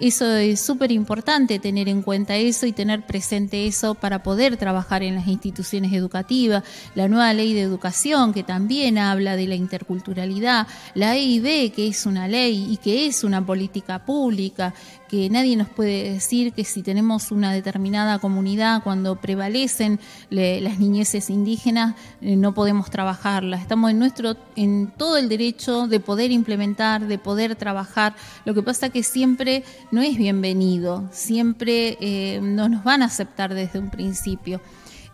Eso 0.02 0.36
es 0.36 0.60
súper 0.60 0.92
importante 0.92 1.60
tener 1.60 1.88
en 1.88 2.02
cuenta 2.02 2.36
eso 2.36 2.66
y 2.66 2.72
tener 2.72 3.06
presente 3.06 3.68
eso 3.68 3.94
para 3.94 4.24
poder 4.24 4.58
trabajar 4.58 5.04
en 5.04 5.14
las 5.14 5.28
instituciones 5.28 5.94
educativas. 5.94 6.64
La 6.96 7.08
nueva 7.08 7.32
ley 7.36 7.54
de 7.54 7.62
educación 7.62 8.34
que 8.34 8.42
también 8.42 8.98
habla 8.98 9.36
de 9.36 9.46
la 9.46 9.54
interculturalidad, 9.54 10.66
la 10.96 11.16
EIB 11.16 11.72
que 11.72 11.88
es 11.88 12.08
una 12.08 12.28
ley 12.28 12.66
y 12.72 12.78
que 12.78 13.06
es 13.06 13.24
una 13.24 13.46
política 13.46 14.04
pública, 14.04 14.74
que 15.12 15.30
nadie 15.30 15.58
nos 15.58 15.68
puede 15.68 16.14
decir 16.14 16.54
que 16.54 16.64
si 16.64 16.82
tenemos 16.84 17.32
una 17.32 17.52
determinada 17.52 18.18
comunidad, 18.20 18.82
cuando 18.82 19.18
prevalecen 19.18 20.00
le- 20.30 20.62
las 20.62 20.80
niñeces 20.80 21.30
indígenas, 21.30 21.96
eh, 22.22 22.38
no 22.38 22.54
podemos 22.54 22.90
trabajarlas. 22.90 23.60
Estamos 23.62 23.92
en 23.92 24.00
nuestro, 24.00 24.38
en 24.56 24.88
todo 24.96 25.18
el 25.18 25.28
derecho 25.28 25.88
de 25.88 26.00
poder 26.00 26.32
implementar, 26.32 27.08
de 27.08 27.18
poder 27.18 27.58
trabajar. 27.58 28.16
Lo 28.46 28.54
que 28.54 28.64
pasa 28.64 28.90
que 28.90 29.04
siempre 29.04 29.66
no 29.92 30.02
es 30.02 30.18
bienvenido, 30.18 31.04
siempre 31.12 31.98
eh, 32.00 32.40
no 32.42 32.70
nos 32.70 32.86
van 32.86 33.02
a 33.02 33.08
aceptar 33.08 33.54
desde 33.54 33.80
un 33.80 33.90
principio. 33.90 34.62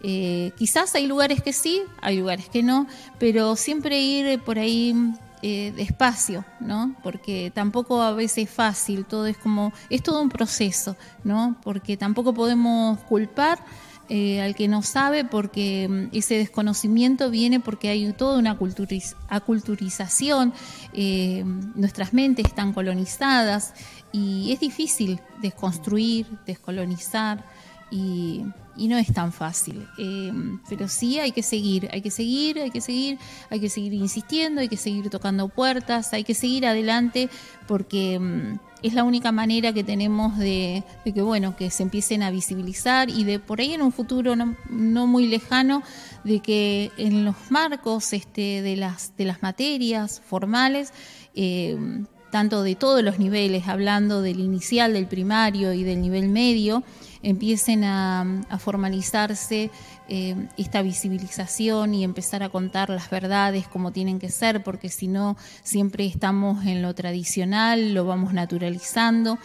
Eh, 0.03 0.51
quizás 0.59 0.93
hay 0.93 1.07
lugares 1.07 1.41
que 1.41 1.53
sí, 1.53 1.81
hay 2.01 2.19
lugares 2.19 2.49
que 2.49 2.61
no, 2.61 2.85
pero 3.17 3.55
siempre 3.55 3.99
ir 3.99 4.39
por 4.41 4.59
ahí 4.59 4.93
eh, 5.41 5.71
despacio, 5.75 6.43
¿no? 6.59 6.95
Porque 7.03 7.51
tampoco 7.53 8.01
a 8.01 8.11
veces 8.13 8.45
es 8.45 8.49
fácil, 8.49 9.05
todo 9.05 9.27
es 9.27 9.37
como, 9.37 9.71
es 9.89 10.01
todo 10.01 10.21
un 10.21 10.29
proceso, 10.29 10.95
¿no? 11.23 11.57
Porque 11.63 11.97
tampoco 11.97 12.33
podemos 12.33 12.99
culpar 13.01 13.59
eh, 14.09 14.41
al 14.41 14.55
que 14.55 14.69
no 14.69 14.83
sabe 14.83 15.25
porque 15.25 15.87
mm, 15.89 16.15
ese 16.15 16.35
desconocimiento 16.37 17.29
viene 17.29 17.59
porque 17.59 17.89
hay 17.89 18.13
toda 18.13 18.39
una 18.39 18.57
culturiz- 18.57 19.15
aculturización, 19.27 20.53
eh, 20.93 21.43
nuestras 21.75 22.13
mentes 22.13 22.45
están 22.45 22.71
colonizadas 22.73 23.73
y 24.13 24.53
es 24.53 24.59
difícil 24.61 25.19
desconstruir, 25.41 26.25
descolonizar 26.45 27.43
y, 27.89 28.43
y 28.75 28.87
no 28.87 28.97
es 28.97 29.13
tan 29.13 29.31
fácil. 29.31 29.87
Eh, 29.97 30.31
pero 30.69 30.87
sí 30.87 31.19
hay 31.19 31.31
que 31.31 31.43
seguir, 31.43 31.89
hay 31.91 32.01
que 32.01 32.11
seguir, 32.11 32.59
hay 32.59 32.71
que 32.71 32.81
seguir, 32.81 33.17
hay 33.49 33.59
que 33.59 33.69
seguir 33.69 33.93
insistiendo, 33.93 34.61
hay 34.61 34.67
que 34.67 34.77
seguir 34.77 35.09
tocando 35.09 35.49
puertas, 35.49 36.13
hay 36.13 36.23
que 36.23 36.33
seguir 36.33 36.65
adelante 36.65 37.29
porque 37.67 38.19
mm, 38.19 38.59
es 38.83 38.93
la 38.93 39.03
única 39.03 39.31
manera 39.31 39.73
que 39.73 39.83
tenemos 39.83 40.37
de, 40.37 40.83
de 41.03 41.13
que 41.13 41.21
bueno 41.21 41.55
que 41.55 41.71
se 41.71 41.83
empiecen 41.83 42.23
a 42.23 42.29
visibilizar 42.29 43.09
y 43.09 43.23
de 43.23 43.39
por 43.39 43.59
ahí 43.59 43.73
en 43.73 43.81
un 43.81 43.91
futuro 43.91 44.35
no, 44.35 45.07
muy 45.07 45.27
lejano 45.27 45.81
de 46.23 46.39
que 46.39 46.91
en 46.97 47.25
los 47.25 47.35
marcos 47.49 48.13
este, 48.13 48.61
de 48.61 48.75
las 48.75 49.15
de 49.17 49.25
las 49.25 49.41
materias 49.41 50.21
formales 50.23 50.93
eh, 51.33 51.77
tanto 52.31 52.61
de 52.61 52.75
todos 52.75 53.03
los 53.03 53.19
niveles, 53.19 53.67
hablando 53.67 54.21
del 54.21 54.39
inicial, 54.39 54.93
del 54.93 55.07
primario 55.07 55.73
y 55.73 55.83
del 55.83 56.01
nivel 56.01 56.27
medio, 56.27 56.83
empiecen 57.21 57.83
a, 57.83 58.21
a 58.49 58.59
formalizarse 58.59 59.71
eh, 60.09 60.47
esta 60.57 60.81
visibilización 60.81 61.93
y 61.93 62.03
empezar 62.03 62.43
a 62.43 62.49
contar 62.49 62.89
las 62.89 63.09
verdades 63.09 63.67
como 63.67 63.91
tienen 63.91 64.19
que 64.19 64.29
ser, 64.29 64.63
porque 64.63 64.89
si 64.89 65.07
no, 65.07 65.37
siempre 65.63 66.05
estamos 66.05 66.65
en 66.65 66.81
lo 66.81 66.93
tradicional, 66.95 67.93
lo 67.93 68.05
vamos 68.05 68.33
naturalizando 68.33 69.37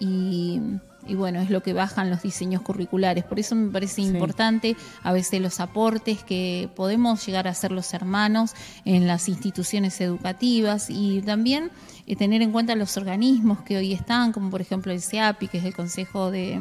y 0.00 0.60
y 1.08 1.14
bueno, 1.14 1.40
es 1.40 1.50
lo 1.50 1.62
que 1.62 1.72
bajan 1.72 2.10
los 2.10 2.22
diseños 2.22 2.62
curriculares. 2.62 3.24
Por 3.24 3.40
eso 3.40 3.54
me 3.54 3.70
parece 3.70 4.02
importante 4.02 4.76
a 5.02 5.12
veces 5.12 5.40
los 5.40 5.58
aportes 5.58 6.22
que 6.22 6.68
podemos 6.76 7.24
llegar 7.24 7.48
a 7.48 7.52
hacer 7.52 7.72
los 7.72 7.94
hermanos 7.94 8.54
en 8.84 9.06
las 9.06 9.28
instituciones 9.28 10.00
educativas 10.00 10.90
y 10.90 11.22
también 11.22 11.70
eh, 12.06 12.14
tener 12.14 12.42
en 12.42 12.52
cuenta 12.52 12.74
los 12.74 12.96
organismos 12.96 13.62
que 13.62 13.78
hoy 13.78 13.94
están, 13.94 14.32
como 14.32 14.50
por 14.50 14.60
ejemplo 14.60 14.92
el 14.92 15.00
CEAPI, 15.00 15.48
que 15.48 15.58
es 15.58 15.64
el 15.64 15.74
Consejo 15.74 16.30
de, 16.30 16.60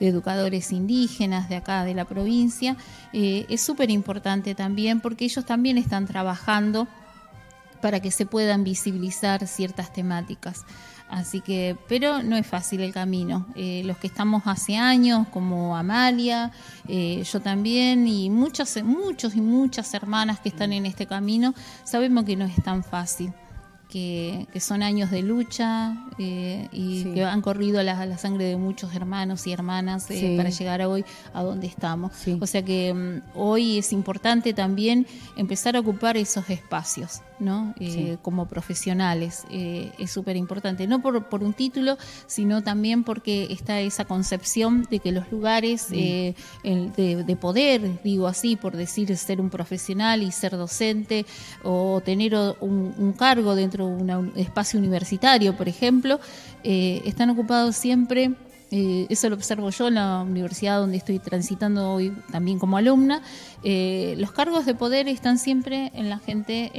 Educadores 0.00 0.72
Indígenas 0.72 1.48
de 1.48 1.56
acá 1.56 1.84
de 1.84 1.94
la 1.94 2.04
provincia. 2.04 2.76
Eh, 3.12 3.46
es 3.48 3.60
súper 3.60 3.90
importante 3.90 4.54
también 4.54 5.00
porque 5.00 5.24
ellos 5.24 5.44
también 5.44 5.78
están 5.78 6.06
trabajando 6.06 6.88
para 7.80 8.00
que 8.00 8.10
se 8.10 8.24
puedan 8.24 8.64
visibilizar 8.64 9.46
ciertas 9.46 9.92
temáticas. 9.92 10.64
Así 11.10 11.42
que, 11.42 11.76
pero 11.86 12.22
no 12.22 12.36
es 12.36 12.46
fácil 12.46 12.80
el 12.80 12.92
camino. 12.92 13.46
Eh, 13.54 13.82
los 13.84 13.98
que 13.98 14.06
estamos 14.06 14.44
hace 14.46 14.76
años, 14.76 15.28
como 15.28 15.76
Amalia, 15.76 16.50
eh, 16.88 17.22
yo 17.30 17.40
también, 17.40 18.08
y 18.08 18.30
muchos, 18.30 18.82
muchos 18.82 19.36
y 19.36 19.42
muchas 19.42 19.92
hermanas 19.92 20.40
que 20.40 20.48
están 20.48 20.72
en 20.72 20.86
este 20.86 21.06
camino, 21.06 21.54
sabemos 21.84 22.24
que 22.24 22.36
no 22.36 22.46
es 22.46 22.56
tan 22.64 22.82
fácil 22.82 23.34
que, 23.94 24.60
son 24.60 24.82
años 24.82 25.12
de 25.12 25.22
lucha 25.22 25.96
eh, 26.18 26.68
y 26.72 27.04
que 27.14 27.22
han 27.22 27.40
corrido 27.40 27.80
la, 27.84 28.04
la, 28.06 28.18
sangre 28.18 28.46
de 28.46 28.56
muchos 28.56 28.92
hermanos 28.92 29.46
y 29.46 29.52
hermanas 29.52 30.10
eh, 30.10 30.34
para 30.36 30.50
llegar 30.50 30.82
a 30.82 30.88
hoy 30.88 31.04
a 31.32 31.44
donde 31.44 31.68
estamos. 31.68 32.10
O 32.40 32.46
sea 32.48 32.64
que 32.64 32.92
mm, 32.92 33.38
hoy 33.38 33.78
es 33.78 33.92
importante 33.92 34.52
también 34.52 35.06
empezar 35.36 35.76
a 35.76 35.80
ocupar 35.80 36.16
esos 36.16 36.50
espacios. 36.50 37.20
¿No? 37.38 37.74
Eh, 37.80 38.16
como 38.22 38.46
profesionales. 38.46 39.44
es 39.50 40.10
súper 40.10 40.36
importante, 40.36 40.86
no 40.86 41.00
por, 41.02 41.28
por, 41.28 41.42
un 41.42 41.52
título, 41.52 41.96
sino 42.26 42.62
también 42.62 43.04
porque 43.04 43.48
está 43.50 43.80
esa 43.80 44.04
concepción 44.04 44.86
de 44.90 44.98
que 44.98 45.12
los 45.12 45.30
lugares 45.30 45.90
de, 45.90 46.34
de, 46.62 47.36
poder, 47.36 48.02
digo 48.02 48.26
así, 48.26 48.56
por 48.56 48.76
decir 48.76 49.16
ser 49.16 49.40
un 49.40 49.50
profesional 49.50 50.22
y 50.22 50.32
ser 50.32 50.52
docente 50.56 51.26
o 51.62 52.00
tener 52.04 52.34
un, 52.60 52.94
un 52.96 53.12
cargo 53.12 53.54
dentro 53.54 53.86
un 53.86 54.32
espacio 54.36 54.78
universitario, 54.78 55.56
por 55.56 55.68
ejemplo, 55.68 56.20
eh, 56.62 57.02
están 57.04 57.30
ocupados 57.30 57.76
siempre, 57.76 58.32
eh, 58.76 59.06
eso 59.08 59.28
lo 59.28 59.36
observo 59.36 59.70
yo 59.70 59.86
en 59.86 59.94
la 59.94 60.22
universidad 60.22 60.80
donde 60.80 60.96
estoy 60.96 61.20
transitando 61.20 61.92
hoy 61.92 62.12
también 62.32 62.58
como 62.58 62.76
alumna, 62.76 63.22
eh, 63.62 64.16
los 64.18 64.32
cargos 64.32 64.66
de 64.66 64.74
poder 64.74 65.06
están 65.06 65.38
siempre 65.38 65.92
en 65.94 66.10
la 66.10 66.18
gente, 66.18 66.72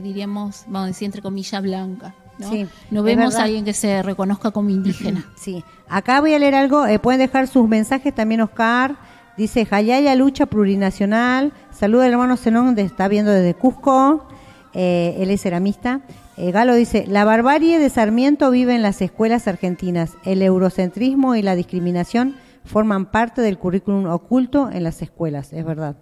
diríamos, 0.00 0.62
vamos 0.66 0.84
a 0.84 0.86
decir, 0.86 1.06
entre 1.06 1.22
comillas, 1.22 1.60
blanca. 1.60 2.14
¿no? 2.38 2.52
no 2.92 3.02
vemos 3.02 3.34
a 3.34 3.42
alguien 3.42 3.64
que 3.64 3.72
se 3.72 4.00
reconozca 4.00 4.52
como 4.52 4.70
indígena. 4.70 5.26
Sí, 5.36 5.64
acá 5.88 6.20
voy 6.20 6.34
a 6.34 6.38
leer 6.38 6.54
algo, 6.54 6.84
pueden 7.02 7.18
dejar 7.18 7.48
sus 7.48 7.68
mensajes 7.68 8.14
también 8.14 8.42
Oscar, 8.42 8.94
dice 9.36 9.66
Jayaya 9.66 10.14
Lucha 10.14 10.46
Plurinacional, 10.46 11.52
saluda 11.72 12.04
al 12.04 12.12
hermano 12.12 12.36
Zenón, 12.36 12.78
está 12.78 13.08
viendo 13.08 13.32
desde 13.32 13.54
Cusco, 13.54 14.28
él 14.72 15.30
es 15.32 15.42
ceramista, 15.42 16.00
eh, 16.40 16.52
Galo 16.52 16.74
dice, 16.74 17.04
la 17.06 17.26
barbarie 17.26 17.78
de 17.78 17.90
Sarmiento 17.90 18.50
vive 18.50 18.74
en 18.74 18.80
las 18.80 19.02
escuelas 19.02 19.46
argentinas. 19.46 20.12
El 20.24 20.40
eurocentrismo 20.40 21.34
y 21.34 21.42
la 21.42 21.54
discriminación 21.54 22.34
forman 22.64 23.04
parte 23.10 23.42
del 23.42 23.58
currículum 23.58 24.06
oculto 24.06 24.70
en 24.72 24.84
las 24.84 25.02
escuelas, 25.02 25.52
es 25.52 25.66
verdad. 25.66 25.96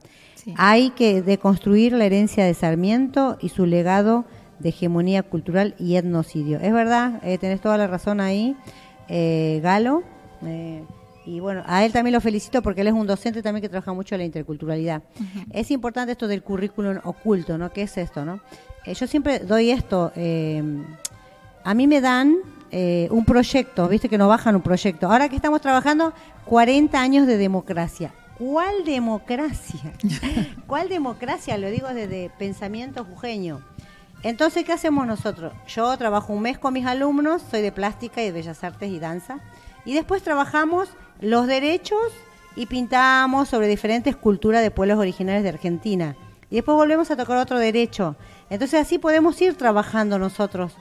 Hay 0.57 0.91
que 0.91 1.23
deconstruir 1.23 1.93
la 1.93 2.05
herencia 2.05 2.45
de 2.45 2.55
Sarmiento 2.55 3.37
y 3.41 3.49
su 3.49 3.67
legado 3.67 4.27
de 4.61 4.69
hegemonía 4.69 5.25
cultural 5.25 5.75
y 5.77 5.97
etnocidio. 5.97 6.61
Es 6.61 6.73
verdad, 6.73 7.21
eh, 7.25 7.37
tenés 7.39 7.61
toda 7.61 7.77
la 7.77 7.89
razón 7.89 8.21
ahí, 8.21 8.57
eh, 9.09 9.59
Galo. 9.61 10.05
y 11.27 11.41
bueno, 11.41 11.65
a 11.67 11.85
él 11.85 11.93
también 11.93 12.15
lo 12.15 12.21
felicito 12.21 12.63
porque 12.63 12.83
él 12.83 12.87
es 12.87 12.95
un 12.95 13.09
docente 13.09 13.43
también 13.43 13.61
que 13.61 13.69
trabaja 13.69 13.93
mucho 13.93 14.15
en 14.15 14.21
la 14.21 14.25
interculturalidad. 14.25 15.03
Es 15.51 15.73
importante 15.73 16.13
esto 16.13 16.29
del 16.29 16.45
currículum 16.45 16.99
oculto, 17.03 17.59
¿no? 17.59 17.73
¿Qué 17.73 17.83
es 17.83 17.99
esto, 17.99 18.25
no? 18.25 18.41
Eh, 18.85 18.95
yo 18.95 19.07
siempre 19.07 19.41
doy 19.41 19.71
esto. 19.71 20.13
Eh, 20.17 20.63
a 21.65 21.75
mí 21.75 21.87
me 21.87 22.01
dan 22.01 22.37
eh, 22.71 23.09
un 23.11 23.25
proyecto, 23.25 23.89
viste 23.89 24.09
que 24.09 24.19
nos 24.19 24.29
bajan 24.29 24.57
un 24.57 24.63
proyecto. 24.63 25.11
Ahora 25.11 25.29
que 25.29 25.37
estamos 25.37 25.61
trabajando 25.61 26.13
40 26.45 27.01
años 27.01 27.27
de 27.27 27.37
democracia. 27.37 28.13
¿Cuál 28.39 28.85
democracia? 28.85 29.93
¿Cuál 30.67 30.89
democracia? 30.89 31.59
Lo 31.59 31.71
digo 31.71 31.89
desde 31.89 32.31
pensamiento 32.39 33.05
jujeño. 33.05 33.63
Entonces, 34.23 34.65
¿qué 34.65 34.73
hacemos 34.73 35.07
nosotros? 35.07 35.53
Yo 35.69 35.97
trabajo 35.97 36.33
un 36.33 36.43
mes 36.43 36.59
con 36.59 36.75
mis 36.75 36.87
alumnos, 36.87 37.43
soy 37.51 37.63
de 37.63 37.73
plástica 37.73 38.21
y 38.21 38.27
de 38.27 38.33
bellas 38.33 38.65
artes 38.65 38.91
y 38.91 38.99
danza, 38.99 39.39
y 39.85 39.95
después 39.95 40.23
trabajamos 40.23 40.89
los 41.21 41.47
derechos 41.47 42.01
y 42.57 42.67
pintamos 42.67 43.49
sobre 43.49 43.69
diferentes 43.69 44.17
culturas 44.17 44.63
de 44.63 44.71
pueblos 44.71 44.99
originarios 44.99 45.45
de 45.45 45.51
Argentina. 45.51 46.17
Y 46.51 46.57
después 46.57 46.77
volvemos 46.77 47.11
a 47.11 47.17
tocar 47.17 47.37
otro 47.39 47.59
derecho. 47.59 48.17
Entonces 48.51 48.81
así 48.81 48.99
podemos 48.99 49.41
ir 49.43 49.55
trabajando 49.57 50.19
nosotros, 50.19 50.73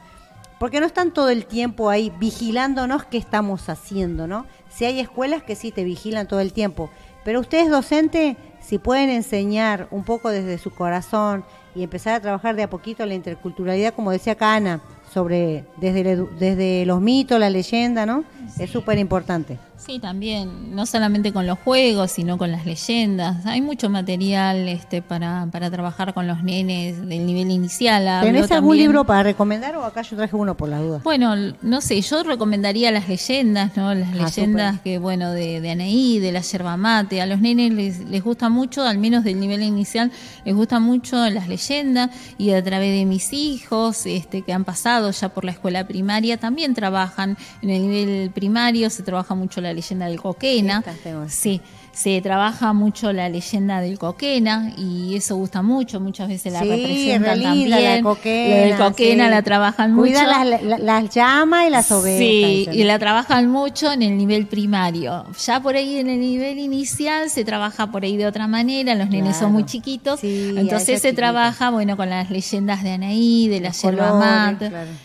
porque 0.59 0.79
no 0.79 0.85
están 0.85 1.11
todo 1.11 1.29
el 1.29 1.45
tiempo 1.45 1.89
ahí 1.89 2.11
vigilándonos 2.17 3.05
qué 3.05 3.17
estamos 3.17 3.69
haciendo, 3.69 4.27
¿no? 4.27 4.45
Si 4.69 4.85
hay 4.85 4.99
escuelas 4.99 5.43
que 5.43 5.55
sí 5.55 5.71
te 5.71 5.83
vigilan 5.83 6.27
todo 6.27 6.39
el 6.39 6.53
tiempo, 6.53 6.89
pero 7.23 7.41
ustedes 7.41 7.69
docentes, 7.69 8.37
si 8.61 8.79
pueden 8.79 9.09
enseñar 9.09 9.87
un 9.91 10.03
poco 10.03 10.29
desde 10.29 10.57
su 10.57 10.71
corazón 10.71 11.43
y 11.75 11.83
empezar 11.83 12.15
a 12.15 12.21
trabajar 12.21 12.55
de 12.55 12.63
a 12.63 12.69
poquito 12.69 13.05
la 13.05 13.13
interculturalidad, 13.13 13.93
como 13.93 14.11
decía 14.11 14.35
Cana, 14.35 14.81
sobre 15.13 15.65
desde, 15.77 16.25
desde 16.39 16.85
los 16.85 17.01
mitos, 17.01 17.39
la 17.39 17.49
leyenda, 17.49 18.05
¿no? 18.05 18.23
Es 18.59 18.69
súper 18.69 18.97
importante. 18.97 19.57
Sí, 19.77 19.99
también, 19.99 20.75
no 20.75 20.85
solamente 20.87 21.31
con 21.31 21.45
los 21.45 21.59
juegos, 21.59 22.11
sino 22.11 22.37
con 22.37 22.51
las 22.51 22.65
leyendas. 22.65 23.45
Hay 23.45 23.61
mucho 23.61 23.89
material 23.89 24.67
este, 24.67 25.03
para, 25.03 25.47
para 25.51 25.69
trabajar 25.69 26.15
con 26.15 26.25
los 26.25 26.43
nenes 26.43 26.97
del 27.07 27.25
nivel 27.25 27.51
inicial. 27.51 28.21
¿Tenés 28.21 28.51
algún 28.51 28.75
libro 28.75 29.05
para 29.05 29.23
recomendar 29.23 29.77
o 29.77 29.85
acá 29.85 30.01
yo 30.01 30.17
traje 30.17 30.35
uno 30.35 30.57
por 30.57 30.69
las 30.69 30.81
dudas? 30.81 31.03
Bueno, 31.03 31.35
no 31.61 31.81
sé, 31.81 32.01
yo 32.01 32.23
recomendaría 32.23 32.91
las 32.91 33.07
leyendas, 33.07 33.77
¿no? 33.77 33.93
Las 33.93 34.09
ah, 34.13 34.25
leyendas 34.25 34.81
que, 34.81 34.97
bueno, 34.97 35.31
de, 35.31 35.61
de 35.61 35.69
Anaí, 35.69 36.19
de 36.19 36.31
la 36.31 36.41
yerba 36.41 36.75
mate. 36.75 37.21
A 37.21 37.27
los 37.27 37.39
nenes 37.39 37.71
les, 37.71 37.99
les 37.99 38.23
gusta 38.23 38.49
mucho, 38.49 38.83
al 38.83 38.97
menos 38.97 39.23
del 39.23 39.39
nivel 39.39 39.61
inicial, 39.61 40.11
les 40.43 40.55
gusta 40.55 40.79
mucho 40.79 41.29
las 41.29 41.47
leyendas 41.47 42.09
y 42.39 42.51
a 42.51 42.63
través 42.63 42.97
de 42.97 43.05
mis 43.05 43.31
hijos 43.31 44.05
este, 44.07 44.41
que 44.41 44.53
han 44.53 44.65
pasado 44.65 45.06
ya 45.11 45.29
por 45.29 45.45
la 45.45 45.51
escuela 45.51 45.87
primaria 45.87 46.37
también 46.37 46.73
trabajan 46.73 47.37
en 47.61 47.69
el 47.69 47.81
nivel 47.81 48.31
primario, 48.31 48.89
se 48.89 49.03
trabaja 49.03 49.35
mucho 49.35 49.61
la 49.61 49.67
la 49.67 49.73
leyenda 49.73 50.07
del 50.07 50.19
Coquena. 50.19 50.83
Sí, 51.27 51.61
se 51.97 52.21
trabaja 52.21 52.73
mucho 52.73 53.11
la 53.11 53.27
leyenda 53.27 53.81
del 53.81 53.97
Coquena 53.97 54.71
y 54.77 55.15
eso 55.15 55.35
gusta 55.35 55.63
mucho, 55.63 55.99
muchas 55.99 56.27
veces 56.27 56.53
la 56.53 56.59
representan 56.59 57.41
también. 57.41 57.69
La, 57.71 58.01
coquena, 58.03 58.77
Coquena 58.77 59.29
la 59.29 59.41
trabajan 59.41 59.93
mucho. 59.95 60.11
Cuidan 60.11 60.47
las, 60.47 60.79
las, 60.79 61.09
llamas 61.09 61.65
y 61.65 61.71
las 61.71 61.91
ovejas. 61.91 62.19
Sí, 62.19 62.67
y 62.71 62.83
la 62.83 62.99
trabajan 62.99 63.49
mucho 63.49 63.91
en 63.91 64.03
el 64.03 64.15
nivel 64.15 64.45
primario. 64.45 65.25
Ya 65.43 65.59
por 65.59 65.75
ahí 65.75 65.97
en 65.97 66.11
el 66.11 66.19
nivel 66.19 66.59
inicial 66.59 67.31
se 67.31 67.43
trabaja 67.43 67.87
por 67.87 68.03
ahí 68.03 68.15
de 68.15 68.27
otra 68.27 68.45
manera, 68.45 68.93
los 68.93 69.09
nenes 69.09 69.35
son 69.37 69.51
muy 69.51 69.65
chiquitos, 69.65 70.19
entonces 70.23 71.01
se 71.01 71.13
trabaja, 71.13 71.71
bueno, 71.71 71.97
con 71.97 72.11
las 72.11 72.29
leyendas 72.29 72.83
de 72.83 72.91
Anaí, 72.91 73.47
de 73.47 73.59
la 73.59 73.71
yerba 73.71 74.55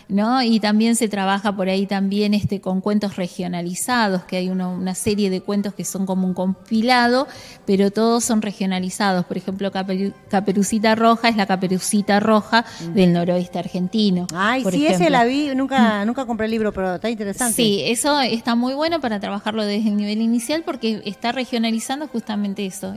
¿no? 0.09 0.43
Y 0.43 0.59
también 0.59 0.95
se 0.95 1.07
trabaja 1.07 1.55
por 1.55 1.69
ahí 1.69 1.87
también 1.87 2.35
este 2.35 2.61
con 2.61 2.81
cuentos 2.81 3.15
regionalizados, 3.15 4.25
que 4.25 4.37
hay 4.37 4.49
una 4.49 4.93
serie 4.93 5.31
de 5.31 5.41
cuentos 5.41 5.73
que 5.73 5.85
son 5.85 6.05
como 6.05 6.27
un 6.27 6.35
compilado 6.35 6.82
pero 7.65 7.91
todos 7.91 8.23
son 8.23 8.41
regionalizados. 8.41 9.25
Por 9.25 9.37
ejemplo, 9.37 9.71
Caperucita 9.71 10.95
Roja 10.95 11.29
es 11.29 11.35
la 11.35 11.45
Caperucita 11.45 12.19
Roja 12.19 12.65
del 12.93 13.13
noroeste 13.13 13.59
argentino. 13.59 14.27
Ay, 14.33 14.63
sí, 14.69 14.85
ese 14.85 15.09
la 15.09 15.23
vi, 15.23 15.53
nunca, 15.55 16.05
nunca 16.05 16.25
compré 16.25 16.45
el 16.45 16.51
libro, 16.51 16.73
pero 16.73 16.95
está 16.95 17.09
interesante. 17.09 17.55
Sí, 17.55 17.81
eso 17.85 18.19
está 18.19 18.55
muy 18.55 18.73
bueno 18.73 18.99
para 18.99 19.19
trabajarlo 19.19 19.63
desde 19.65 19.89
el 19.89 19.97
nivel 19.97 20.21
inicial 20.21 20.63
porque 20.65 21.01
está 21.05 21.31
regionalizando 21.31 22.07
justamente 22.07 22.65
eso. 22.65 22.95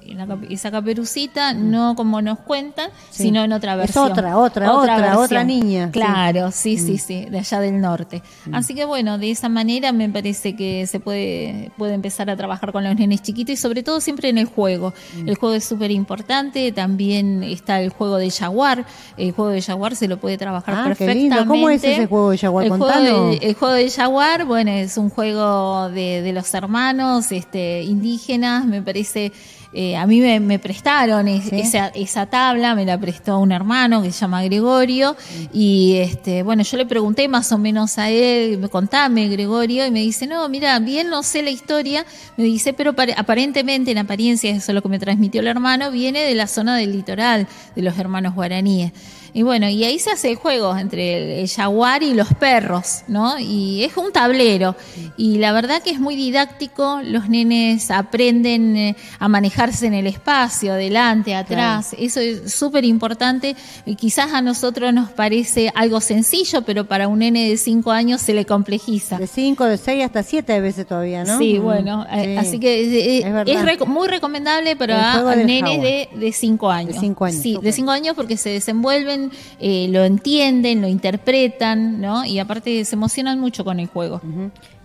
esa 0.51 0.71
Caperucita, 0.71 1.55
mm. 1.55 1.71
no 1.71 1.95
como 1.95 2.23
nos 2.23 2.39
cuentan, 2.41 2.91
sino 3.11 3.45
en 3.45 3.53
otra 3.53 3.77
versión. 3.77 4.07
Es 4.07 4.13
otra, 4.13 4.39
otra, 4.39 4.73
otra, 4.73 5.19
otra, 5.19 5.45
niña. 5.45 5.91
Claro, 5.91 6.51
sí, 6.51 6.79
sí, 6.79 6.95
mm. 6.95 6.99
sí, 6.99 7.25
de 7.27 7.39
allá 7.39 7.61
del 7.61 7.81
norte. 7.81 8.23
Mm. 8.47 8.55
Así 8.55 8.75
que 8.75 8.85
bueno, 8.85 9.19
de 9.19 9.31
esa 9.31 9.49
manera 9.49 9.93
me 9.93 10.09
parece 10.09 10.57
que 10.57 10.87
se 10.87 11.01
puede, 11.01 11.71
puede 11.77 11.95
empezar 11.95 12.31
a 12.31 12.37
trabajar 12.37 12.73
con 12.73 12.85
los 12.85 12.97
nenes 12.97 13.23
chiquitos 13.23 13.55
y 13.55 13.57
sobre 13.57 13.76
sobre 13.77 13.83
todo 13.83 14.01
siempre 14.01 14.31
en 14.31 14.39
el 14.39 14.47
juego. 14.47 14.95
Mm. 15.19 15.29
El 15.29 15.35
juego 15.35 15.55
es 15.55 15.65
súper 15.67 15.91
importante, 15.91 16.73
también 16.73 17.43
está 17.43 17.83
el 17.83 17.91
juego 17.91 18.17
de 18.17 18.31
Jaguar, 18.31 18.87
el 19.19 19.33
juego 19.33 19.51
de 19.51 19.61
Jaguar 19.61 19.95
se 19.97 20.09
lo 20.09 20.17
puede 20.17 20.39
trabajar 20.39 20.77
ah, 20.79 20.85
perfectamente. 20.85 21.45
¿Cómo 21.47 21.69
es 21.69 21.85
ese 21.85 22.07
juego 22.07 22.31
de 22.31 22.39
Jaguar? 22.39 22.65
El, 22.65 22.71
juego 22.71 22.87
de, 22.87 23.37
el 23.37 23.55
juego 23.55 23.75
de 23.75 23.91
Jaguar, 23.91 24.47
bueno, 24.47 24.71
es 24.71 24.97
un 24.97 25.11
juego 25.11 25.91
de, 25.91 26.23
de 26.23 26.33
los 26.33 26.55
hermanos 26.55 27.31
este, 27.33 27.83
indígenas, 27.83 28.65
me 28.65 28.81
parece 28.81 29.31
eh, 29.79 29.95
a 29.95 30.07
mí 30.07 30.23
me, 30.23 30.59
prestaron 30.59 31.29
esa, 31.29 31.89
esa, 31.89 32.25
tabla, 32.25 32.75
me 32.75 32.87
la 32.87 32.99
prestó 32.99 33.39
un 33.39 33.53
hermano 33.53 34.01
que 34.01 34.11
se 34.11 34.21
llama 34.21 34.43
Gregorio, 34.43 35.15
y 35.53 35.97
este, 35.97 36.43
bueno, 36.43 36.63
yo 36.63 36.79
le 36.79 36.87
pregunté 36.87 37.29
más 37.29 37.53
o 37.53 37.59
menos 37.59 37.99
a 37.99 38.09
él, 38.09 38.71
contame 38.71 39.29
Gregorio, 39.29 39.85
y 39.85 39.91
me 39.91 40.01
dice, 40.01 40.27
no, 40.27 40.49
mira, 40.49 40.79
bien 40.79 41.11
no 41.11 41.23
sé 41.23 41.43
la 41.43 41.51
historia, 41.51 42.07
me 42.39 42.45
dice, 42.45 42.73
pero 42.73 42.95
aparentemente, 43.19 43.91
en 43.91 43.99
apariencia, 43.99 44.51
eso 44.51 44.73
es 44.73 44.75
lo 44.75 44.81
que 44.81 44.89
me 44.89 44.99
transmitió 44.99 45.43
el 45.43 45.47
hermano, 45.47 45.91
viene 45.91 46.21
de 46.21 46.35
la 46.35 46.47
zona 46.47 46.75
del 46.79 46.93
litoral, 46.93 47.47
de 47.75 47.83
los 47.83 47.99
hermanos 47.99 48.35
guaraníes. 48.35 48.93
Y 49.37 49.43
bueno, 49.43 49.69
y 49.69 49.85
ahí 49.85 49.99
se 49.99 50.11
hace 50.11 50.31
el 50.31 50.37
juego 50.37 50.75
entre 50.79 51.43
el, 51.43 51.47
jaguar 51.51 52.03
y 52.03 52.15
los 52.15 52.33
perros, 52.33 53.03
¿no? 53.07 53.39
Y 53.39 53.85
es 53.85 53.95
un 53.99 54.11
tablero. 54.11 54.75
Y 55.19 55.37
la 55.37 55.53
verdad 55.53 55.83
que 55.83 55.91
es 55.91 56.01
muy 56.01 56.17
didáctico, 56.17 57.01
los 57.05 57.29
nenes 57.29 57.91
aprenden 57.91 58.75
eh, 58.79 58.97
a 59.19 59.29
manejarse 59.29 59.89
en 59.89 59.93
el 59.93 60.07
espacio, 60.07 60.73
adelante, 60.73 61.35
atrás. 61.35 61.95
Eso 61.99 62.19
es 62.19 62.51
súper 62.51 62.87
importante. 62.87 63.57
Y 63.85 63.97
quizás 63.97 64.33
a 64.33 64.41
nosotros 64.41 64.95
nos 64.95 65.11
parece 65.11 65.71
algo 65.75 66.01
sencillo, 66.01 66.63
pero 66.63 66.87
para 66.87 67.07
un 67.07 67.19
nene 67.19 67.51
de 67.51 67.59
5 67.59 67.91
años 67.91 68.23
se 68.23 68.33
le 68.33 68.47
complejiza. 68.47 69.19
De 69.19 69.27
5, 69.27 69.67
de 69.67 69.77
6 69.77 70.03
hasta 70.03 70.23
7 70.23 70.61
veces 70.63 70.87
todavía, 70.87 71.25
¿no? 71.25 71.37
Sí, 71.37 71.59
bueno. 71.59 72.07
Eh, 72.11 72.39
así 72.39 72.59
que 72.59 73.21
eh, 73.21 73.45
es, 73.47 73.87
muy 73.87 74.09
recomendable 74.09 74.77
para 74.77 75.35
nenes 75.37 76.09
de 76.19 76.33
5 76.33 76.71
años. 76.71 76.95
De 76.95 77.01
5 77.01 77.25
años. 77.27 77.43
Sí, 77.43 77.59
de 77.61 77.73
5 77.73 77.91
años 77.91 78.17
porque 78.17 78.39
se 78.39 78.49
desenvuelven 78.49 79.26
eh, 79.61 79.89
lo 79.91 80.05
entienden, 80.05 80.81
lo 80.81 80.89
interpretan, 80.89 82.01
¿no? 82.01 82.25
Y 82.25 82.39
aparte 82.39 82.85
se 82.85 82.95
emocionan 82.95 83.41
mucho 83.41 83.65
con 83.65 83.81
el 83.81 83.87
juego. 83.87 84.21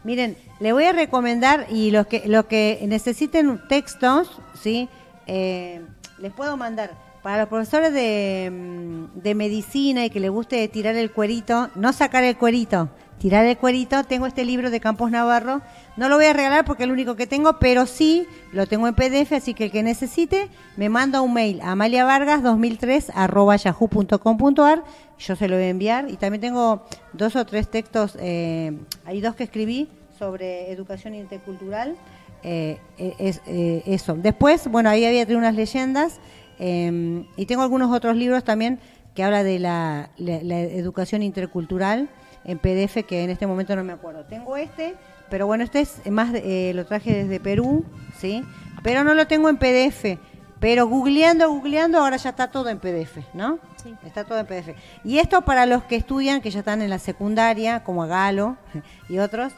Miren, 0.04 0.36
le 0.60 0.74
voy 0.74 0.86
a 0.86 0.94
recomendar 0.94 1.68
y 1.70 1.92
los 1.92 2.08
que, 2.08 2.24
los 2.26 2.46
que 2.46 2.84
necesiten 2.88 3.62
textos, 3.68 4.30
¿sí? 4.60 4.89
Eh, 5.28 5.82
les 6.20 6.32
puedo 6.32 6.58
mandar. 6.58 6.92
Para 7.22 7.42
los 7.42 7.50
profesores 7.50 7.94
de, 7.94 8.50
mm, 8.52 9.20
de 9.20 9.36
medicina 9.36 10.06
y 10.06 10.10
que 10.10 10.20
les 10.20 10.32
guste 10.32 10.68
tirar 10.70 10.96
el 10.96 11.12
cuerito, 11.12 11.70
no 11.76 11.94
sacar 11.94 12.24
el 12.24 12.36
cuerito, 12.36 12.89
tirar 13.22 13.45
el 13.45 13.55
cuerito, 13.55 14.03
tengo 14.03 14.26
este 14.26 14.43
libro 14.43 14.72
de 14.72 14.80
Campos 14.80 15.11
Navarro. 15.11 15.61
No 15.95 16.09
lo 16.09 16.15
voy 16.15 16.26
a 16.26 16.34
regalar 16.34 16.65
porque 16.65 16.84
es 16.84 16.86
el 16.86 16.91
único 16.91 17.15
que 17.15 17.28
tengo, 17.28 17.59
pero 17.59 17.86
sí 17.86 18.26
lo 18.51 18.65
tengo 18.65 18.88
en 18.88 18.95
PDF, 18.95 19.34
así 19.34 19.53
que 19.53 19.65
el 19.65 19.72
que 19.72 19.84
necesite 19.84 20.49
me 20.76 20.89
manda 20.89 21.22
un 21.22 21.32
mail 21.32 21.61
a 21.61 21.74
amaliavargas2003 21.74 23.11
arroba 23.13 23.57
yahoo.com.ar. 23.57 24.84
Yo 25.19 25.36
se 25.36 25.47
lo 25.47 25.55
voy 25.55 25.65
a 25.65 25.69
enviar. 25.69 26.09
Y 26.09 26.17
también 26.17 26.41
tengo 26.41 26.84
dos 27.13 27.36
o 27.36 27.45
tres 27.45 27.69
textos, 27.69 28.17
eh, 28.19 28.76
hay 29.05 29.22
dos 29.22 29.36
que 29.36 29.43
escribí 29.43 29.88
sobre 30.17 30.72
educación 30.72 31.13
intercultural. 31.13 31.95
Eh, 32.41 32.80
eh, 32.97 33.15
es, 33.19 33.39
eso. 33.45 34.15
Después, 34.15 34.67
bueno, 34.67 34.89
ahí 34.89 35.05
había 35.05 35.28
unas 35.38 35.53
leyendas 35.53 36.19
y 36.57 37.45
tengo 37.45 37.61
algunos 37.61 37.95
otros 37.95 38.15
libros 38.15 38.43
también 38.43 38.80
que 39.13 39.24
habla 39.24 39.43
de 39.43 39.59
la 39.59 40.09
educación 40.17 41.22
intercultural 41.22 42.09
en 42.44 42.58
PDF 42.58 43.06
que 43.08 43.24
en 43.24 43.30
este 43.30 43.48
momento 43.48 43.76
no 43.76 43.84
me 43.84 43.94
acuerdo. 43.94 44.24
Tengo 44.26 44.58
este, 44.58 44.96
pero 45.30 45.48
bueno, 45.48 45.64
este 45.64 45.82
es 45.82 46.12
más, 46.12 46.32
eh, 46.34 46.72
lo 46.76 46.86
traje 46.86 47.24
desde 47.24 47.39
Perú, 47.39 47.86
¿sí? 48.18 48.44
Pero 48.84 49.04
no 49.04 49.14
lo 49.14 49.28
tengo 49.28 49.50
en 49.50 49.58
PDF. 49.58 50.20
Pero 50.60 50.88
googleando, 50.88 51.50
googleando, 51.50 51.98
ahora 51.98 52.18
ya 52.18 52.30
está 52.30 52.52
todo 52.52 52.70
en 52.70 52.78
PDF, 52.78 53.18
¿no? 53.34 53.58
Sí. 53.82 53.96
Está 54.06 54.26
todo 54.26 54.38
en 54.39 54.46
PDF. 54.46 54.76
Y 55.04 55.18
esto 55.18 55.42
para 55.42 55.66
los 55.66 55.84
que 55.84 55.96
estudian, 55.96 56.42
que 56.42 56.52
ya 56.52 56.60
están 56.60 56.84
en 56.84 56.89
la 56.92 57.00
secundaria, 57.00 57.84
como 57.84 58.06
Galo 58.06 58.58
y 59.10 59.18
otros, 59.18 59.54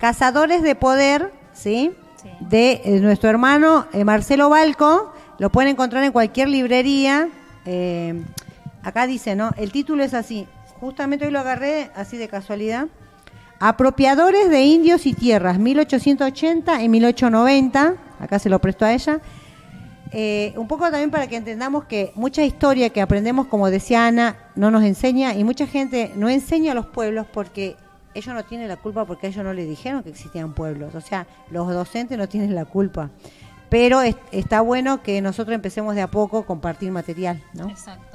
Cazadores 0.00 0.62
de 0.62 0.74
Poder, 0.74 1.32
¿sí? 1.52 1.94
De 2.40 2.80
eh, 2.84 2.98
nuestro 3.00 3.30
hermano 3.30 3.86
eh, 3.92 4.04
Marcelo 4.04 4.48
Balco, 4.48 5.12
lo 5.38 5.50
pueden 5.50 5.70
encontrar 5.70 6.02
en 6.02 6.10
cualquier 6.10 6.48
librería. 6.48 7.28
acá 8.82 9.06
dice, 9.06 9.36
¿no? 9.36 9.50
El 9.56 9.70
título 9.70 10.02
es 10.02 10.14
así, 10.14 10.48
justamente 10.80 11.26
hoy 11.26 11.30
lo 11.30 11.40
agarré 11.40 11.90
así 11.94 12.16
de 12.16 12.28
casualidad. 12.28 12.88
Apropiadores 13.60 14.50
de 14.50 14.62
indios 14.62 15.04
y 15.06 15.14
tierras, 15.14 15.58
1880 15.58 16.82
y 16.82 16.88
1890. 16.88 17.94
Acá 18.20 18.38
se 18.38 18.48
lo 18.48 18.60
presto 18.60 18.84
a 18.84 18.92
ella. 18.92 19.20
Eh, 20.12 20.54
un 20.56 20.68
poco 20.68 20.84
también 20.84 21.10
para 21.10 21.26
que 21.26 21.36
entendamos 21.36 21.84
que 21.84 22.12
mucha 22.14 22.42
historia 22.42 22.90
que 22.90 23.02
aprendemos, 23.02 23.46
como 23.46 23.68
decía 23.68 24.06
Ana, 24.06 24.36
no 24.54 24.70
nos 24.70 24.82
enseña 24.84 25.34
y 25.34 25.44
mucha 25.44 25.66
gente 25.66 26.12
no 26.16 26.28
enseña 26.28 26.72
a 26.72 26.74
los 26.74 26.86
pueblos 26.86 27.26
porque 27.30 27.76
ellos 28.14 28.34
no 28.34 28.44
tienen 28.44 28.68
la 28.68 28.76
culpa 28.76 29.04
porque 29.04 29.26
ellos 29.26 29.44
no 29.44 29.52
les 29.52 29.68
dijeron 29.68 30.02
que 30.02 30.10
existían 30.10 30.54
pueblos. 30.54 30.94
O 30.94 31.00
sea, 31.00 31.26
los 31.50 31.68
docentes 31.68 32.16
no 32.16 32.28
tienen 32.28 32.54
la 32.54 32.64
culpa. 32.64 33.10
Pero 33.68 34.00
está 34.32 34.62
bueno 34.62 35.02
que 35.02 35.20
nosotros 35.20 35.54
empecemos 35.54 35.94
de 35.94 36.00
a 36.00 36.06
poco 36.06 36.38
a 36.38 36.46
compartir 36.46 36.90
material, 36.90 37.42
¿no? 37.52 37.68
Exacto. 37.68 38.07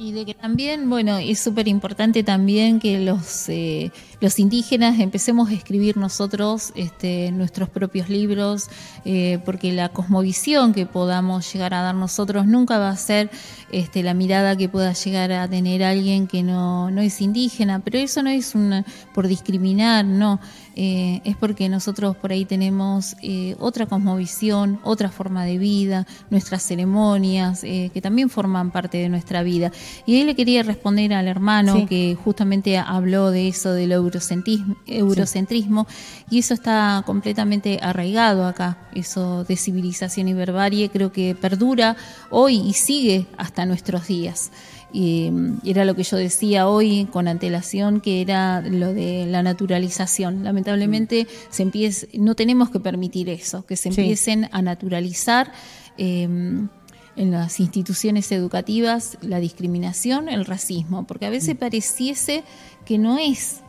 Y 0.00 0.12
de 0.12 0.24
que 0.24 0.32
también, 0.32 0.88
bueno, 0.88 1.18
es 1.18 1.40
súper 1.40 1.66
importante 1.66 2.22
también 2.22 2.78
que 2.78 3.00
los, 3.00 3.48
eh, 3.48 3.90
los 4.20 4.38
indígenas 4.38 5.00
empecemos 5.00 5.50
a 5.50 5.54
escribir 5.54 5.96
nosotros 5.96 6.72
este, 6.76 7.32
nuestros 7.32 7.68
propios 7.68 8.08
libros, 8.08 8.68
eh, 9.04 9.40
porque 9.44 9.72
la 9.72 9.88
cosmovisión 9.88 10.72
que 10.72 10.86
podamos 10.86 11.52
llegar 11.52 11.74
a 11.74 11.82
dar 11.82 11.96
nosotros 11.96 12.46
nunca 12.46 12.78
va 12.78 12.90
a 12.90 12.96
ser 12.96 13.28
este, 13.72 14.04
la 14.04 14.14
mirada 14.14 14.54
que 14.54 14.68
pueda 14.68 14.92
llegar 14.92 15.32
a 15.32 15.48
tener 15.48 15.82
alguien 15.82 16.28
que 16.28 16.44
no, 16.44 16.92
no 16.92 17.00
es 17.00 17.20
indígena, 17.20 17.80
pero 17.80 17.98
eso 17.98 18.22
no 18.22 18.30
es 18.30 18.54
una, 18.54 18.84
por 19.12 19.26
discriminar, 19.26 20.04
no. 20.04 20.38
Eh, 20.76 21.20
es 21.24 21.36
porque 21.36 21.68
nosotros 21.68 22.16
por 22.16 22.30
ahí 22.30 22.44
tenemos 22.44 23.16
eh, 23.22 23.56
otra 23.58 23.86
cosmovisión, 23.86 24.78
otra 24.84 25.10
forma 25.10 25.44
de 25.44 25.58
vida, 25.58 26.06
nuestras 26.30 26.62
ceremonias, 26.62 27.64
eh, 27.64 27.90
que 27.92 28.00
también 28.00 28.30
forman 28.30 28.70
parte 28.70 28.98
de 28.98 29.08
nuestra 29.08 29.42
vida. 29.42 29.72
Y 30.06 30.16
ahí 30.16 30.24
le 30.24 30.36
quería 30.36 30.62
responder 30.62 31.12
al 31.12 31.26
hermano 31.26 31.86
que 31.86 32.16
justamente 32.22 32.78
habló 32.78 33.30
de 33.30 33.48
eso 33.48 33.72
del 33.72 33.92
eurocentrismo, 33.92 34.76
eurocentrismo 34.86 35.86
y 36.30 36.38
eso 36.38 36.54
está 36.54 37.02
completamente 37.06 37.80
arraigado 37.82 38.46
acá, 38.46 38.78
eso 38.94 39.44
de 39.44 39.56
civilización 39.56 40.28
y 40.28 40.34
barbarie 40.34 40.90
creo 40.90 41.12
que 41.12 41.34
perdura 41.34 41.96
hoy 42.30 42.56
y 42.56 42.74
sigue 42.74 43.26
hasta 43.36 43.66
nuestros 43.66 44.06
días. 44.06 44.50
Y 44.92 45.30
era 45.64 45.84
lo 45.84 45.94
que 45.94 46.02
yo 46.02 46.16
decía 46.16 46.66
hoy 46.66 47.06
con 47.06 47.28
antelación, 47.28 48.00
que 48.00 48.22
era 48.22 48.62
lo 48.62 48.94
de 48.94 49.26
la 49.26 49.42
naturalización. 49.42 50.44
Lamentablemente 50.44 51.26
se 51.50 51.62
empieza, 51.62 52.06
no 52.14 52.34
tenemos 52.34 52.70
que 52.70 52.80
permitir 52.80 53.28
eso, 53.28 53.66
que 53.66 53.76
se 53.76 53.90
empiecen 53.90 54.48
a 54.52 54.62
naturalizar. 54.62 55.52
Em, 55.98 56.68
en 57.16 57.32
las 57.32 57.58
instituciones 57.58 58.30
educativas 58.30 59.18
la 59.22 59.40
discriminación, 59.40 60.28
el 60.28 60.44
racismo, 60.44 61.04
porque 61.04 61.26
a 61.26 61.30
veces 61.30 61.56
mm. 61.56 61.58
pareciese 61.58 62.44
que 62.84 62.96
no 62.96 63.18
es 63.18 63.60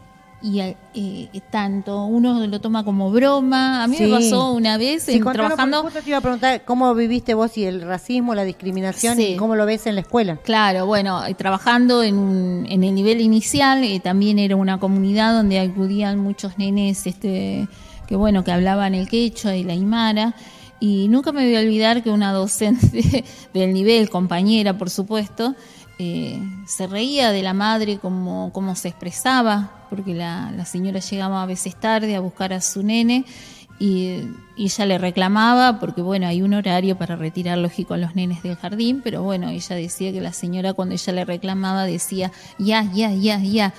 y 0.42 0.62
eh, 0.62 1.42
tanto 1.50 2.06
uno 2.06 2.48
lo 2.48 2.62
toma 2.62 2.84
como 2.86 3.12
broma. 3.12 3.84
A 3.84 3.88
mí 3.88 3.98
me 4.00 4.08
pasó 4.08 4.54
una 4.54 4.78
vez 4.78 5.06
trabajando. 5.06 5.84
te 5.84 6.10
iba 6.10 6.18
a 6.18 6.22
preguntar 6.22 6.64
cómo 6.64 6.96
viviste 6.96 7.34
vos 7.34 7.58
y 7.58 7.66
el 7.66 7.82
racismo, 7.82 8.36
la 8.36 8.44
discriminación 8.44 9.20
y 9.20 9.36
cómo 9.36 9.56
lo 9.56 9.66
ves 9.66 9.86
en 9.88 9.96
la 9.96 10.02
escuela. 10.02 10.38
Claro, 10.38 10.86
bueno, 10.86 11.26
eh, 11.26 11.34
trabajando 11.34 12.04
en, 12.04 12.66
en 12.70 12.84
el 12.84 12.96
nivel 12.96 13.20
inicial, 13.20 13.84
eh, 13.84 14.00
también 14.00 14.40
era 14.40 14.56
una 14.56 14.80
comunidad 14.80 15.34
donde 15.34 15.60
acudían 15.60 16.20
muchos 16.20 16.58
nenes, 16.58 17.06
este, 17.06 17.68
que 18.08 18.16
bueno, 18.16 18.44
que 18.44 18.52
hablaban 18.52 18.96
el 18.96 19.10
quechua 19.10 19.56
y 19.56 19.64
la 19.64 19.74
aymara. 19.74 20.36
Y 20.80 21.10
nunca 21.10 21.34
me 21.34 21.44
voy 21.44 21.58
a 21.58 21.60
olvidar 21.60 22.02
que 22.04 22.10
una 22.10 22.32
docente 22.32 23.26
del 23.54 23.74
nivel, 23.74 24.10
compañera, 24.10 24.78
por 24.78 24.90
supuesto, 24.90 25.54
eh, 25.98 26.40
se 26.66 26.88
reía 26.88 27.34
de 27.34 27.44
la 27.44 27.54
madre 27.54 27.98
como, 27.98 28.54
como 28.54 28.76
se 28.76 28.88
expresaba, 28.88 29.79
porque 29.90 30.14
la, 30.14 30.66
señora 30.66 31.00
llegaba 31.00 31.44
a 31.44 31.46
veces 31.46 31.76
tarde 31.76 32.16
a 32.16 32.20
buscar 32.20 32.54
a 32.54 32.62
su 32.62 32.84
nene 32.84 33.26
y, 33.80 34.24
ella 34.58 34.86
le 34.86 34.98
reclamaba, 34.98 35.80
porque 35.80 36.02
bueno, 36.02 36.28
hay 36.28 36.42
un 36.42 36.54
horario 36.54 36.98
para 36.98 37.16
retirar, 37.16 37.58
lógico, 37.58 37.94
a 37.94 37.98
los 37.98 38.14
nenes 38.14 38.44
del 38.44 38.58
jardín, 38.58 39.00
pero 39.02 39.24
bueno, 39.24 39.48
ella 39.48 39.76
decía 39.78 40.12
que 40.12 40.20
la 40.20 40.34
señora 40.34 40.74
cuando 40.74 40.96
ella 40.96 41.14
le 41.14 41.24
reclamaba 41.24 41.86
decía, 41.86 42.34
ya, 42.58 42.84
ya, 42.94 43.14
ya, 43.14 43.40
ya. 43.40 43.74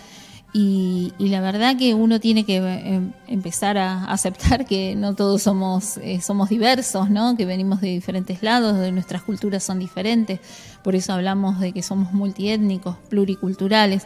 Y, 0.52 1.12
la 1.18 1.40
verdad 1.40 1.76
que 1.76 1.94
uno 1.94 2.18
tiene 2.18 2.44
que 2.44 2.56
eh, 2.56 3.00
empezar 3.28 3.78
a 3.78 4.06
aceptar 4.06 4.64
que 4.66 4.96
no 4.96 5.14
todos 5.14 5.42
somos, 5.42 5.98
eh, 5.98 6.20
somos 6.20 6.48
diversos, 6.48 7.08
¿no? 7.08 7.36
que 7.36 7.44
venimos 7.44 7.80
de 7.80 7.88
diferentes 7.88 8.42
lados, 8.42 8.78
de 8.78 8.90
nuestras 8.90 9.22
culturas 9.22 9.62
son 9.62 9.78
diferentes, 9.78 10.40
por 10.82 10.96
eso 10.96 11.12
hablamos 11.12 11.60
de 11.60 11.72
que 11.72 11.82
somos 11.82 12.12
multiétnicos, 12.12 12.96
pluriculturales, 13.08 14.04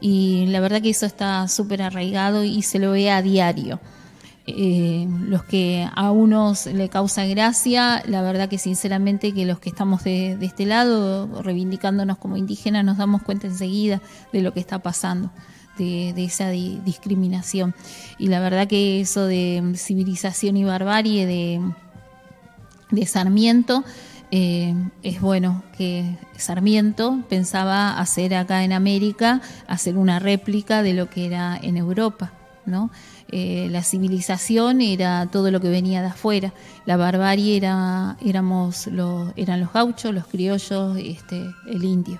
y 0.00 0.46
la 0.46 0.60
verdad 0.60 0.82
que 0.82 0.90
eso 0.90 1.06
está 1.06 1.46
súper 1.48 1.82
arraigado 1.82 2.44
y 2.44 2.62
se 2.62 2.78
lo 2.78 2.92
ve 2.92 3.10
a 3.10 3.22
diario. 3.22 3.80
Eh, 4.46 5.06
los 5.26 5.44
que 5.44 5.86
a 5.94 6.10
unos 6.10 6.64
le 6.66 6.88
causa 6.88 7.26
gracia, 7.26 8.02
la 8.06 8.22
verdad 8.22 8.48
que 8.48 8.56
sinceramente 8.56 9.34
que 9.34 9.44
los 9.44 9.58
que 9.58 9.68
estamos 9.68 10.04
de, 10.04 10.36
de 10.36 10.46
este 10.46 10.64
lado, 10.64 11.42
reivindicándonos 11.42 12.16
como 12.16 12.38
indígenas, 12.38 12.84
nos 12.84 12.96
damos 12.96 13.22
cuenta 13.22 13.46
enseguida 13.46 14.00
de 14.32 14.40
lo 14.40 14.54
que 14.54 14.60
está 14.60 14.78
pasando 14.78 15.30
de, 15.78 16.24
esa 16.24 16.50
discriminación. 16.50 17.74
Y 18.18 18.28
la 18.28 18.40
verdad 18.40 18.66
que 18.66 19.00
eso 19.00 19.26
de 19.26 19.74
civilización 19.76 20.56
y 20.56 20.64
barbarie, 20.64 21.26
de 21.26 21.60
de 22.90 23.04
Sarmiento, 23.04 23.84
eh, 24.30 24.74
es 25.02 25.20
bueno 25.20 25.62
que 25.76 26.18
Sarmiento 26.36 27.22
pensaba 27.28 27.98
hacer 27.98 28.34
acá 28.34 28.62
en 28.64 28.72
América, 28.72 29.40
hacer 29.66 29.96
una 29.96 30.18
réplica 30.18 30.82
de 30.82 30.92
lo 30.92 31.08
que 31.08 31.26
era 31.26 31.58
en 31.60 31.76
Europa, 31.76 32.32
¿no? 32.66 32.90
Eh, 33.30 33.68
la 33.70 33.82
civilización 33.82 34.80
era 34.80 35.26
todo 35.30 35.50
lo 35.50 35.60
que 35.60 35.68
venía 35.68 36.02
de 36.02 36.08
afuera, 36.08 36.52
la 36.86 36.96
barbarie 36.96 37.56
era, 37.56 38.16
éramos 38.24 38.86
eran 39.36 39.60
los 39.60 39.72
gauchos, 39.72 40.14
los 40.14 40.26
criollos, 40.26 40.96
este, 40.98 41.42
el 41.66 41.84
indio, 41.84 42.18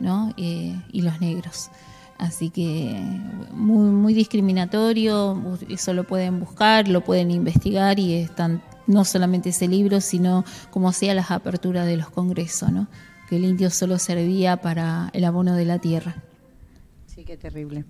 ¿no? 0.00 0.32
Eh, 0.36 0.76
y 0.92 1.02
los 1.02 1.20
negros. 1.20 1.70
Así 2.18 2.50
que 2.50 3.00
muy, 3.52 3.90
muy 3.90 4.14
discriminatorio, 4.14 5.58
eso 5.68 5.94
lo 5.94 6.04
pueden 6.04 6.38
buscar, 6.38 6.88
lo 6.88 7.00
pueden 7.02 7.30
investigar 7.30 7.98
y 7.98 8.14
están 8.14 8.62
no 8.86 9.04
solamente 9.04 9.50
ese 9.50 9.68
libro, 9.68 10.00
sino 10.00 10.44
como 10.70 10.88
hacía 10.88 11.14
las 11.14 11.30
aperturas 11.30 11.86
de 11.86 11.96
los 11.96 12.10
congresos, 12.10 12.70
¿no? 12.70 12.88
que 13.28 13.36
el 13.36 13.44
indio 13.44 13.70
solo 13.70 13.98
servía 13.98 14.56
para 14.58 15.10
el 15.12 15.24
abono 15.24 15.54
de 15.54 15.64
la 15.64 15.78
tierra. 15.78 16.16
Sí, 17.06 17.24
qué 17.24 17.36
terrible. 17.36 17.84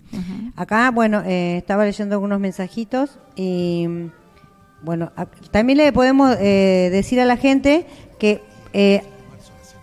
Acá, 0.55 0.91
bueno, 0.91 1.23
eh, 1.25 1.57
estaba 1.57 1.85
leyendo 1.85 2.15
algunos 2.15 2.39
mensajitos 2.39 3.17
y, 3.35 3.87
bueno, 4.81 5.11
también 5.51 5.77
le 5.77 5.91
podemos 5.91 6.35
eh, 6.39 6.89
decir 6.91 7.19
a 7.19 7.25
la 7.25 7.35
gente 7.35 7.87
que, 8.19 8.43
eh, 8.73 9.01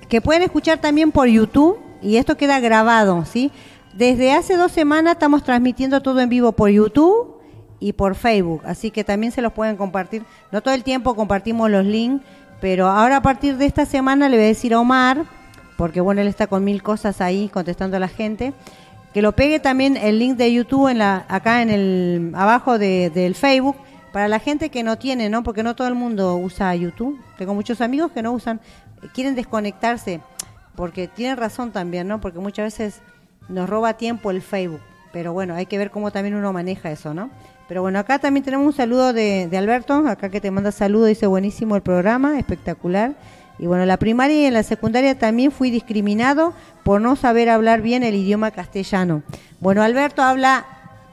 que 0.08 0.20
pueden 0.20 0.42
escuchar 0.42 0.80
también 0.80 1.10
por 1.10 1.26
YouTube 1.26 1.78
y 2.00 2.16
esto 2.16 2.36
queda 2.36 2.60
grabado, 2.60 3.24
¿sí? 3.24 3.50
Desde 3.94 4.32
hace 4.32 4.56
dos 4.56 4.72
semanas 4.72 5.14
estamos 5.14 5.42
transmitiendo 5.42 6.00
todo 6.00 6.20
en 6.20 6.28
vivo 6.28 6.52
por 6.52 6.70
YouTube 6.70 7.31
y 7.82 7.94
por 7.94 8.14
Facebook, 8.14 8.62
así 8.64 8.92
que 8.92 9.02
también 9.02 9.32
se 9.32 9.42
los 9.42 9.52
pueden 9.52 9.76
compartir. 9.76 10.22
No 10.52 10.62
todo 10.62 10.72
el 10.72 10.84
tiempo 10.84 11.16
compartimos 11.16 11.68
los 11.68 11.84
links, 11.84 12.24
pero 12.60 12.86
ahora 12.86 13.16
a 13.16 13.22
partir 13.22 13.56
de 13.56 13.66
esta 13.66 13.86
semana 13.86 14.28
le 14.28 14.36
voy 14.36 14.44
a 14.44 14.48
decir 14.48 14.72
a 14.72 14.78
Omar, 14.78 15.24
porque 15.76 16.00
bueno, 16.00 16.20
él 16.20 16.28
está 16.28 16.46
con 16.46 16.62
mil 16.62 16.80
cosas 16.80 17.20
ahí 17.20 17.48
contestando 17.48 17.96
a 17.96 18.00
la 18.00 18.06
gente, 18.06 18.52
que 19.12 19.20
lo 19.20 19.32
pegue 19.32 19.58
también 19.58 19.96
el 19.96 20.20
link 20.20 20.36
de 20.36 20.52
YouTube 20.52 20.88
en 20.88 20.98
la, 20.98 21.26
acá 21.28 21.60
en 21.60 21.70
el 21.70 22.32
abajo 22.34 22.78
del 22.78 23.34
Facebook 23.34 23.76
para 24.12 24.28
la 24.28 24.38
gente 24.38 24.70
que 24.70 24.84
no 24.84 24.96
tiene, 24.96 25.28
¿no? 25.28 25.42
Porque 25.42 25.64
no 25.64 25.74
todo 25.74 25.88
el 25.88 25.94
mundo 25.94 26.36
usa 26.36 26.74
YouTube. 26.76 27.20
Tengo 27.36 27.52
muchos 27.52 27.80
amigos 27.80 28.12
que 28.12 28.22
no 28.22 28.30
usan, 28.30 28.60
quieren 29.12 29.34
desconectarse, 29.34 30.20
porque 30.76 31.08
tienen 31.08 31.36
razón 31.36 31.72
también, 31.72 32.06
¿no? 32.06 32.20
Porque 32.20 32.38
muchas 32.38 32.66
veces 32.66 33.02
nos 33.48 33.68
roba 33.68 33.94
tiempo 33.94 34.30
el 34.30 34.40
Facebook. 34.40 34.80
Pero 35.12 35.32
bueno, 35.32 35.54
hay 35.54 35.66
que 35.66 35.78
ver 35.78 35.90
cómo 35.90 36.10
también 36.10 36.34
uno 36.36 36.52
maneja 36.52 36.90
eso, 36.90 37.12
¿no? 37.12 37.30
Pero 37.72 37.80
bueno, 37.80 37.98
acá 37.98 38.18
también 38.18 38.44
tenemos 38.44 38.66
un 38.66 38.74
saludo 38.74 39.14
de, 39.14 39.48
Alberto, 39.56 40.06
acá 40.06 40.28
que 40.28 40.42
te 40.42 40.50
manda 40.50 40.70
saludo, 40.72 41.06
dice 41.06 41.26
buenísimo 41.26 41.74
el 41.74 41.80
programa, 41.80 42.38
espectacular. 42.38 43.14
Y 43.58 43.66
bueno, 43.66 43.86
la 43.86 43.96
primaria 43.96 44.42
y 44.42 44.44
en 44.44 44.52
la 44.52 44.62
secundaria 44.62 45.18
también 45.18 45.50
fui 45.50 45.70
discriminado 45.70 46.52
por 46.82 47.00
no 47.00 47.16
saber 47.16 47.48
hablar 47.48 47.80
bien 47.80 48.02
el 48.02 48.14
idioma 48.14 48.50
castellano. 48.50 49.22
Bueno, 49.58 49.82
Alberto 49.82 50.20
habla 50.20 50.66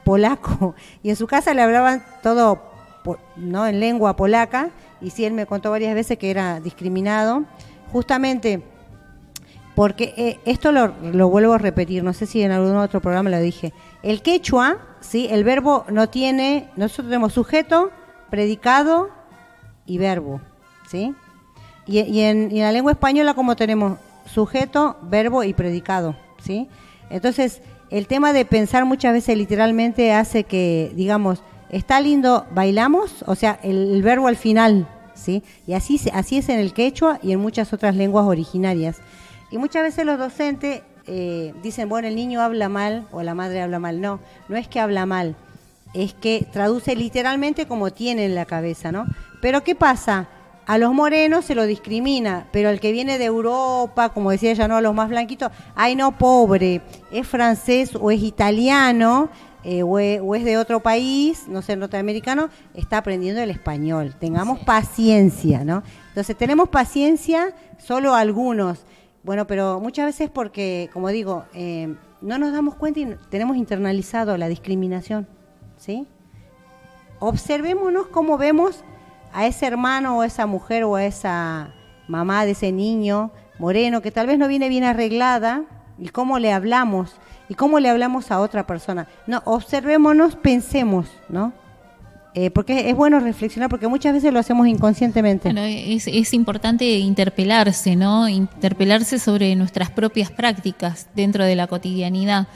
polaco 0.04 0.74
y 1.02 1.08
en 1.08 1.16
su 1.16 1.26
casa 1.26 1.54
le 1.54 1.62
hablaban 1.62 2.04
todo 2.22 2.60
no 3.36 3.66
en 3.66 3.80
lengua 3.80 4.14
polaca 4.14 4.68
y 5.00 5.08
sí 5.08 5.24
él 5.24 5.32
me 5.32 5.46
contó 5.46 5.70
varias 5.70 5.94
veces 5.94 6.18
que 6.18 6.30
era 6.30 6.60
discriminado 6.60 7.44
justamente 7.90 8.62
porque 9.80 10.12
eh, 10.18 10.38
esto 10.44 10.72
lo, 10.72 10.90
vuelvo 11.30 11.54
a 11.54 11.58
repetir, 11.58 12.04
no 12.04 12.12
sé 12.12 12.26
si 12.26 12.42
en 12.42 12.52
algún 12.52 12.76
otro 12.76 13.00
programa 13.00 13.30
lo 13.30 13.40
dije. 13.40 13.72
El 14.02 14.20
quechua, 14.20 14.76
¿sí? 15.00 15.26
el 15.30 15.42
verbo 15.42 15.86
no 15.88 16.10
tiene, 16.10 16.68
nosotros 16.76 17.06
tenemos 17.06 17.32
sujeto, 17.32 17.90
predicado 18.28 19.08
y 19.86 19.96
verbo. 19.96 20.42
¿sí? 20.86 21.14
Y, 21.86 22.20
en, 22.20 22.50
la 22.58 22.72
lengua 22.72 22.92
española 22.92 23.32
como 23.32 23.56
tenemos 23.56 23.98
sujeto, 24.26 24.98
verbo 25.00 25.44
y 25.44 25.54
predicado. 25.54 26.14
¿sí? 26.42 26.68
Entonces, 27.08 27.62
el 27.88 28.06
tema 28.06 28.34
de 28.34 28.44
pensar 28.44 28.84
muchas 28.84 29.14
veces 29.14 29.34
literalmente 29.38 30.12
hace 30.12 30.44
que, 30.44 30.92
digamos, 30.94 31.42
está 31.70 32.02
lindo, 32.02 32.44
bailamos, 32.52 33.24
o 33.26 33.34
sea, 33.34 33.58
el, 33.62 33.94
el 33.94 34.02
verbo 34.02 34.28
al 34.28 34.36
final, 34.36 34.86
¿sí? 35.14 35.42
Y 35.66 35.72
así, 35.72 35.98
así 36.12 36.36
es 36.36 36.50
en 36.50 36.58
el 36.58 36.74
quechua 36.74 37.18
y 37.22 37.32
en 37.32 37.40
muchas 37.40 37.72
otras 37.72 37.96
lenguas 37.96 38.26
originarias. 38.26 39.00
Y 39.50 39.58
muchas 39.58 39.82
veces 39.82 40.06
los 40.06 40.18
docentes 40.18 40.82
eh, 41.06 41.54
dicen, 41.62 41.88
bueno, 41.88 42.08
el 42.08 42.16
niño 42.16 42.40
habla 42.40 42.68
mal 42.68 43.06
o 43.10 43.22
la 43.22 43.34
madre 43.34 43.62
habla 43.62 43.78
mal. 43.78 44.00
No, 44.00 44.20
no 44.48 44.56
es 44.56 44.68
que 44.68 44.80
habla 44.80 45.06
mal, 45.06 45.36
es 45.94 46.14
que 46.14 46.46
traduce 46.52 46.94
literalmente 46.94 47.66
como 47.66 47.90
tiene 47.90 48.24
en 48.24 48.34
la 48.34 48.44
cabeza, 48.44 48.92
¿no? 48.92 49.06
Pero 49.40 49.64
¿qué 49.64 49.74
pasa? 49.74 50.28
A 50.66 50.78
los 50.78 50.92
morenos 50.92 51.44
se 51.44 51.56
lo 51.56 51.66
discrimina, 51.66 52.46
pero 52.52 52.68
al 52.68 52.78
que 52.78 52.92
viene 52.92 53.18
de 53.18 53.24
Europa, 53.24 54.10
como 54.10 54.30
decía 54.30 54.52
ella, 54.52 54.68
no 54.68 54.76
a 54.76 54.80
los 54.80 54.94
más 54.94 55.08
blanquitos, 55.08 55.50
ay 55.74 55.96
no, 55.96 56.16
pobre, 56.16 56.82
es 57.10 57.26
francés 57.26 57.96
o 58.00 58.10
es 58.12 58.22
italiano, 58.22 59.30
eh, 59.62 59.82
o, 59.82 59.98
es, 59.98 60.44
de 60.44 60.56
otro 60.56 60.80
país, 60.80 61.44
no 61.46 61.60
sé, 61.60 61.76
norteamericano, 61.76 62.48
está 62.74 62.98
aprendiendo 62.98 63.42
el 63.42 63.50
español. 63.50 64.14
Tengamos 64.18 64.60
paciencia, 64.60 65.64
¿no? 65.64 65.82
Entonces 66.08 66.36
tenemos 66.36 66.68
paciencia 66.70 67.52
solo 67.78 68.14
algunos. 68.14 68.86
Bueno, 69.22 69.46
pero 69.46 69.80
muchas 69.80 70.06
veces 70.06 70.30
porque, 70.30 70.88
como 70.92 71.08
digo, 71.08 71.44
eh, 71.52 71.94
no 72.20 72.38
nos 72.38 72.52
damos 72.52 72.74
cuenta 72.74 73.00
y 73.00 73.16
tenemos 73.28 73.56
internalizado 73.56 74.36
la 74.36 74.48
discriminación, 74.48 75.28
¿sí? 75.76 76.06
Observémonos 77.18 78.06
cómo 78.06 78.38
vemos 78.38 78.82
a 79.32 79.46
ese 79.46 79.66
hermano 79.66 80.18
o 80.18 80.20
a 80.22 80.26
esa 80.26 80.46
mujer 80.46 80.84
o 80.84 80.96
a 80.96 81.04
esa 81.04 81.74
mamá 82.08 82.44
de 82.44 82.52
ese 82.52 82.72
niño 82.72 83.30
moreno 83.58 84.00
que 84.00 84.10
tal 84.10 84.26
vez 84.26 84.38
no 84.38 84.48
viene 84.48 84.68
bien 84.68 84.84
arreglada 84.84 85.64
y 85.98 86.08
cómo 86.08 86.38
le 86.38 86.52
hablamos 86.52 87.14
y 87.48 87.54
cómo 87.54 87.78
le 87.78 87.90
hablamos 87.90 88.30
a 88.30 88.40
otra 88.40 88.66
persona. 88.66 89.06
No, 89.26 89.42
observémonos, 89.44 90.36
pensemos, 90.36 91.12
¿no? 91.28 91.52
Eh, 92.32 92.50
porque 92.50 92.88
es 92.88 92.96
bueno 92.96 93.18
reflexionar, 93.18 93.68
porque 93.68 93.88
muchas 93.88 94.12
veces 94.12 94.32
lo 94.32 94.38
hacemos 94.38 94.68
inconscientemente. 94.68 95.52
es, 95.96 96.32
importante 96.32 96.84
interpelarse, 96.98 97.96
¿no? 97.96 98.28
Interpelarse 98.28 99.18
sobre 99.18 99.56
nuestras 99.56 99.90
propias 99.90 100.30
prácticas 100.30 101.08
dentro 101.14 101.44
de 101.44 101.56
la 101.56 101.66
cotidianidad. 101.66 102.46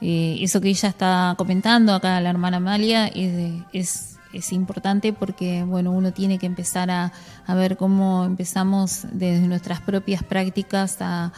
Eh, 0.00 0.38
eso 0.40 0.60
que 0.60 0.68
ella 0.70 0.88
está 0.88 1.34
comentando 1.36 1.92
acá, 1.92 2.20
la 2.22 2.30
hermana 2.30 2.56
Amalia, 2.56 3.08
es, 3.08 4.16
es, 4.32 4.52
importante 4.52 5.12
porque, 5.12 5.62
bueno, 5.62 5.90
uno 5.90 6.12
tiene 6.12 6.38
que 6.38 6.46
empezar 6.46 6.90
a, 6.90 7.12
a, 7.46 7.54
ver 7.54 7.76
cómo 7.76 8.24
empezamos 8.24 9.06
desde 9.12 9.46
nuestras 9.46 9.82
propias 9.82 10.22
prácticas 10.22 10.98
a, 11.00 11.32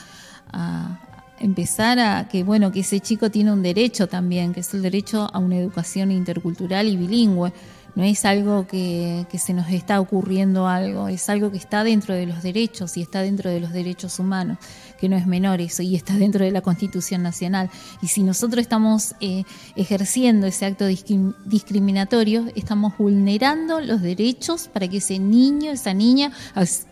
a 0.52 1.00
empezar 1.40 1.98
a 1.98 2.28
que 2.28 2.44
bueno 2.44 2.70
que 2.70 2.80
ese 2.80 3.00
chico 3.00 3.30
tiene 3.30 3.50
un 3.50 3.62
derecho 3.62 4.08
también 4.08 4.52
que 4.52 4.60
es 4.60 4.74
el 4.74 4.82
derecho 4.82 5.26
a 5.32 5.38
una 5.38 5.56
educación 5.56 6.12
intercultural 6.12 6.86
y 6.86 6.98
bilingüe 6.98 7.50
no 7.94 8.04
es 8.04 8.24
algo 8.24 8.66
que, 8.66 9.26
se 9.38 9.54
nos 9.54 9.70
está 9.70 10.00
ocurriendo 10.00 10.66
algo, 10.66 11.08
es 11.08 11.28
algo 11.28 11.50
que 11.50 11.58
está 11.58 11.84
dentro 11.84 12.14
de 12.14 12.26
los 12.26 12.42
derechos 12.42 12.96
y 12.96 13.02
está 13.02 13.22
dentro 13.22 13.50
de 13.50 13.60
los 13.60 13.72
derechos 13.72 14.18
humanos, 14.18 14.58
que 14.98 15.08
no 15.08 15.16
es 15.16 15.26
menor 15.26 15.60
eso, 15.60 15.82
y 15.82 15.96
está 15.96 16.14
dentro 16.14 16.44
de 16.44 16.50
la 16.50 16.60
Constitución 16.60 17.22
Nacional. 17.22 17.70
Y 18.02 18.08
si 18.08 18.22
nosotros 18.22 18.62
estamos 18.62 19.14
eh, 19.20 19.44
ejerciendo 19.76 20.46
ese 20.46 20.66
acto 20.66 20.86
discriminatorio, 20.86 22.46
estamos 22.54 22.96
vulnerando 22.98 23.80
los 23.80 24.02
derechos 24.02 24.68
para 24.68 24.88
que 24.88 24.98
ese 24.98 25.18
niño, 25.18 25.72
esa 25.72 25.94
niña, 25.94 26.32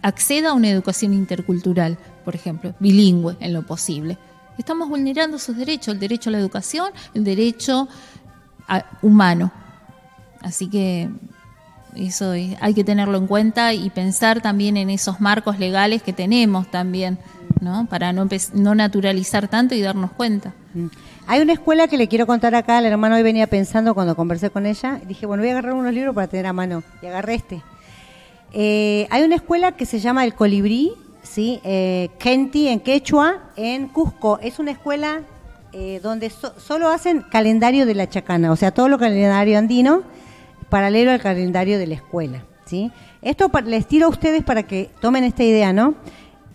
acceda 0.02 0.50
a 0.50 0.54
una 0.54 0.70
educación 0.70 1.12
intercultural, 1.14 1.98
por 2.24 2.34
ejemplo, 2.34 2.74
bilingüe 2.80 3.36
en 3.40 3.52
lo 3.52 3.64
posible. 3.66 4.18
Estamos 4.58 4.88
vulnerando 4.88 5.38
sus 5.38 5.56
derechos, 5.56 5.94
el 5.94 6.00
derecho 6.00 6.30
a 6.30 6.32
la 6.32 6.38
educación, 6.38 6.90
el 7.14 7.22
derecho 7.22 7.88
humano. 9.02 9.52
Así 10.42 10.68
que 10.68 11.08
eso 11.96 12.32
hay 12.32 12.74
que 12.74 12.84
tenerlo 12.84 13.18
en 13.18 13.26
cuenta 13.26 13.74
y 13.74 13.90
pensar 13.90 14.40
también 14.40 14.76
en 14.76 14.90
esos 14.90 15.20
marcos 15.20 15.58
legales 15.58 16.02
que 16.02 16.12
tenemos 16.12 16.70
también, 16.70 17.18
¿no? 17.60 17.86
Para 17.86 18.12
no, 18.12 18.28
no 18.54 18.74
naturalizar 18.74 19.48
tanto 19.48 19.74
y 19.74 19.80
darnos 19.80 20.12
cuenta. 20.12 20.52
Mm. 20.74 20.86
Hay 21.26 21.42
una 21.42 21.52
escuela 21.52 21.88
que 21.88 21.98
le 21.98 22.08
quiero 22.08 22.26
contar 22.26 22.54
acá, 22.54 22.78
el 22.78 22.86
hermano 22.86 23.16
hoy 23.16 23.22
venía 23.22 23.46
pensando 23.46 23.94
cuando 23.94 24.16
conversé 24.16 24.48
con 24.50 24.64
ella, 24.64 25.00
dije, 25.06 25.26
bueno, 25.26 25.42
voy 25.42 25.50
a 25.50 25.52
agarrar 25.52 25.74
unos 25.74 25.92
libros 25.92 26.14
para 26.14 26.26
tener 26.26 26.46
a 26.46 26.52
mano, 26.52 26.82
y 27.02 27.06
agarré 27.06 27.34
este. 27.34 27.62
Eh, 28.52 29.06
hay 29.10 29.22
una 29.24 29.34
escuela 29.34 29.72
que 29.72 29.84
se 29.84 29.98
llama 29.98 30.24
El 30.24 30.34
Colibrí, 30.34 30.92
¿sí? 31.22 31.60
Eh, 31.64 32.08
Kenti, 32.18 32.68
en 32.68 32.80
Quechua, 32.80 33.50
en 33.56 33.88
Cusco. 33.88 34.38
Es 34.40 34.58
una 34.58 34.70
escuela 34.70 35.20
eh, 35.72 36.00
donde 36.02 36.30
solo 36.30 36.88
hacen 36.88 37.20
calendario 37.20 37.84
de 37.84 37.94
la 37.94 38.08
chacana, 38.08 38.50
o 38.50 38.56
sea, 38.56 38.70
todo 38.70 38.88
lo 38.88 38.98
calendario 38.98 39.58
andino, 39.58 40.02
paralelo 40.68 41.10
al 41.10 41.20
calendario 41.20 41.78
de 41.78 41.86
la 41.86 41.94
escuela. 41.94 42.44
¿sí? 42.64 42.92
Esto 43.22 43.50
les 43.64 43.86
tiro 43.86 44.06
a 44.06 44.10
ustedes 44.10 44.44
para 44.44 44.62
que 44.62 44.90
tomen 45.00 45.24
esta 45.24 45.42
idea, 45.42 45.72
¿no? 45.72 45.94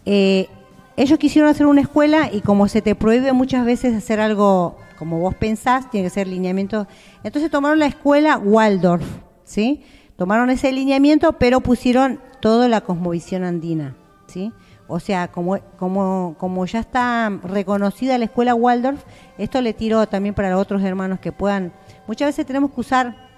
Eh, 0.06 0.48
ellos 0.96 1.18
quisieron 1.18 1.50
hacer 1.50 1.66
una 1.66 1.82
escuela 1.82 2.30
y 2.32 2.42
como 2.42 2.68
se 2.68 2.82
te 2.82 2.94
prohíbe 2.94 3.34
muchas 3.34 3.66
veces 3.66 3.96
hacer 3.96 4.20
algo 4.20 4.78
como 4.98 5.20
vos 5.20 5.36
pensás, 5.36 5.90
tiene 5.90 6.08
que 6.08 6.12
ser 6.12 6.28
lineamiento. 6.28 6.88
Entonces 7.24 7.50
tomaron 7.50 7.80
la 7.80 7.88
escuela 7.88 8.38
Waldorf, 8.38 9.06
¿sí? 9.44 9.84
Tomaron 10.16 10.50
ese 10.50 10.72
lineamiento, 10.72 11.34
pero 11.34 11.62
pusieron 11.62 12.20
toda 12.40 12.70
la 12.70 12.82
cosmovisión 12.82 13.44
andina, 13.44 13.96
¿sí? 14.28 14.54
O 14.88 15.00
sea, 15.00 15.30
como, 15.30 15.60
como, 15.78 16.36
como 16.38 16.66
ya 16.66 16.80
está 16.80 17.30
reconocida 17.44 18.18
la 18.18 18.26
escuela 18.26 18.54
Waldorf, 18.54 19.04
esto 19.38 19.62
le 19.62 19.74
tiro 19.74 20.06
también 20.08 20.36
para 20.36 20.58
otros 20.58 20.84
hermanos 20.84 21.20
que 21.20 21.32
puedan. 21.32 21.74
Muchas 22.08 22.28
veces 22.30 22.46
tenemos 22.46 22.72
que 22.72 22.82
usar 22.82 23.33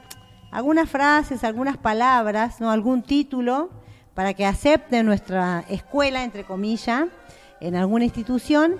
algunas 0.55 0.89
frases, 0.89 1.43
algunas 1.43 1.75
palabras, 1.75 2.61
no 2.61 2.71
algún 2.71 3.03
título 3.03 3.69
para 4.13 4.33
que 4.33 4.45
acepten 4.45 5.05
nuestra 5.05 5.65
escuela, 5.67 6.23
entre 6.23 6.45
comillas, 6.45 7.07
en 7.59 7.75
alguna 7.75 8.05
institución 8.05 8.75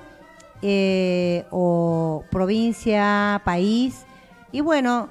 eh, 0.62 1.44
o 1.52 2.24
provincia, 2.32 3.42
país. 3.44 4.06
Y 4.54 4.62
bueno, 4.62 5.10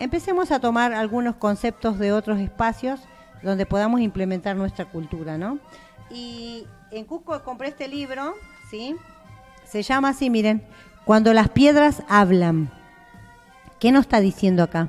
empecemos 0.00 0.50
a 0.50 0.60
tomar 0.60 0.94
algunos 0.94 1.36
conceptos 1.36 1.98
de 1.98 2.14
otros 2.14 2.40
espacios 2.40 3.00
donde 3.42 3.66
podamos 3.66 4.00
implementar 4.00 4.56
nuestra 4.56 4.86
cultura, 4.86 5.36
¿no? 5.36 5.58
Y 6.10 6.66
en 6.90 7.04
Cusco 7.04 7.44
compré 7.44 7.68
este 7.68 7.86
libro, 7.86 8.32
¿sí? 8.70 8.96
Se 9.66 9.82
llama 9.82 10.08
así, 10.08 10.30
miren, 10.30 10.66
Cuando 11.04 11.34
las 11.34 11.50
piedras 11.50 12.02
hablan. 12.08 12.70
¿Qué 13.78 13.92
nos 13.92 14.02
está 14.06 14.20
diciendo 14.20 14.62
acá? 14.62 14.88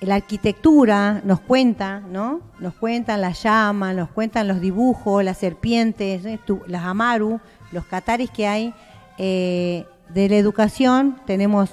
La 0.00 0.14
arquitectura 0.16 1.20
nos 1.24 1.40
cuenta, 1.40 2.00
¿no? 2.00 2.40
Nos 2.60 2.74
cuentan 2.74 3.20
las 3.20 3.42
llamas, 3.42 3.96
nos 3.96 4.10
cuentan 4.10 4.46
los 4.46 4.60
dibujos, 4.60 5.24
las 5.24 5.38
serpientes, 5.38 6.24
¿eh? 6.24 6.38
las 6.66 6.84
amaru, 6.84 7.40
los 7.72 7.84
cataris 7.84 8.30
que 8.30 8.46
hay. 8.46 8.74
Eh, 9.18 9.84
de 10.08 10.28
la 10.28 10.36
educación 10.36 11.20
tenemos 11.26 11.70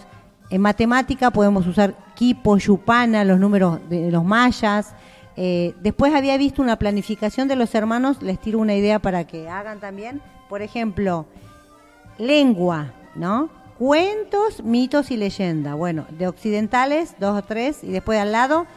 en 0.49 0.61
matemática 0.61 1.31
podemos 1.31 1.65
usar 1.67 1.95
Kipo, 2.15 2.57
Yupana, 2.57 3.23
los 3.23 3.39
números 3.39 3.79
de 3.89 4.11
los 4.11 4.23
mayas, 4.23 4.93
eh, 5.37 5.73
después 5.81 6.13
había 6.13 6.37
visto 6.37 6.61
una 6.61 6.77
planificación 6.77 7.47
de 7.47 7.55
los 7.55 7.75
hermanos, 7.75 8.21
les 8.21 8.39
tiro 8.39 8.59
una 8.59 8.75
idea 8.75 8.99
para 8.99 9.25
que 9.25 9.49
hagan 9.49 9.79
también. 9.79 10.21
Por 10.49 10.61
ejemplo, 10.61 11.25
lengua, 12.17 12.93
¿no? 13.15 13.49
Cuentos, 13.77 14.63
mitos 14.63 15.11
y 15.11 15.17
leyenda. 15.17 15.73
Bueno, 15.73 16.05
de 16.09 16.27
occidentales, 16.27 17.15
dos 17.19 17.37
o 17.37 17.43
tres, 17.43 17.83
y 17.83 17.91
después 17.91 18.17
al 18.17 18.31
lado, 18.31 18.67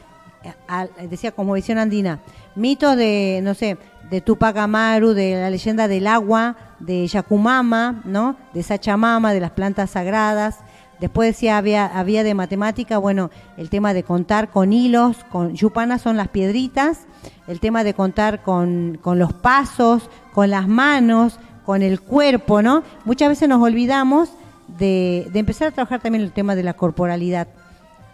eh, 0.43 1.07
decía 1.09 1.31
como 1.31 1.53
visión 1.53 1.79
andina, 1.79 2.19
mitos 2.57 2.97
de, 2.97 3.39
no 3.45 3.55
sé, 3.55 3.79
de 4.11 4.21
Tupac 4.21 4.57
Amaru, 4.57 5.13
de 5.13 5.37
la 5.37 5.51
leyenda 5.51 5.87
del 5.87 6.09
agua, 6.09 6.57
de 6.81 7.07
Yacumama, 7.07 8.03
¿no? 8.05 8.35
De 8.53 8.65
Sachamama, 8.65 9.33
de 9.33 9.39
las 9.39 9.53
plantas 9.53 9.91
sagradas. 9.91 10.57
Después 10.99 11.29
decía, 11.29 11.59
había, 11.59 11.87
había 11.87 12.25
de 12.25 12.35
matemática, 12.35 12.99
bueno, 12.99 13.31
el 13.57 13.71
tema 13.71 13.95
de 13.95 14.03
contar 14.03 14.51
con 14.51 14.73
hilos, 14.73 15.19
con 15.31 15.55
yupana 15.55 16.01
son 16.01 16.17
las 16.17 16.27
piedritas, 16.27 17.07
el 17.47 17.61
tema 17.61 17.85
de 17.85 17.95
contar 17.95 18.43
con, 18.43 18.99
con 19.01 19.21
los 19.21 19.33
pasos, 19.33 20.11
con 20.35 20.51
las 20.51 20.67
manos, 20.67 21.39
con 21.65 21.83
el 21.83 22.01
cuerpo, 22.01 22.63
¿no? 22.63 22.83
Muchas 23.05 23.29
veces 23.29 23.49
nos 23.49 23.63
olvidamos 23.63 24.31
de, 24.77 25.29
de 25.33 25.39
empezar 25.39 25.69
a 25.69 25.71
trabajar 25.71 26.01
también 26.01 26.23
el 26.23 26.33
tema 26.33 26.55
de 26.55 26.63
la 26.63 26.75
corporalidad. 26.75 27.49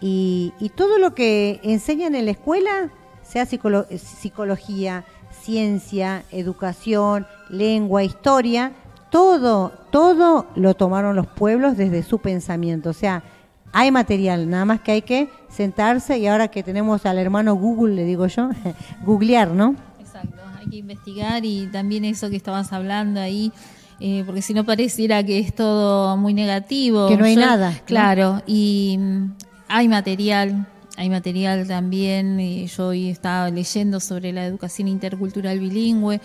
Y, 0.01 0.53
y 0.59 0.69
todo 0.69 0.97
lo 0.97 1.15
que 1.15 1.59
enseñan 1.63 2.15
en 2.15 2.25
la 2.25 2.31
escuela, 2.31 2.89
sea 3.21 3.45
psicología, 3.45 5.05
ciencia, 5.41 6.23
educación, 6.31 7.27
lengua, 7.49 8.03
historia, 8.03 8.73
todo, 9.09 9.71
todo 9.91 10.47
lo 10.55 10.73
tomaron 10.73 11.15
los 11.15 11.27
pueblos 11.27 11.77
desde 11.77 12.03
su 12.03 12.19
pensamiento. 12.19 12.89
O 12.89 12.93
sea, 12.93 13.23
hay 13.71 13.91
material, 13.91 14.49
nada 14.49 14.65
más 14.65 14.81
que 14.81 14.91
hay 14.93 15.01
que 15.01 15.29
sentarse 15.49 16.17
y 16.17 16.27
ahora 16.27 16.47
que 16.47 16.63
tenemos 16.63 17.05
al 17.05 17.17
hermano 17.17 17.55
Google, 17.55 17.95
le 17.95 18.05
digo 18.05 18.27
yo, 18.27 18.49
googlear, 19.05 19.49
¿no? 19.51 19.75
Exacto, 19.99 20.41
hay 20.57 20.69
que 20.69 20.77
investigar 20.77 21.45
y 21.45 21.67
también 21.67 22.05
eso 22.05 22.29
que 22.29 22.37
estabas 22.37 22.73
hablando 22.73 23.19
ahí. 23.19 23.51
Eh, 23.99 24.23
porque 24.25 24.41
si 24.41 24.53
no 24.53 24.65
pareciera 24.65 25.23
que 25.23 25.39
es 25.39 25.55
todo 25.55 26.17
muy 26.17 26.33
negativo. 26.33 27.07
Que 27.07 27.17
no 27.17 27.25
hay 27.25 27.35
nada. 27.35 27.73
Claro, 27.85 28.41
y 28.45 28.97
mm, 28.99 29.33
hay 29.67 29.87
material, 29.87 30.67
hay 30.97 31.09
material 31.09 31.67
también. 31.67 32.39
Y 32.39 32.67
yo 32.67 32.87
hoy 32.87 33.09
estaba 33.09 33.49
leyendo 33.49 33.99
sobre 33.99 34.33
la 34.33 34.45
educación 34.45 34.87
intercultural 34.87 35.59
bilingüe. 35.59 36.19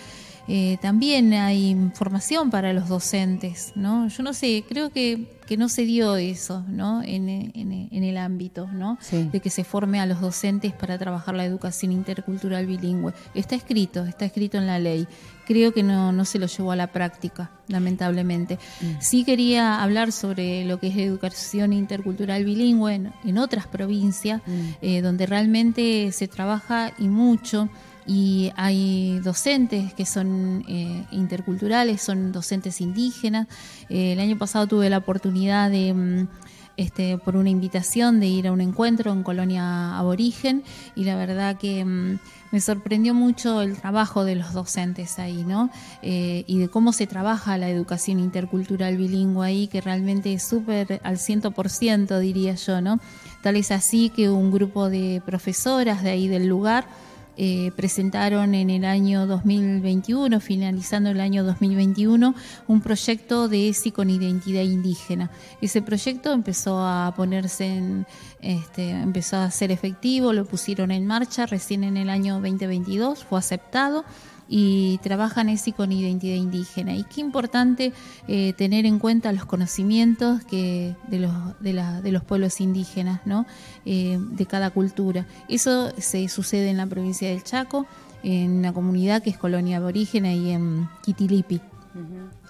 Eh, 0.49 0.78
también 0.80 1.32
hay 1.32 1.76
formación 1.95 2.51
para 2.51 2.72
los 2.72 2.88
docentes, 2.88 3.72
¿no? 3.74 4.09
Yo 4.09 4.22
no 4.22 4.32
sé, 4.32 4.64
creo 4.68 4.91
que, 4.91 5.26
que 5.47 5.57
no 5.57 5.68
se 5.68 5.84
dio 5.84 6.16
eso, 6.16 6.64
¿no? 6.68 7.03
En, 7.03 7.28
en, 7.28 8.05
el 8.05 8.16
ámbito, 8.16 8.66
¿no? 8.72 8.99
De 9.11 9.41
que 9.41 9.51
se 9.51 9.62
forme 9.62 10.01
a 10.01 10.07
los 10.07 10.20
docentes 10.20 10.72
para 10.72 10.99
trabajar 10.99 11.34
la 11.34 11.45
educación 11.45 11.93
intercultural 11.93 12.66
bilingüe. 12.66 13.12
Está 13.34 13.57
escrito, 13.57 14.05
está 14.05 14.24
escrito 14.24 14.59
en 14.59 14.66
la 14.66 14.78
ley. 14.78 15.07
Creo 15.47 15.72
que 15.72 15.82
no, 15.82 16.12
no 16.12 16.24
se 16.24 16.38
lo 16.38 16.47
llevó 16.47 16.72
a 16.72 16.76
la 16.76 16.88
práctica, 16.88 17.51
lamentablemente. 17.68 18.59
Mm. 18.80 19.01
Sí 19.01 19.24
quería 19.24 19.82
hablar 19.82 20.12
sobre 20.12 20.64
lo 20.64 20.78
que 20.78 20.88
es 20.88 20.97
educación 20.97 21.72
intercultural 21.72 22.45
bilingüe 22.45 22.95
en, 23.24 23.38
otras 23.38 23.66
provincias, 23.66 24.41
mm. 24.47 24.68
eh, 24.82 25.03
donde 25.03 25.26
realmente 25.26 26.11
se 26.12 26.28
trabaja 26.28 26.93
y 26.99 27.09
mucho 27.09 27.68
y 28.11 28.50
hay 28.56 29.20
docentes 29.20 29.94
que 29.94 30.04
son 30.04 30.64
eh, 30.66 31.04
interculturales, 31.12 32.02
son 32.02 32.32
docentes 32.32 32.80
indígenas. 32.80 33.46
Eh, 33.88 34.14
el 34.14 34.18
año 34.18 34.36
pasado 34.36 34.66
tuve 34.66 34.90
la 34.90 34.98
oportunidad 34.98 35.70
de, 35.70 35.94
mm, 35.94 36.28
este, 36.76 37.18
por 37.18 37.36
una 37.36 37.50
invitación, 37.50 38.18
de 38.18 38.26
ir 38.26 38.48
a 38.48 38.52
un 38.52 38.61
encuentro 38.61 39.12
en 39.12 39.22
Colonia 39.22 39.96
Aborigen 39.96 40.64
y 40.96 41.04
la 41.04 41.14
verdad 41.14 41.56
que 41.56 41.84
mm, 41.84 42.18
me 42.50 42.61
sorprendió 42.61 43.14
mucho 43.14 43.62
el 43.62 43.76
trabajo 43.76 44.24
de 44.24 44.34
los 44.34 44.54
docentes 44.54 45.20
ahí, 45.20 45.44
¿no? 45.44 45.70
Eh, 46.02 46.42
y 46.48 46.58
de 46.58 46.68
cómo 46.68 46.92
se 46.92 47.06
trabaja 47.06 47.58
la 47.58 47.70
educación 47.70 48.18
intercultural 48.18 48.96
bilingüe 48.96 49.46
ahí, 49.46 49.66
que 49.68 49.80
realmente 49.80 50.32
es 50.32 50.42
súper 50.42 51.00
al 51.04 51.18
100%, 51.18 52.18
diría 52.18 52.56
yo, 52.56 52.80
¿no? 52.80 52.98
Tal 53.40 53.54
es 53.54 53.70
así 53.70 54.11
que 54.11 54.30
un 54.30 54.50
grupo 54.50 54.90
de 54.90 55.22
profesoras 55.24 56.02
de 56.02 56.11
ahí 56.11 56.26
del 56.26 56.48
lugar, 56.48 56.88
eh, 57.37 57.72
presentaron 57.76 58.55
en 58.55 58.70
el 58.70 58.85
año 58.85 59.26
2021, 59.26 60.41
finalizando 60.41 61.11
el 61.11 61.20
año 61.20 61.45
2021, 61.45 62.35
un 62.66 62.81
proyecto 62.81 63.49
de 63.49 63.68
ESI 63.68 63.93
con 63.93 64.11
identidad 64.11 64.62
indígena. 64.62 65.31
Ese 65.61 65.83
proyecto 65.83 66.33
empezó 66.33 66.81
a 66.81 67.12
ponerse 67.16 67.66
en, 67.66 68.07
este, 68.41 68.91
empezó 68.91 69.39
a 69.39 69.51
ser 69.51 69.70
efectivo, 69.70 70.33
lo 70.33 70.45
pusieron 70.45 70.91
en 70.91 71.07
marcha 71.07 71.47
recién 71.47 71.85
en 71.85 71.97
el 71.97 72.11
año 72.11 72.35
2022, 72.35 73.24
fue 73.24 73.39
aceptado 73.39 74.05
y 74.53 74.98
trabajan 74.98 75.48
ese 75.48 75.72
con 75.72 75.92
identidad 75.92 76.34
indígena. 76.34 76.96
Y 76.96 77.05
qué 77.05 77.20
importante 77.20 77.92
eh, 78.26 78.53
tener 78.55 78.84
en 78.84 78.98
cuenta 78.98 79.32
los 79.32 79.44
conocimientos 79.44 80.44
que 80.44 80.96
de, 81.07 81.20
los, 81.20 81.32
de, 81.61 81.72
la, 81.72 82.03
de 82.03 82.11
los 82.11 82.24
pueblos 82.24 82.61
indígenas, 82.61 83.20
¿no? 83.24 83.46
Eh, 83.86 84.18
de 84.20 84.46
cada 84.46 84.70
cultura. 84.70 85.24
Eso 85.48 85.92
se 85.98 86.28
sucede 86.28 86.68
en 86.68 86.78
la 86.78 86.86
provincia 86.86 87.28
del 87.28 87.44
Chaco, 87.44 87.86
en 88.24 88.51
una 88.51 88.72
comunidad 88.72 89.22
que 89.22 89.30
es 89.30 89.38
colonia 89.38 89.76
aborígena 89.76 90.34
y 90.34 90.51
en 90.51 90.88
Quitilipi. 91.05 91.61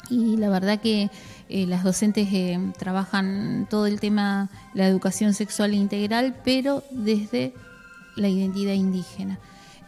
Y 0.09 0.39
la 0.39 0.49
verdad 0.49 0.81
que 0.81 1.11
eh, 1.51 1.67
las 1.67 1.85
docentes 1.85 2.29
trabajan 2.79 3.67
todo 3.69 3.87
el 3.87 4.01
tema, 4.01 4.49
la 4.73 4.87
educación 4.87 5.35
sexual 5.35 5.75
integral, 5.75 6.35
pero 6.45 6.83
desde 6.91 7.53
la 8.17 8.29
identidad 8.29 8.73
indígena. 8.73 9.39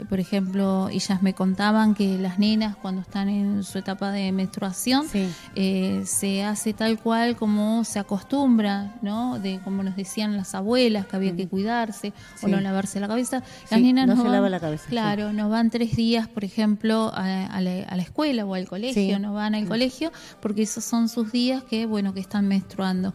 Por 0.09 0.21
ejemplo, 0.21 0.89
ellas 0.91 1.23
me 1.23 1.35
contaban 1.35 1.95
que 1.95 2.19
las 2.19 2.39
nenas 2.39 2.77
cuando 2.77 3.01
están 3.01 3.29
en 3.29 3.65
su 3.65 3.79
etapa 3.79 4.11
de 4.11 4.33
menstruación 4.33 5.07
eh, 5.55 6.03
se 6.07 6.45
hace 6.45 6.73
tal 6.73 6.99
cual 6.99 7.37
como 7.37 7.85
se 7.85 7.99
acostumbra, 7.99 8.95
¿no? 9.03 9.39
De 9.39 9.61
como 9.63 9.83
nos 9.83 9.97
decían 9.97 10.37
las 10.37 10.55
abuelas 10.55 11.07
que 11.07 11.17
había 11.17 11.35
que 11.37 11.49
cuidarse 11.49 12.13
o 12.43 12.49
no 12.49 12.61
lavarse 12.61 13.01
la 13.01 13.09
cabeza. 13.09 13.43
Las 13.71 13.81
nenas 13.81 14.07
no, 14.07 14.23
se 14.23 14.29
lava 14.29 14.49
la 14.49 14.61
cabeza. 14.61 14.89
Claro, 14.89 15.33
nos 15.33 15.51
van 15.51 15.71
tres 15.71 15.97
días, 15.97 16.29
por 16.29 16.45
ejemplo, 16.45 17.11
a, 17.15 17.61
la, 17.61 18.03
escuela 18.03 18.45
o 18.45 18.55
al 18.55 18.67
colegio, 18.69 19.19
nos 19.19 19.35
van 19.35 19.55
al 19.55 19.67
colegio 19.67 20.13
porque 20.41 20.63
esos 20.63 20.85
son 20.85 21.09
sus 21.09 21.33
días 21.33 21.63
que, 21.65 21.87
bueno, 21.87 22.15
que 22.15 22.21
están 22.21 22.49
menstruando. 22.49 23.15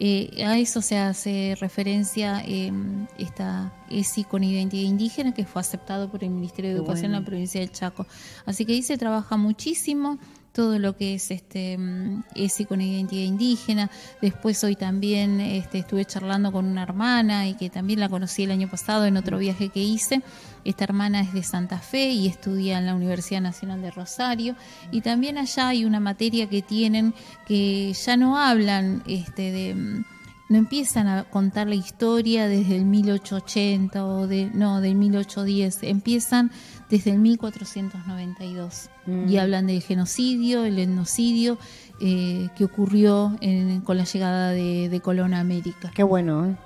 Eh, 0.00 0.44
a 0.44 0.56
eso 0.56 0.80
se 0.80 0.96
hace 0.96 1.56
referencia 1.60 2.40
eh, 2.46 2.72
esta 3.18 3.72
ESI 3.90 4.22
con 4.22 4.44
identidad 4.44 4.88
indígena 4.88 5.34
que 5.34 5.44
fue 5.44 5.60
aceptado 5.60 6.08
por 6.08 6.22
el 6.22 6.30
Ministerio 6.30 6.70
de 6.70 6.76
Educación 6.76 7.06
en 7.06 7.20
la 7.20 7.24
provincia 7.24 7.60
del 7.60 7.72
Chaco. 7.72 8.06
Así 8.46 8.64
que 8.64 8.74
ahí 8.74 8.82
se 8.82 8.96
trabaja 8.96 9.36
muchísimo 9.36 10.18
todo 10.52 10.78
lo 10.78 10.96
que 10.96 11.14
es 11.14 11.30
este 11.30 11.78
mm, 11.78 12.24
ese 12.34 12.66
con 12.66 12.80
identidad 12.80 13.22
indígena. 13.22 13.90
Después 14.20 14.62
hoy 14.64 14.76
también 14.76 15.40
este, 15.40 15.78
estuve 15.78 16.04
charlando 16.04 16.52
con 16.52 16.64
una 16.64 16.82
hermana 16.82 17.48
y 17.48 17.54
que 17.54 17.70
también 17.70 18.00
la 18.00 18.08
conocí 18.08 18.44
el 18.44 18.50
año 18.50 18.68
pasado 18.68 19.04
en 19.04 19.16
otro 19.16 19.38
viaje 19.38 19.68
que 19.68 19.80
hice. 19.80 20.22
Esta 20.68 20.84
hermana 20.84 21.20
es 21.22 21.32
de 21.32 21.42
Santa 21.42 21.78
Fe 21.78 22.10
y 22.10 22.26
estudia 22.28 22.78
en 22.78 22.86
la 22.86 22.94
Universidad 22.94 23.40
Nacional 23.40 23.80
de 23.80 23.90
Rosario. 23.90 24.54
Y 24.92 25.00
también 25.00 25.38
allá 25.38 25.68
hay 25.68 25.84
una 25.84 25.98
materia 26.00 26.48
que 26.48 26.60
tienen 26.62 27.14
que 27.46 27.92
ya 27.94 28.16
no 28.16 28.38
hablan 28.38 29.02
este, 29.06 29.50
de 29.50 29.74
mm, 29.74 30.04
no 30.50 30.56
empiezan 30.56 31.08
a 31.08 31.24
contar 31.24 31.68
la 31.68 31.74
historia 31.74 32.48
desde 32.48 32.76
el 32.76 32.84
1880 32.86 34.04
o 34.06 34.26
de 34.26 34.50
no 34.54 34.80
del 34.80 34.94
1810, 34.94 35.82
empiezan 35.82 36.50
desde 36.90 37.10
el 37.12 37.18
1492 37.18 38.90
Mm. 39.06 39.28
y 39.28 39.36
hablan 39.38 39.66
del 39.66 39.82
genocidio, 39.82 40.64
el 40.64 40.78
etnocidio 40.78 41.56
eh, 42.00 42.48
que 42.56 42.64
ocurrió 42.64 43.36
en- 43.40 43.80
con 43.80 43.96
la 43.96 44.04
llegada 44.04 44.50
de, 44.50 44.88
de 44.90 45.00
Colón 45.00 45.32
a 45.34 45.40
América. 45.40 45.90
Qué 45.94 46.02
bueno, 46.02 46.44
¿eh? 46.46 46.56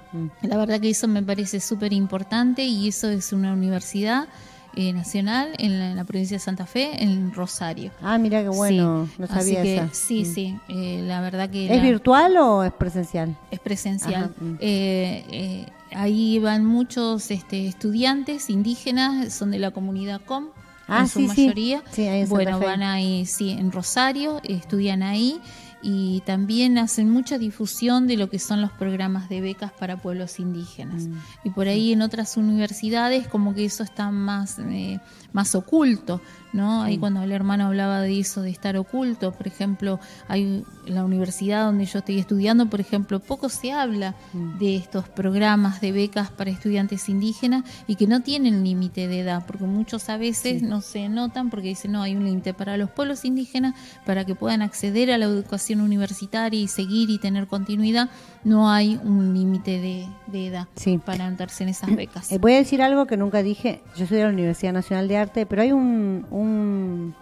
La 0.43 0.57
verdad 0.57 0.81
que 0.81 0.91
eso 0.91 1.09
me 1.09 1.23
parece 1.23 1.61
súper 1.61 1.93
importante 1.93 2.65
y 2.65 2.89
eso 2.89 3.09
es 3.11 3.33
una 3.33 3.53
universidad 3.53 4.27
eh, 4.75 4.93
nacional 4.93 5.51
en 5.59 5.79
la, 5.79 5.91
en 5.91 5.97
la 5.97 6.05
provincia 6.05 6.37
de 6.37 6.39
Santa 6.39 6.65
Fe, 6.67 7.03
en 7.03 7.33
Rosario. 7.35 7.91
Ah, 8.03 8.17
mira 8.19 8.43
qué 8.43 8.49
bueno, 8.49 9.07
Sí, 9.07 9.13
no 9.19 9.25
así 9.27 9.35
sabía 9.35 9.63
que, 9.63 9.75
esa. 9.77 9.89
Sí, 9.93 10.23
Mm. 10.23 10.35
sí, 10.35 10.59
eh, 10.69 11.05
la 11.07 11.21
verdad 11.21 11.51
que... 11.51 11.67
¿Es 11.67 11.77
la- 11.77 11.83
virtual 11.83 12.37
o 12.39 12.65
es 12.65 12.73
presencial? 12.73 13.37
es 13.51 13.61
presencial. 13.61 14.31
Mm. 14.41 14.55
Eh, 14.61 15.25
eh, 15.31 15.67
ahí 15.95 16.39
van 16.39 16.65
muchos 16.65 17.31
este, 17.31 17.67
estudiantes 17.67 18.49
indígenas, 18.49 19.33
son 19.35 19.51
de 19.51 19.59
la 19.59 19.73
comunidad 19.73 20.21
COM, 20.25 20.47
Ah, 20.89 21.01
en 21.03 21.09
su 21.09 21.21
sí, 21.21 21.27
mayoría. 21.29 21.83
Sí, 21.93 22.07
bueno, 22.29 22.59
van 22.59 22.83
ahí, 22.83 23.25
sí, 23.25 23.51
en 23.51 23.73
Rosario, 23.73 24.41
estudian 24.43 25.03
ahí 25.03 25.41
y 25.83 26.23
también 26.25 26.79
hacen 26.79 27.11
mucha 27.11 27.39
difusión 27.39 28.07
de 28.07 28.17
lo 28.17 28.31
que 28.31 28.39
son 28.39 28.61
los 28.61 28.71
programas 28.71 29.29
de 29.29 29.41
becas 29.41 29.73
para 29.73 29.97
pueblos 29.97 30.39
indígenas. 30.39 31.09
Mm. 31.09 31.15
Y 31.45 31.51
por 31.51 31.67
ahí 31.67 31.93
en 31.93 32.03
otras 32.03 32.37
universidades 32.37 33.27
como 33.27 33.55
que 33.55 33.65
eso 33.65 33.83
está 33.83 34.11
más, 34.11 34.59
eh, 34.61 35.01
más 35.33 35.55
oculto, 35.55 36.21
¿no? 36.53 36.83
Ahí 36.83 36.99
cuando 36.99 37.23
el 37.23 37.33
hermano 37.33 37.67
hablaba 37.67 38.01
de 38.01 38.21
eso, 38.21 38.43
de 38.43 38.51
estar 38.51 38.77
oculto, 38.77 39.33
por 39.33 39.47
ejemplo, 39.47 39.99
hay 40.29 40.65
la 40.87 41.05
universidad 41.05 41.65
donde 41.65 41.87
yo 41.87 42.01
estoy 42.01 42.19
estudiando, 42.19 42.67
por 42.67 42.81
ejemplo, 42.81 43.21
poco 43.21 43.49
se 43.49 43.73
habla 43.73 44.15
de 44.59 44.77
estos 44.77 45.09
programas 45.09 45.81
de 45.81 45.93
becas 45.93 46.31
para 46.31 46.51
estudiantes 46.51 47.09
indígenas 47.09 47.65
y 47.87 47.97
que 47.97 48.07
no 48.07 48.21
tienen 48.21 48.65
límite 48.65 49.09
de 49.09 49.21
edad, 49.21 49.45
porque 49.47 49.65
muchos 49.65 50.09
a 50.09 50.17
veces 50.17 50.63
no 50.63 50.81
se 50.81 51.09
notan 51.09 51.51
porque 51.51 51.69
dicen, 51.69 51.93
no, 51.93 52.03
hay 52.03 52.15
un 52.17 52.25
límite 52.25 52.55
para 52.55 52.77
los 52.77 52.91
pueblos 52.91 53.25
indígenas, 53.25 53.75
para 54.05 54.25
que 54.25 54.35
puedan 54.35 54.63
acceder 54.63 55.11
a 55.11 55.19
la 55.19 55.27
educación 55.27 55.81
universitaria 55.81 56.61
y 56.61 56.69
seguir 56.69 57.11
y 57.11 57.19
tener 57.19 57.47
continuidad, 57.47 58.11
no 58.45 58.71
hay 58.71 58.99
un 59.05 59.33
límite 59.35 59.81
de, 59.81 60.07
de 60.27 60.47
edad 60.49 60.67
Sí. 60.75 60.99
para 60.99 61.27
anotarse 61.27 61.63
en 61.63 61.69
esas 61.71 61.95
becas. 61.95 62.31
Eh, 62.33 62.39
voy 62.39 62.55
a 62.55 62.57
decir 62.57 62.83
algo 62.83 63.07
que 63.07 63.17
nunca 63.17 63.43
dije. 63.43 63.83
Yo 63.97 64.07
soy 64.07 64.17
de 64.19 64.25
la 64.25 64.31
Universidad 64.31 64.73
Nacional 64.73 65.07
de 65.09 65.17
Arte, 65.17 65.47
pero 65.47 65.63
hay 65.63 65.73
un 65.73 66.27
un, 66.31 67.15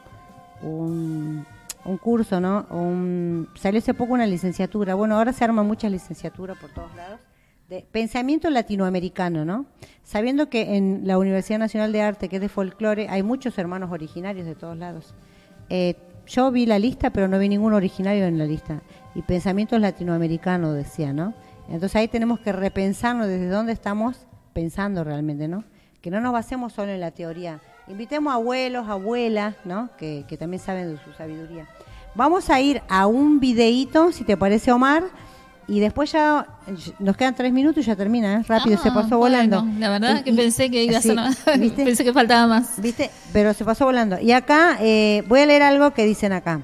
un, 0.62 1.46
un 1.84 1.96
curso, 1.98 2.40
¿no? 2.40 2.66
Un, 2.70 3.48
salió 3.54 3.78
hace 3.78 3.94
poco 3.94 4.12
una 4.14 4.26
licenciatura. 4.26 4.94
Bueno, 4.94 5.16
ahora 5.16 5.32
se 5.32 5.44
arman 5.44 5.66
muchas 5.66 5.90
licenciaturas 5.90 6.56
por 6.58 6.70
todos 6.70 6.94
lados. 6.94 7.20
De 7.68 7.86
pensamiento 7.92 8.50
latinoamericano, 8.50 9.44
¿no? 9.44 9.66
Sabiendo 10.02 10.48
que 10.50 10.76
en 10.76 11.02
la 11.04 11.18
Universidad 11.18 11.58
Nacional 11.60 11.92
de 11.92 12.02
Arte, 12.02 12.28
que 12.28 12.36
es 12.36 12.42
de 12.42 12.48
folclore, 12.48 13.08
hay 13.08 13.22
muchos 13.22 13.56
hermanos 13.58 13.92
originarios 13.92 14.44
de 14.46 14.56
todos 14.56 14.76
lados. 14.76 15.14
Eh, 15.68 15.94
yo 16.26 16.50
vi 16.50 16.66
la 16.66 16.78
lista, 16.80 17.10
pero 17.10 17.28
no 17.28 17.38
vi 17.38 17.48
ningún 17.48 17.72
originario 17.72 18.24
en 18.24 18.38
la 18.38 18.44
lista. 18.44 18.82
Y 19.14 19.22
pensamientos 19.22 19.80
latinoamericanos, 19.80 20.74
decía, 20.74 21.12
¿no? 21.12 21.34
Entonces 21.68 21.96
ahí 21.96 22.08
tenemos 22.08 22.40
que 22.40 22.52
repensarnos 22.52 23.26
desde 23.26 23.48
dónde 23.48 23.72
estamos 23.72 24.16
pensando 24.52 25.04
realmente, 25.04 25.48
¿no? 25.48 25.64
Que 26.00 26.10
no 26.10 26.20
nos 26.20 26.32
basemos 26.32 26.72
solo 26.72 26.92
en 26.92 27.00
la 27.00 27.10
teoría. 27.10 27.60
Invitemos 27.88 28.30
a 28.32 28.36
abuelos, 28.36 28.88
abuelas, 28.88 29.54
¿no? 29.64 29.90
Que, 29.96 30.24
que 30.28 30.36
también 30.36 30.60
saben 30.62 30.94
de 30.96 31.02
su 31.02 31.12
sabiduría. 31.12 31.66
Vamos 32.14 32.50
a 32.50 32.60
ir 32.60 32.82
a 32.88 33.06
un 33.06 33.40
videíto, 33.40 34.10
si 34.12 34.24
te 34.24 34.36
parece, 34.36 34.72
Omar, 34.72 35.04
y 35.68 35.78
después 35.78 36.10
ya 36.10 36.46
nos 36.98 37.16
quedan 37.16 37.34
tres 37.36 37.52
minutos 37.52 37.84
y 37.84 37.86
ya 37.86 37.94
termina, 37.94 38.34
¿eh? 38.40 38.44
Rápido, 38.48 38.76
se 38.78 38.88
Ah, 38.88 38.94
pasó 38.94 39.18
bueno, 39.18 39.36
volando. 39.36 39.64
La 39.78 39.90
verdad 39.90 40.24
que 40.24 40.32
pensé 40.32 40.68
que 40.70 40.82
iba 40.84 40.98
a 40.98 41.02
sí, 41.02 41.08
ser 41.08 41.16
más- 41.16 41.44
¿viste? 41.60 41.84
pensé 41.84 42.02
que 42.02 42.12
faltaba 42.12 42.46
más. 42.48 42.80
¿Viste? 42.80 43.10
Pero 43.32 43.54
se 43.54 43.64
pasó 43.64 43.84
volando. 43.84 44.18
Y 44.20 44.32
acá 44.32 44.78
eh, 44.80 45.22
voy 45.28 45.40
a 45.40 45.46
leer 45.46 45.62
algo 45.62 45.92
que 45.92 46.04
dicen 46.04 46.32
acá. 46.32 46.60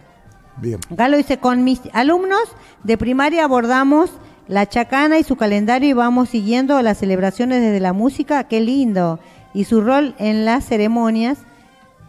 Bien. 0.59 0.80
Acá 0.90 1.09
lo 1.09 1.16
dice, 1.16 1.38
con 1.38 1.64
mis 1.64 1.80
alumnos 1.92 2.42
de 2.82 2.96
primaria 2.96 3.44
abordamos 3.44 4.11
la 4.48 4.66
chacana 4.66 5.18
y 5.18 5.24
su 5.24 5.36
calendario 5.36 5.90
y 5.90 5.92
vamos 5.92 6.28
siguiendo 6.28 6.80
las 6.82 6.98
celebraciones 6.98 7.61
desde 7.61 7.80
la 7.80 7.92
música, 7.92 8.44
qué 8.44 8.61
lindo, 8.61 9.18
y 9.52 9.64
su 9.64 9.80
rol 9.80 10.14
en 10.18 10.44
las 10.44 10.64
ceremonias. 10.64 11.38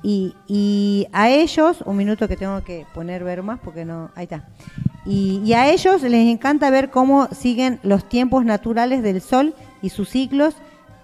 Y, 0.03 0.35
y 0.47 1.07
a 1.11 1.29
ellos, 1.29 1.81
un 1.85 1.97
minuto 1.97 2.27
que 2.27 2.37
tengo 2.37 2.63
que 2.63 2.85
poner 2.93 3.23
ver 3.23 3.41
más 3.43 3.59
porque 3.59 3.83
no, 3.83 4.11
ahí 4.15 4.23
está. 4.25 4.47
Y, 5.05 5.41
y 5.43 5.53
a 5.53 5.69
ellos 5.69 6.01
les 6.03 6.27
encanta 6.27 6.69
ver 6.69 6.89
cómo 6.89 7.27
siguen 7.29 7.79
los 7.83 8.07
tiempos 8.07 8.45
naturales 8.45 9.01
del 9.01 9.21
sol 9.21 9.55
y 9.81 9.89
sus 9.89 10.09
ciclos 10.09 10.55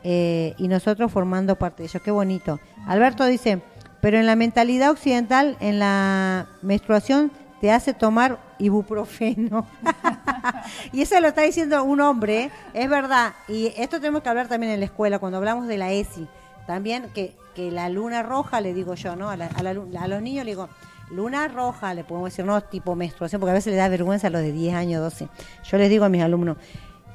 eh, 0.03 0.53
y 0.57 0.67
nosotros 0.67 1.11
formando 1.11 1.55
parte 1.55 1.83
de 1.83 1.89
ellos. 1.89 2.03
Qué 2.03 2.11
bonito. 2.11 2.59
Alberto 2.85 3.25
dice, 3.25 3.61
pero 4.03 4.19
en 4.19 4.25
la 4.25 4.35
mentalidad 4.35 4.91
occidental, 4.91 5.55
en 5.61 5.79
la 5.79 6.47
menstruación, 6.61 7.31
te 7.61 7.71
hace 7.71 7.93
tomar 7.93 8.37
ibuprofeno. 8.59 9.65
y 10.91 11.03
eso 11.03 11.17
lo 11.21 11.29
está 11.29 11.43
diciendo 11.43 11.81
un 11.85 12.01
hombre, 12.01 12.43
¿eh? 12.43 12.51
es 12.73 12.89
verdad. 12.89 13.31
Y 13.47 13.67
esto 13.77 14.01
tenemos 14.01 14.21
que 14.21 14.27
hablar 14.27 14.49
también 14.49 14.73
en 14.73 14.81
la 14.81 14.87
escuela, 14.87 15.19
cuando 15.19 15.37
hablamos 15.37 15.67
de 15.67 15.77
la 15.77 15.93
ESI. 15.93 16.27
También 16.67 17.11
que, 17.13 17.33
que 17.55 17.71
la 17.71 17.87
luna 17.87 18.23
roja, 18.23 18.59
le 18.59 18.73
digo 18.73 18.95
yo, 18.95 19.15
¿no? 19.15 19.29
A, 19.29 19.35
a 19.35 20.07
los 20.09 20.21
niños 20.21 20.43
le 20.43 20.51
digo, 20.51 20.67
luna 21.09 21.47
roja, 21.47 21.93
le 21.93 22.03
podemos 22.03 22.31
decir, 22.31 22.43
no 22.43 22.59
tipo 22.59 22.95
menstruación, 22.95 23.39
porque 23.39 23.51
a 23.51 23.53
veces 23.53 23.71
le 23.71 23.77
da 23.77 23.87
vergüenza 23.87 24.27
a 24.27 24.31
los 24.31 24.41
de 24.41 24.51
10 24.51 24.75
años, 24.75 25.01
12. 25.01 25.29
Yo 25.63 25.77
les 25.77 25.89
digo 25.89 26.03
a 26.03 26.09
mis 26.09 26.23
alumnos, 26.23 26.57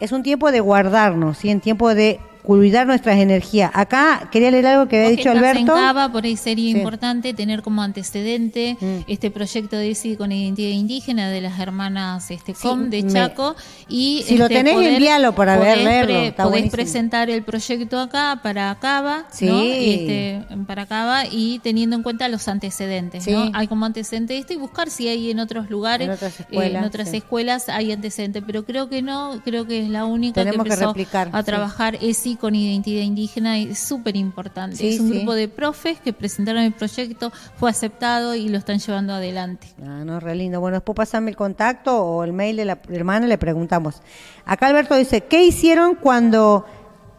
es 0.00 0.10
un 0.12 0.22
tiempo 0.22 0.50
de 0.50 0.60
guardarnos, 0.60 1.36
¿sí? 1.36 1.50
En 1.50 1.60
tiempo 1.60 1.94
de 1.94 2.18
cuidar 2.48 2.86
nuestras 2.86 3.18
energías. 3.18 3.70
Acá 3.74 4.26
quería 4.32 4.50
leer 4.50 4.66
algo 4.68 4.88
que 4.88 4.96
había 4.96 5.10
dicho 5.10 5.24
que 5.24 5.36
Alberto. 5.38 5.60
En 5.60 5.66
Cava, 5.66 6.10
por 6.10 6.24
ahí 6.24 6.34
sería 6.34 6.72
Sí. 6.72 6.78
importante 6.78 7.34
tener 7.34 7.60
como 7.62 7.82
antecedente 7.82 8.78
Mm. 8.80 9.00
este 9.06 9.30
proyecto 9.30 9.76
de 9.76 9.90
ESI 9.90 10.16
con 10.16 10.32
identidad 10.32 10.70
indígena 10.70 11.28
de 11.28 11.42
las 11.42 11.60
hermanas 11.60 12.30
este, 12.30 12.54
Sí, 12.54 12.62
COM 12.62 12.88
de 12.88 13.02
me- 13.02 13.12
Chaco. 13.12 13.54
Y, 13.86 14.22
Si 14.26 14.38
lo 14.38 14.44
este, 14.46 14.56
tenés, 14.56 14.80
envíalo 14.80 15.34
para 15.34 15.58
ver, 15.58 15.76
leerlo, 15.76 16.14
podés 16.14 16.36
buenísimo. 16.48 16.70
presentar 16.72 17.28
el 17.28 17.42
proyecto 17.42 18.00
acá 18.00 18.40
para 18.42 18.74
Cava, 18.80 19.26
Sí. 19.30 19.44
¿no? 19.44 19.60
Este, 19.60 20.42
para 20.66 20.86
Cava 20.86 21.24
y 21.30 21.58
teniendo 21.58 21.96
en 21.96 22.02
cuenta 22.02 22.28
los 22.28 22.48
antecedentes. 22.48 23.28
¿no? 23.28 23.50
Hay 23.52 23.66
como 23.68 23.84
antecedente 23.84 24.38
esto 24.38 24.54
y 24.54 24.56
buscar 24.56 24.88
si 24.88 25.06
hay 25.08 25.30
en 25.30 25.38
otros 25.40 25.68
lugares, 25.68 26.08
En 26.08 26.14
otras 26.14 26.40
eh, 26.40 26.44
escuelas, 26.48 26.80
en 26.82 26.88
otras 26.88 27.10
sí. 27.10 27.18
escuelas 27.18 27.68
hay 27.68 27.92
antecedentes, 27.92 28.42
pero 28.46 28.64
creo 28.64 28.88
que 28.88 29.02
no, 29.02 29.38
creo 29.44 29.66
que 29.66 29.82
es 29.82 29.90
la 29.90 30.06
única 30.06 30.42
Tenemos 30.44 30.64
que 30.64 30.68
que 30.70 30.74
empezó 30.74 30.88
replicar, 30.94 31.28
a 31.30 31.42
trabajar 31.42 31.98
ESI 32.00 32.37
con 32.38 32.54
identidad 32.54 33.02
indígena 33.02 33.58
es 33.58 33.78
súper 33.78 34.16
importante. 34.16 34.76
Sí, 34.76 34.88
es 34.88 35.00
un 35.00 35.10
sí. 35.10 35.16
grupo 35.16 35.34
de 35.34 35.48
profes 35.48 36.00
que 36.00 36.12
presentaron 36.12 36.62
el 36.62 36.72
proyecto, 36.72 37.32
fue 37.56 37.70
aceptado 37.70 38.34
y 38.34 38.48
lo 38.48 38.58
están 38.58 38.78
llevando 38.78 39.12
adelante. 39.12 39.68
Ah, 39.82 40.04
no, 40.04 40.20
re 40.20 40.34
lindo. 40.34 40.60
Bueno, 40.60 40.76
después 40.76 40.96
pasame 40.96 41.30
el 41.30 41.36
contacto 41.36 42.02
o 42.02 42.24
el 42.24 42.32
mail 42.32 42.56
de 42.56 42.64
la 42.64 42.78
hermana 42.90 43.26
y 43.26 43.28
le 43.28 43.38
preguntamos. 43.38 44.00
Acá 44.44 44.68
Alberto 44.68 44.96
dice, 44.96 45.22
¿qué 45.22 45.44
hicieron 45.44 45.94
cuando... 45.94 46.64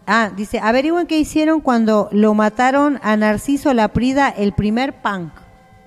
Ah, 0.08 0.32
dice, 0.36 0.60
averigüen 0.60 1.06
qué 1.06 1.20
hicieron 1.20 1.62
cuando 1.62 2.10
lo 2.12 2.34
mataron 2.34 3.00
a 3.04 3.16
Narciso 3.16 3.76
Laprida, 3.76 4.30
el 4.30 4.54
primer 4.54 5.04
punk. 5.04 5.32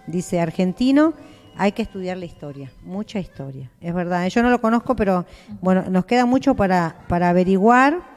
Dice, 0.07 0.41
argentino, 0.41 1.15
hay 1.57 1.73
que 1.73 1.83
estudiar 1.83 2.17
la 2.17 2.25
historia, 2.25 2.71
mucha 2.83 3.19
historia. 3.19 3.71
Es 3.81 3.95
verdad, 3.95 4.27
yo 4.29 4.43
no 4.43 4.51
lo 4.51 4.61
conozco, 4.61 4.97
pero 4.97 5.27
bueno, 5.61 5.85
nos 5.91 6.05
queda 6.05 6.25
mucho 6.25 6.55
para, 6.55 7.05
para 7.09 7.29
averiguar. 7.29 8.12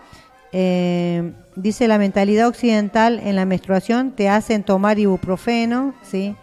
Eh, 0.58 1.34
dice, 1.58 1.86
la 1.90 1.98
mentalidad 1.98 2.48
occidental 2.48 3.20
en 3.20 3.36
la 3.36 3.44
menstruación 3.44 4.12
te 4.12 4.30
hacen 4.30 4.64
tomar 4.64 4.98
ibuprofeno, 4.98 5.94
¿sí? 6.02 6.34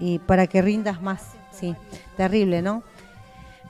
y 0.00 0.18
para 0.18 0.48
que 0.48 0.60
rindas 0.60 1.00
más. 1.00 1.22
Sí, 1.52 1.76
terrible, 2.16 2.62
¿no? 2.62 2.82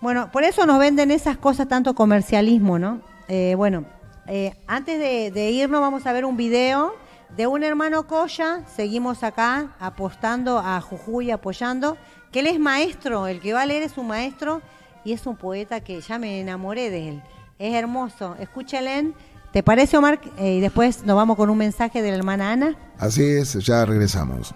Bueno, 0.01 0.31
por 0.33 0.43
eso 0.43 0.65
nos 0.65 0.79
venden 0.79 1.11
esas 1.11 1.37
cosas 1.37 1.69
tanto 1.69 1.95
comercialismo, 1.95 2.79
¿no? 2.79 3.03
Eh, 3.29 3.57
bueno, 3.59 3.85
eh, 4.27 4.55
antes 4.67 4.99
de, 4.99 5.51
irnos 5.51 5.83
vamos 5.83 6.07
a 6.07 6.15
ver 6.15 6.25
un 6.25 6.39
video 6.39 6.95
de 7.37 7.47
un 7.47 7.63
hermano 7.63 8.07
Coya, 8.07 8.63
seguimos 8.75 9.23
acá 9.23 9.77
apostando 9.79 10.61
a 10.61 10.81
Jujuy, 10.81 11.31
apoyando, 11.31 11.99
que 12.33 12.41
él 12.41 12.47
es 12.47 12.59
maestro, 12.59 13.27
el 13.27 13.39
que 13.41 13.53
va 13.53 13.61
a 13.61 13.67
leer 13.67 13.83
es 13.83 13.99
un 13.99 14.07
maestro 14.07 14.63
y 15.05 15.13
es 15.13 15.27
un 15.27 15.37
poeta 15.37 15.81
que 15.81 16.01
ya 16.01 16.19
me 16.19 16.41
enamoré 16.41 16.89
de 16.89 17.09
él. 17.11 17.23
Es 17.59 17.75
hermoso, 17.75 18.35
escúchalen. 18.41 19.15
¿Te 19.55 19.63
parece, 19.63 19.97
Omar? 19.97 20.21
Eh, 20.37 20.57
y 20.57 20.61
después 20.61 21.05
nos 21.05 21.15
vamos 21.15 21.37
con 21.37 21.49
un 21.49 21.57
mensaje 21.57 22.03
de 22.03 22.11
la 22.11 22.17
hermana 22.17 22.51
Ana. 22.51 22.77
Así 22.99 23.23
es, 23.23 23.53
ya 23.65 23.87
regresamos. 23.87 24.53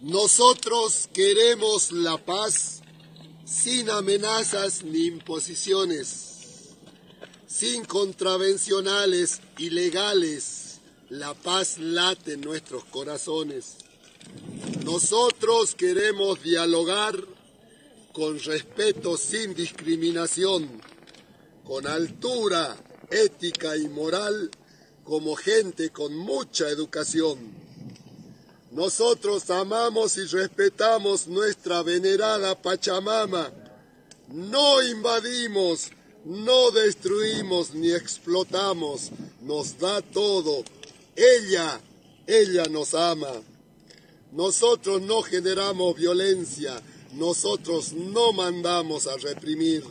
Nosotros 0.00 1.08
queremos 1.12 1.90
la 1.90 2.18
paz 2.18 2.82
sin 3.44 3.90
amenazas 3.90 4.84
ni 4.84 5.06
imposiciones, 5.06 6.76
sin 7.48 7.84
contravencionales 7.84 9.40
ilegales. 9.58 10.78
La 11.08 11.34
paz 11.34 11.78
late 11.78 12.34
en 12.34 12.42
nuestros 12.42 12.84
corazones. 12.84 13.78
Nosotros 14.84 15.74
queremos 15.74 16.40
dialogar 16.44 17.16
con 18.12 18.38
respeto 18.38 19.16
sin 19.16 19.52
discriminación, 19.52 20.80
con 21.66 21.86
altura 21.86 22.76
ética 23.10 23.76
y 23.76 23.88
moral 23.88 24.50
como 25.04 25.34
gente 25.36 25.90
con 25.90 26.16
mucha 26.16 26.68
educación. 26.68 27.38
Nosotros 28.70 29.48
amamos 29.50 30.16
y 30.16 30.26
respetamos 30.26 31.26
nuestra 31.26 31.82
venerada 31.82 32.60
Pachamama. 32.60 33.50
No 34.28 34.82
invadimos, 34.82 35.90
no 36.24 36.70
destruimos 36.72 37.74
ni 37.74 37.90
explotamos, 37.92 39.10
nos 39.42 39.78
da 39.78 40.02
todo. 40.02 40.64
Ella, 41.14 41.80
ella 42.26 42.64
nos 42.64 42.94
ama. 42.94 43.32
Nosotros 44.32 45.00
no 45.02 45.22
generamos 45.22 45.96
violencia, 45.96 46.82
nosotros 47.12 47.92
no 47.92 48.32
mandamos 48.32 49.06
a 49.06 49.16
reprimir, 49.16 49.84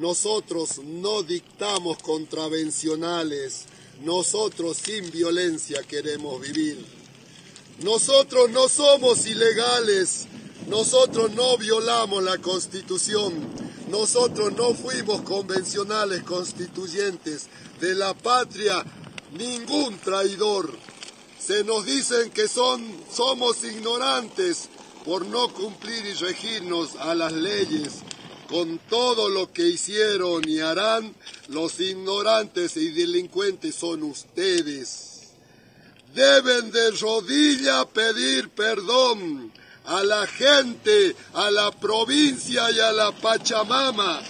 nosotros 0.00 0.78
no 0.82 1.22
dictamos 1.22 1.98
contravencionales, 1.98 3.66
nosotros 4.02 4.78
sin 4.78 5.10
violencia 5.10 5.82
queremos 5.82 6.40
vivir. 6.40 6.82
Nosotros 7.82 8.48
no 8.50 8.66
somos 8.70 9.26
ilegales, 9.26 10.26
nosotros 10.68 11.32
no 11.32 11.58
violamos 11.58 12.22
la 12.22 12.38
constitución, 12.38 13.34
nosotros 13.90 14.54
no 14.54 14.72
fuimos 14.72 15.20
convencionales 15.20 16.22
constituyentes 16.22 17.48
de 17.78 17.94
la 17.94 18.14
patria, 18.14 18.82
ningún 19.32 19.98
traidor. 19.98 20.78
Se 21.38 21.62
nos 21.62 21.84
dicen 21.84 22.30
que 22.30 22.48
son, 22.48 22.90
somos 23.14 23.62
ignorantes 23.64 24.70
por 25.04 25.26
no 25.26 25.52
cumplir 25.52 26.06
y 26.06 26.14
regirnos 26.14 26.96
a 26.96 27.14
las 27.14 27.32
leyes. 27.32 28.00
Con 28.50 28.78
todo 28.90 29.28
lo 29.28 29.52
que 29.52 29.62
hicieron 29.68 30.46
y 30.48 30.58
harán, 30.58 31.14
los 31.48 31.78
ignorantes 31.78 32.76
y 32.76 32.90
delincuentes 32.90 33.76
son 33.76 34.02
ustedes. 34.02 35.30
Deben 36.12 36.72
de 36.72 36.90
rodilla 36.90 37.84
pedir 37.84 38.48
perdón 38.50 39.52
a 39.84 40.02
la 40.02 40.26
gente, 40.26 41.14
a 41.34 41.48
la 41.52 41.70
provincia 41.70 42.68
y 42.72 42.80
a 42.80 42.90
la 42.90 43.12
Pachamama. 43.12 44.20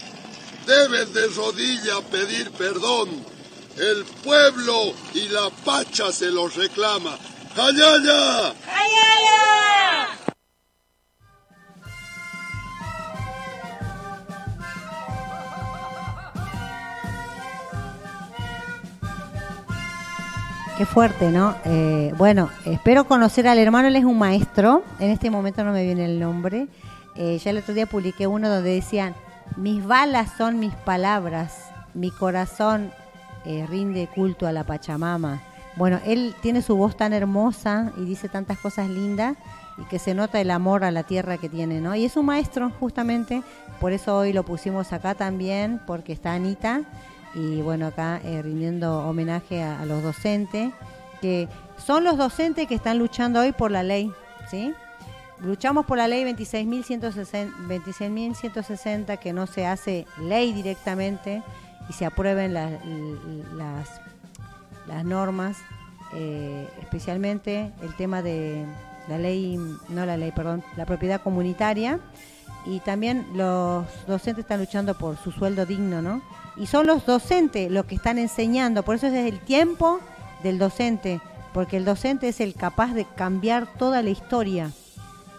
Deben 0.66 1.10
de 1.14 1.26
rodilla 1.28 2.02
pedir 2.10 2.50
perdón. 2.50 3.24
El 3.78 4.04
pueblo 4.22 4.92
y 5.14 5.30
la 5.30 5.48
Pacha 5.64 6.12
se 6.12 6.26
los 6.26 6.56
reclama. 6.56 7.18
¡Ayaya! 7.56 8.48
¡Ayaya! 8.48 9.69
Qué 20.80 20.86
fuerte, 20.86 21.30
¿no? 21.30 21.56
Eh, 21.66 22.14
bueno, 22.16 22.48
espero 22.64 23.04
conocer 23.04 23.46
al 23.46 23.58
hermano, 23.58 23.88
él 23.88 23.96
es 23.96 24.04
un 24.06 24.16
maestro, 24.18 24.82
en 24.98 25.10
este 25.10 25.28
momento 25.28 25.62
no 25.62 25.72
me 25.72 25.84
viene 25.84 26.06
el 26.06 26.18
nombre. 26.18 26.68
Eh, 27.16 27.36
ya 27.36 27.50
el 27.50 27.58
otro 27.58 27.74
día 27.74 27.84
publiqué 27.84 28.26
uno 28.26 28.48
donde 28.48 28.76
decían, 28.76 29.14
mis 29.58 29.84
balas 29.84 30.30
son 30.38 30.58
mis 30.58 30.72
palabras, 30.72 31.68
mi 31.92 32.10
corazón 32.10 32.92
eh, 33.44 33.66
rinde 33.68 34.08
culto 34.14 34.46
a 34.46 34.52
la 34.52 34.64
Pachamama. 34.64 35.42
Bueno, 35.76 36.00
él 36.06 36.34
tiene 36.40 36.62
su 36.62 36.74
voz 36.76 36.96
tan 36.96 37.12
hermosa 37.12 37.92
y 37.98 38.06
dice 38.06 38.30
tantas 38.30 38.56
cosas 38.56 38.88
lindas 38.88 39.36
y 39.76 39.82
que 39.82 39.98
se 39.98 40.14
nota 40.14 40.40
el 40.40 40.50
amor 40.50 40.84
a 40.84 40.90
la 40.90 41.02
tierra 41.02 41.36
que 41.36 41.50
tiene, 41.50 41.82
¿no? 41.82 41.94
Y 41.94 42.06
es 42.06 42.16
un 42.16 42.24
maestro, 42.24 42.72
justamente, 42.80 43.42
por 43.82 43.92
eso 43.92 44.16
hoy 44.16 44.32
lo 44.32 44.44
pusimos 44.44 44.94
acá 44.94 45.14
también, 45.14 45.78
porque 45.86 46.14
está 46.14 46.32
Anita 46.32 46.84
y 47.34 47.62
bueno, 47.62 47.86
acá 47.86 48.20
eh, 48.24 48.42
rindiendo 48.42 49.06
homenaje 49.06 49.62
a, 49.62 49.84
los 49.84 50.02
docentes, 50.02 50.72
que 51.20 51.48
son 51.84 52.04
los 52.04 52.16
docentes 52.16 52.66
que 52.66 52.74
están 52.74 52.98
luchando 52.98 53.40
hoy 53.40 53.52
por 53.52 53.70
la 53.70 53.82
ley, 53.82 54.12
¿sí? 54.50 54.74
Luchamos 55.40 55.86
por 55.86 55.96
la 55.96 56.08
ley 56.08 56.24
26.160, 56.24 57.52
26.160, 57.68 59.18
que 59.18 59.32
no 59.32 59.46
se 59.46 59.66
hace 59.66 60.06
ley 60.20 60.52
directamente 60.52 61.42
y 61.88 61.92
se 61.92 62.04
aprueben 62.04 62.52
la, 62.52 62.70
las, 63.54 63.88
las 64.86 65.04
normas, 65.04 65.56
eh, 66.12 66.68
especialmente 66.82 67.72
el 67.82 67.94
tema 67.96 68.22
de 68.22 68.66
la 69.08 69.18
ley, 69.18 69.56
no 69.88 70.04
la 70.04 70.16
ley, 70.16 70.32
perdón, 70.32 70.62
la 70.76 70.84
propiedad 70.84 71.22
comunitaria, 71.22 72.00
y 72.66 72.80
también 72.80 73.26
los 73.34 73.86
docentes 74.06 74.44
están 74.44 74.60
luchando 74.60 74.94
por 74.94 75.16
su 75.16 75.32
sueldo 75.32 75.64
digno, 75.64 76.02
¿no? 76.02 76.20
Y 76.60 76.66
son 76.66 76.86
los 76.86 77.06
docentes 77.06 77.70
los 77.70 77.86
que 77.86 77.94
están 77.94 78.18
enseñando, 78.18 78.82
por 78.82 78.94
eso 78.94 79.06
es 79.06 79.14
el 79.14 79.40
tiempo 79.40 79.98
del 80.42 80.58
docente, 80.58 81.22
porque 81.54 81.78
el 81.78 81.86
docente 81.86 82.28
es 82.28 82.38
el 82.38 82.52
capaz 82.52 82.92
de 82.92 83.06
cambiar 83.06 83.66
toda 83.78 84.02
la 84.02 84.10
historia, 84.10 84.70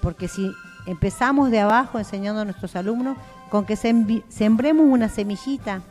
porque 0.01 0.27
si 0.27 0.51
empezamos 0.87 1.51
de 1.51 1.59
abajo 1.59 1.99
enseñando 1.99 2.41
a 2.41 2.45
nuestros 2.45 2.75
alumnos, 2.75 3.17
con 3.51 3.65
que 3.65 3.75
sembremos 3.75 4.87
una 4.87 5.09
semillita 5.09 5.83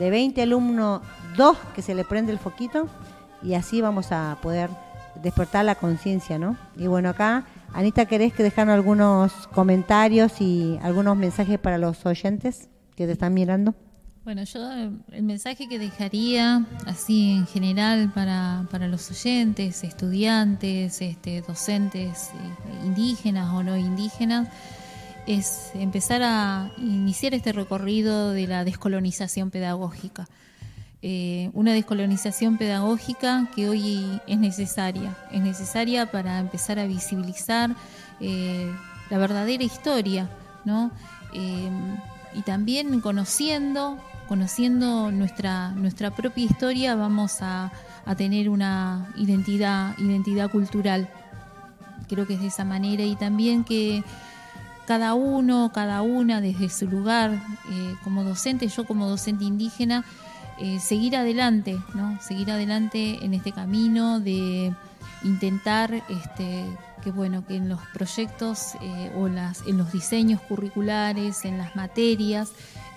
de 0.00 0.10
20 0.10 0.42
alumnos, 0.42 1.00
dos 1.36 1.56
que 1.76 1.82
se 1.82 1.94
le 1.94 2.04
prende 2.04 2.32
el 2.32 2.40
foquito, 2.40 2.88
y 3.40 3.54
así 3.54 3.80
vamos 3.80 4.10
a 4.10 4.36
poder 4.42 4.68
despertar 5.22 5.64
la 5.64 5.76
conciencia, 5.76 6.40
¿no? 6.40 6.56
Y 6.76 6.88
bueno, 6.88 7.10
acá, 7.10 7.44
Anita, 7.72 8.06
¿querés 8.06 8.32
que 8.32 8.42
dejar 8.42 8.68
algunos 8.68 9.46
comentarios 9.54 10.40
y 10.40 10.80
algunos 10.82 11.16
mensajes 11.16 11.60
para 11.60 11.78
los 11.78 12.04
oyentes 12.04 12.68
que 12.96 13.06
te 13.06 13.12
están 13.12 13.32
mirando? 13.32 13.76
Bueno, 14.24 14.44
yo 14.44 14.70
el 14.70 15.24
mensaje 15.24 15.68
que 15.68 15.80
dejaría 15.80 16.64
así 16.86 17.32
en 17.32 17.46
general 17.48 18.12
para, 18.14 18.68
para 18.70 18.86
los 18.86 19.10
oyentes, 19.10 19.82
estudiantes, 19.82 21.02
este, 21.02 21.42
docentes 21.42 22.30
eh, 22.30 22.84
indígenas 22.84 23.52
o 23.52 23.64
no 23.64 23.76
indígenas, 23.76 24.46
es 25.26 25.72
empezar 25.74 26.22
a 26.22 26.70
iniciar 26.78 27.34
este 27.34 27.50
recorrido 27.52 28.30
de 28.30 28.46
la 28.46 28.62
descolonización 28.64 29.50
pedagógica. 29.50 30.28
Eh, 31.02 31.50
una 31.52 31.72
descolonización 31.72 32.58
pedagógica 32.58 33.50
que 33.56 33.68
hoy 33.68 34.20
es 34.28 34.38
necesaria, 34.38 35.16
es 35.32 35.40
necesaria 35.40 36.12
para 36.12 36.38
empezar 36.38 36.78
a 36.78 36.86
visibilizar 36.86 37.74
eh, 38.20 38.72
la 39.10 39.18
verdadera 39.18 39.64
historia, 39.64 40.30
¿no? 40.64 40.92
y 42.34 42.42
también 42.42 43.00
conociendo 43.00 43.98
conociendo 44.32 45.12
nuestra, 45.12 45.72
nuestra 45.72 46.10
propia 46.10 46.46
historia 46.46 46.94
vamos 46.94 47.42
a, 47.42 47.70
a, 48.06 48.14
tener 48.16 48.48
una 48.48 49.12
identidad, 49.18 49.94
identidad 49.98 50.50
cultural. 50.50 51.06
Creo 52.08 52.26
que 52.26 52.32
es 52.32 52.40
de 52.40 52.46
esa 52.46 52.64
manera 52.64 53.02
y 53.02 53.14
también 53.14 53.62
que 53.62 54.02
cada 54.86 55.12
uno, 55.12 55.70
cada 55.74 56.00
una 56.00 56.40
desde 56.40 56.70
su 56.70 56.86
lugar, 56.86 57.32
eh, 57.70 57.94
como 58.02 58.24
docente, 58.24 58.68
yo 58.68 58.86
como 58.86 59.06
docente 59.06 59.44
indígena, 59.44 60.02
eh, 60.58 60.80
seguir 60.80 61.14
adelante, 61.14 61.78
¿no? 61.92 62.18
Seguir 62.22 62.52
adelante 62.52 63.22
en 63.22 63.34
este 63.34 63.52
camino 63.52 64.18
de 64.18 64.72
intentar 65.24 65.92
este, 66.08 66.64
que 67.04 67.10
bueno 67.10 67.46
que 67.46 67.56
en 67.56 67.68
los 67.68 67.80
proyectos 67.92 68.76
eh, 68.80 69.12
o 69.14 69.28
las, 69.28 69.60
en 69.66 69.76
los 69.76 69.92
diseños 69.92 70.40
curriculares, 70.40 71.44
en 71.44 71.58
las 71.58 71.76
materias, 71.76 72.52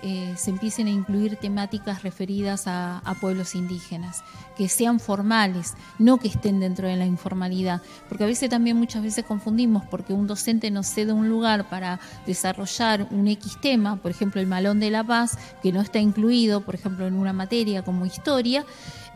eh, 0.08 0.34
se 0.36 0.50
empiecen 0.50 0.86
a 0.86 0.90
incluir 0.90 1.34
temáticas 1.34 2.04
referidas 2.04 2.68
a, 2.68 3.02
pueblos 3.20 3.56
indígenas, 3.56 4.22
que 4.56 4.68
sean 4.68 5.00
formales, 5.00 5.74
no 5.98 6.18
que 6.18 6.28
estén 6.28 6.60
dentro 6.60 6.86
de 6.86 6.94
la 6.94 7.06
informalidad, 7.06 7.82
porque 8.08 8.22
a 8.22 8.28
veces 8.28 8.48
también 8.48 8.76
muchas 8.76 9.02
veces 9.02 9.24
confundimos 9.24 9.84
porque 9.86 10.12
un 10.12 10.28
docente 10.28 10.70
nos 10.70 10.86
cede 10.86 11.12
un 11.12 11.28
lugar 11.28 11.68
para 11.68 11.98
desarrollar 12.24 13.08
un 13.10 13.26
X 13.26 13.58
tema, 13.60 13.96
por 13.96 14.12
ejemplo 14.12 14.40
el 14.40 14.46
malón 14.46 14.78
de 14.78 14.92
la 14.92 15.02
paz, 15.02 15.38
que 15.60 15.72
no 15.72 15.80
está 15.80 15.98
incluido, 15.98 16.60
por 16.60 16.76
ejemplo, 16.76 17.08
en 17.08 17.14
una 17.14 17.32
materia 17.32 17.82
como 17.82 18.06
historia, 18.06 18.64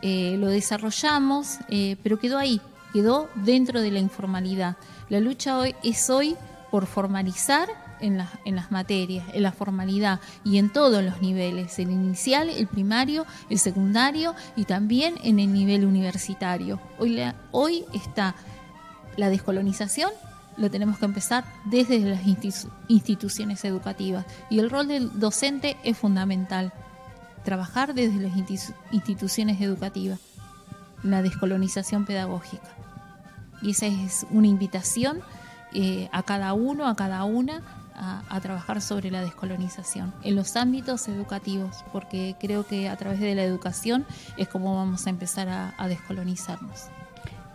eh, 0.01 0.35
lo 0.39 0.49
desarrollamos, 0.49 1.59
eh, 1.69 1.95
pero 2.03 2.19
quedó 2.19 2.37
ahí, 2.37 2.59
quedó 2.91 3.29
dentro 3.35 3.79
de 3.79 3.91
la 3.91 3.99
informalidad. 3.99 4.75
La 5.07 5.21
lucha 5.21 5.57
hoy 5.57 5.73
es 5.83 6.09
hoy 6.09 6.35
por 6.69 6.85
formalizar 6.85 7.69
en, 8.01 8.17
las 8.17 8.71
materias, 8.71 9.25
en 9.33 9.43
la 9.43 9.51
formalidad 9.51 10.19
y 10.43 10.57
en 10.57 10.71
todos 10.71 11.03
los 11.03 11.21
niveles, 11.21 11.77
el 11.79 11.91
inicial, 11.91 12.49
el 12.49 12.67
primario, 12.67 13.25
el 13.49 13.59
secundario 13.59 14.35
y 14.55 14.65
también 14.65 15.15
en 15.23 15.39
el 15.39 15.53
nivel 15.53 15.85
universitario. 15.85 16.79
Hoy, 17.51 17.85
está 17.93 18.35
la 19.17 19.29
descolonización, 19.29 20.11
lo 20.57 20.69
tenemos 20.69 20.97
que 20.99 21.05
empezar 21.05 21.45
desde 21.65 21.99
las 21.99 22.21
instituciones 22.87 23.63
educativas 23.65 24.25
y 24.49 24.59
el 24.59 24.69
rol 24.69 24.87
del 24.87 25.19
docente 25.19 25.77
es 25.83 25.97
fundamental, 25.97 26.73
trabajar 27.43 27.93
desde 27.93 28.19
las 28.19 28.33
instituciones 28.91 29.61
educativas, 29.61 30.19
la 31.03 31.21
descolonización 31.21 32.05
pedagógica. 32.05 32.69
Y 33.61 33.71
esa 33.71 33.85
es 33.87 34.25
una 34.31 34.47
invitación 34.47 35.21
eh, 35.73 36.09
a 36.11 36.23
cada 36.23 36.53
uno, 36.53 36.87
a 36.87 36.95
cada 36.95 37.23
una, 37.23 37.61
a, 37.95 38.39
trabajar 38.41 38.81
sobre 38.81 39.11
la 39.11 39.21
descolonización 39.21 40.13
en 40.23 40.35
los 40.35 40.55
ámbitos 40.55 41.07
educativos, 41.07 41.83
porque 41.91 42.35
creo 42.39 42.65
que 42.65 42.89
a 42.89 42.95
través 42.95 43.19
de 43.19 43.35
la 43.35 43.43
educación 43.43 44.05
es 44.37 44.47
como 44.47 44.75
vamos 44.75 45.05
a 45.07 45.09
empezar 45.09 45.47
a, 45.49 45.87
descolonizarnos. 45.87 46.85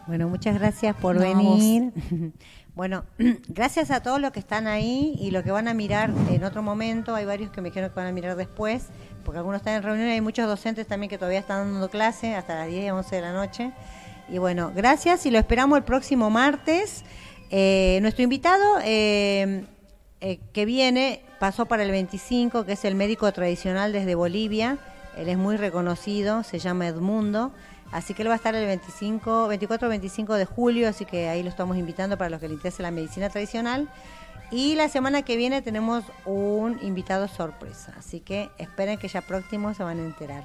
Bueno, 0.06 0.28
muchas 0.28 0.54
gracias 0.58 0.94
por 0.96 1.18
venir. 1.18 1.92
Bueno, 2.76 3.04
gracias 3.48 3.90
a 3.90 4.02
todos 4.02 4.20
los 4.20 4.32
que 4.32 4.38
están 4.38 4.66
ahí 4.66 5.16
y 5.18 5.30
los 5.30 5.42
que 5.42 5.50
van 5.50 5.66
a 5.66 5.72
mirar 5.72 6.12
en 6.30 6.44
otro 6.44 6.62
momento. 6.62 7.14
Hay 7.14 7.24
varios 7.24 7.50
que 7.50 7.62
me 7.62 7.70
dijeron 7.70 7.88
que 7.88 7.96
van 7.96 8.06
a 8.06 8.12
mirar 8.12 8.36
después, 8.36 8.88
porque 9.24 9.38
algunos 9.38 9.60
están 9.60 9.76
en 9.76 9.82
reunión 9.82 10.08
y 10.08 10.12
hay 10.12 10.20
muchos 10.20 10.46
docentes 10.46 10.86
también 10.86 11.08
que 11.08 11.16
todavía 11.16 11.38
están 11.38 11.72
dando 11.72 11.88
clase 11.88 12.34
hasta 12.34 12.54
las 12.54 12.68
10 12.68 12.84
y 12.84 12.90
11 12.90 13.16
de 13.16 13.22
la 13.22 13.32
noche. 13.32 13.72
Y 14.28 14.36
bueno, 14.36 14.72
gracias 14.76 15.24
y 15.24 15.30
lo 15.30 15.38
esperamos 15.38 15.78
el 15.78 15.84
próximo 15.84 16.28
martes. 16.28 17.02
Eh, 17.48 17.98
nuestro 18.02 18.24
invitado 18.24 18.78
eh, 18.84 19.64
eh, 20.20 20.38
que 20.52 20.64
viene 20.64 21.22
pasó 21.38 21.66
para 21.66 21.82
el 21.82 21.90
25, 21.90 22.64
que 22.64 22.72
es 22.72 22.84
el 22.84 22.94
médico 22.94 23.30
tradicional 23.32 23.92
desde 23.92 24.14
Bolivia. 24.14 24.78
Él 25.16 25.28
es 25.28 25.38
muy 25.38 25.56
reconocido, 25.56 26.42
se 26.42 26.58
llama 26.58 26.86
Edmundo. 26.86 27.52
Así 27.92 28.14
que 28.14 28.22
él 28.22 28.28
va 28.28 28.32
a 28.32 28.36
estar 28.36 28.54
el 28.54 28.66
25, 28.66 29.48
24 29.48 29.88
25 29.88 30.34
de 30.34 30.44
julio, 30.44 30.88
así 30.88 31.04
que 31.04 31.28
ahí 31.28 31.42
lo 31.42 31.48
estamos 31.48 31.76
invitando 31.76 32.18
para 32.18 32.30
los 32.30 32.40
que 32.40 32.48
les 32.48 32.56
interese 32.56 32.82
la 32.82 32.90
medicina 32.90 33.30
tradicional. 33.30 33.88
Y 34.50 34.74
la 34.74 34.88
semana 34.88 35.22
que 35.22 35.36
viene 35.36 35.62
tenemos 35.62 36.04
un 36.24 36.78
invitado 36.82 37.28
sorpresa, 37.28 37.92
así 37.98 38.20
que 38.20 38.50
esperen 38.58 38.98
que 38.98 39.08
ya 39.08 39.20
próximo 39.20 39.74
se 39.74 39.82
van 39.82 39.98
a 39.98 40.04
enterar. 40.04 40.44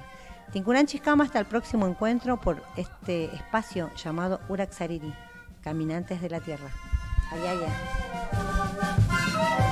Tincunan 0.52 0.86
Chiscama 0.86 1.24
hasta 1.24 1.38
el 1.38 1.46
próximo 1.46 1.86
encuentro 1.86 2.40
por 2.40 2.62
este 2.76 3.24
espacio 3.34 3.90
llamado 3.96 4.40
Uraxariri, 4.48 5.14
Caminantes 5.62 6.20
de 6.20 6.30
la 6.30 6.40
Tierra. 6.40 6.68
Ayaya. 9.42 9.71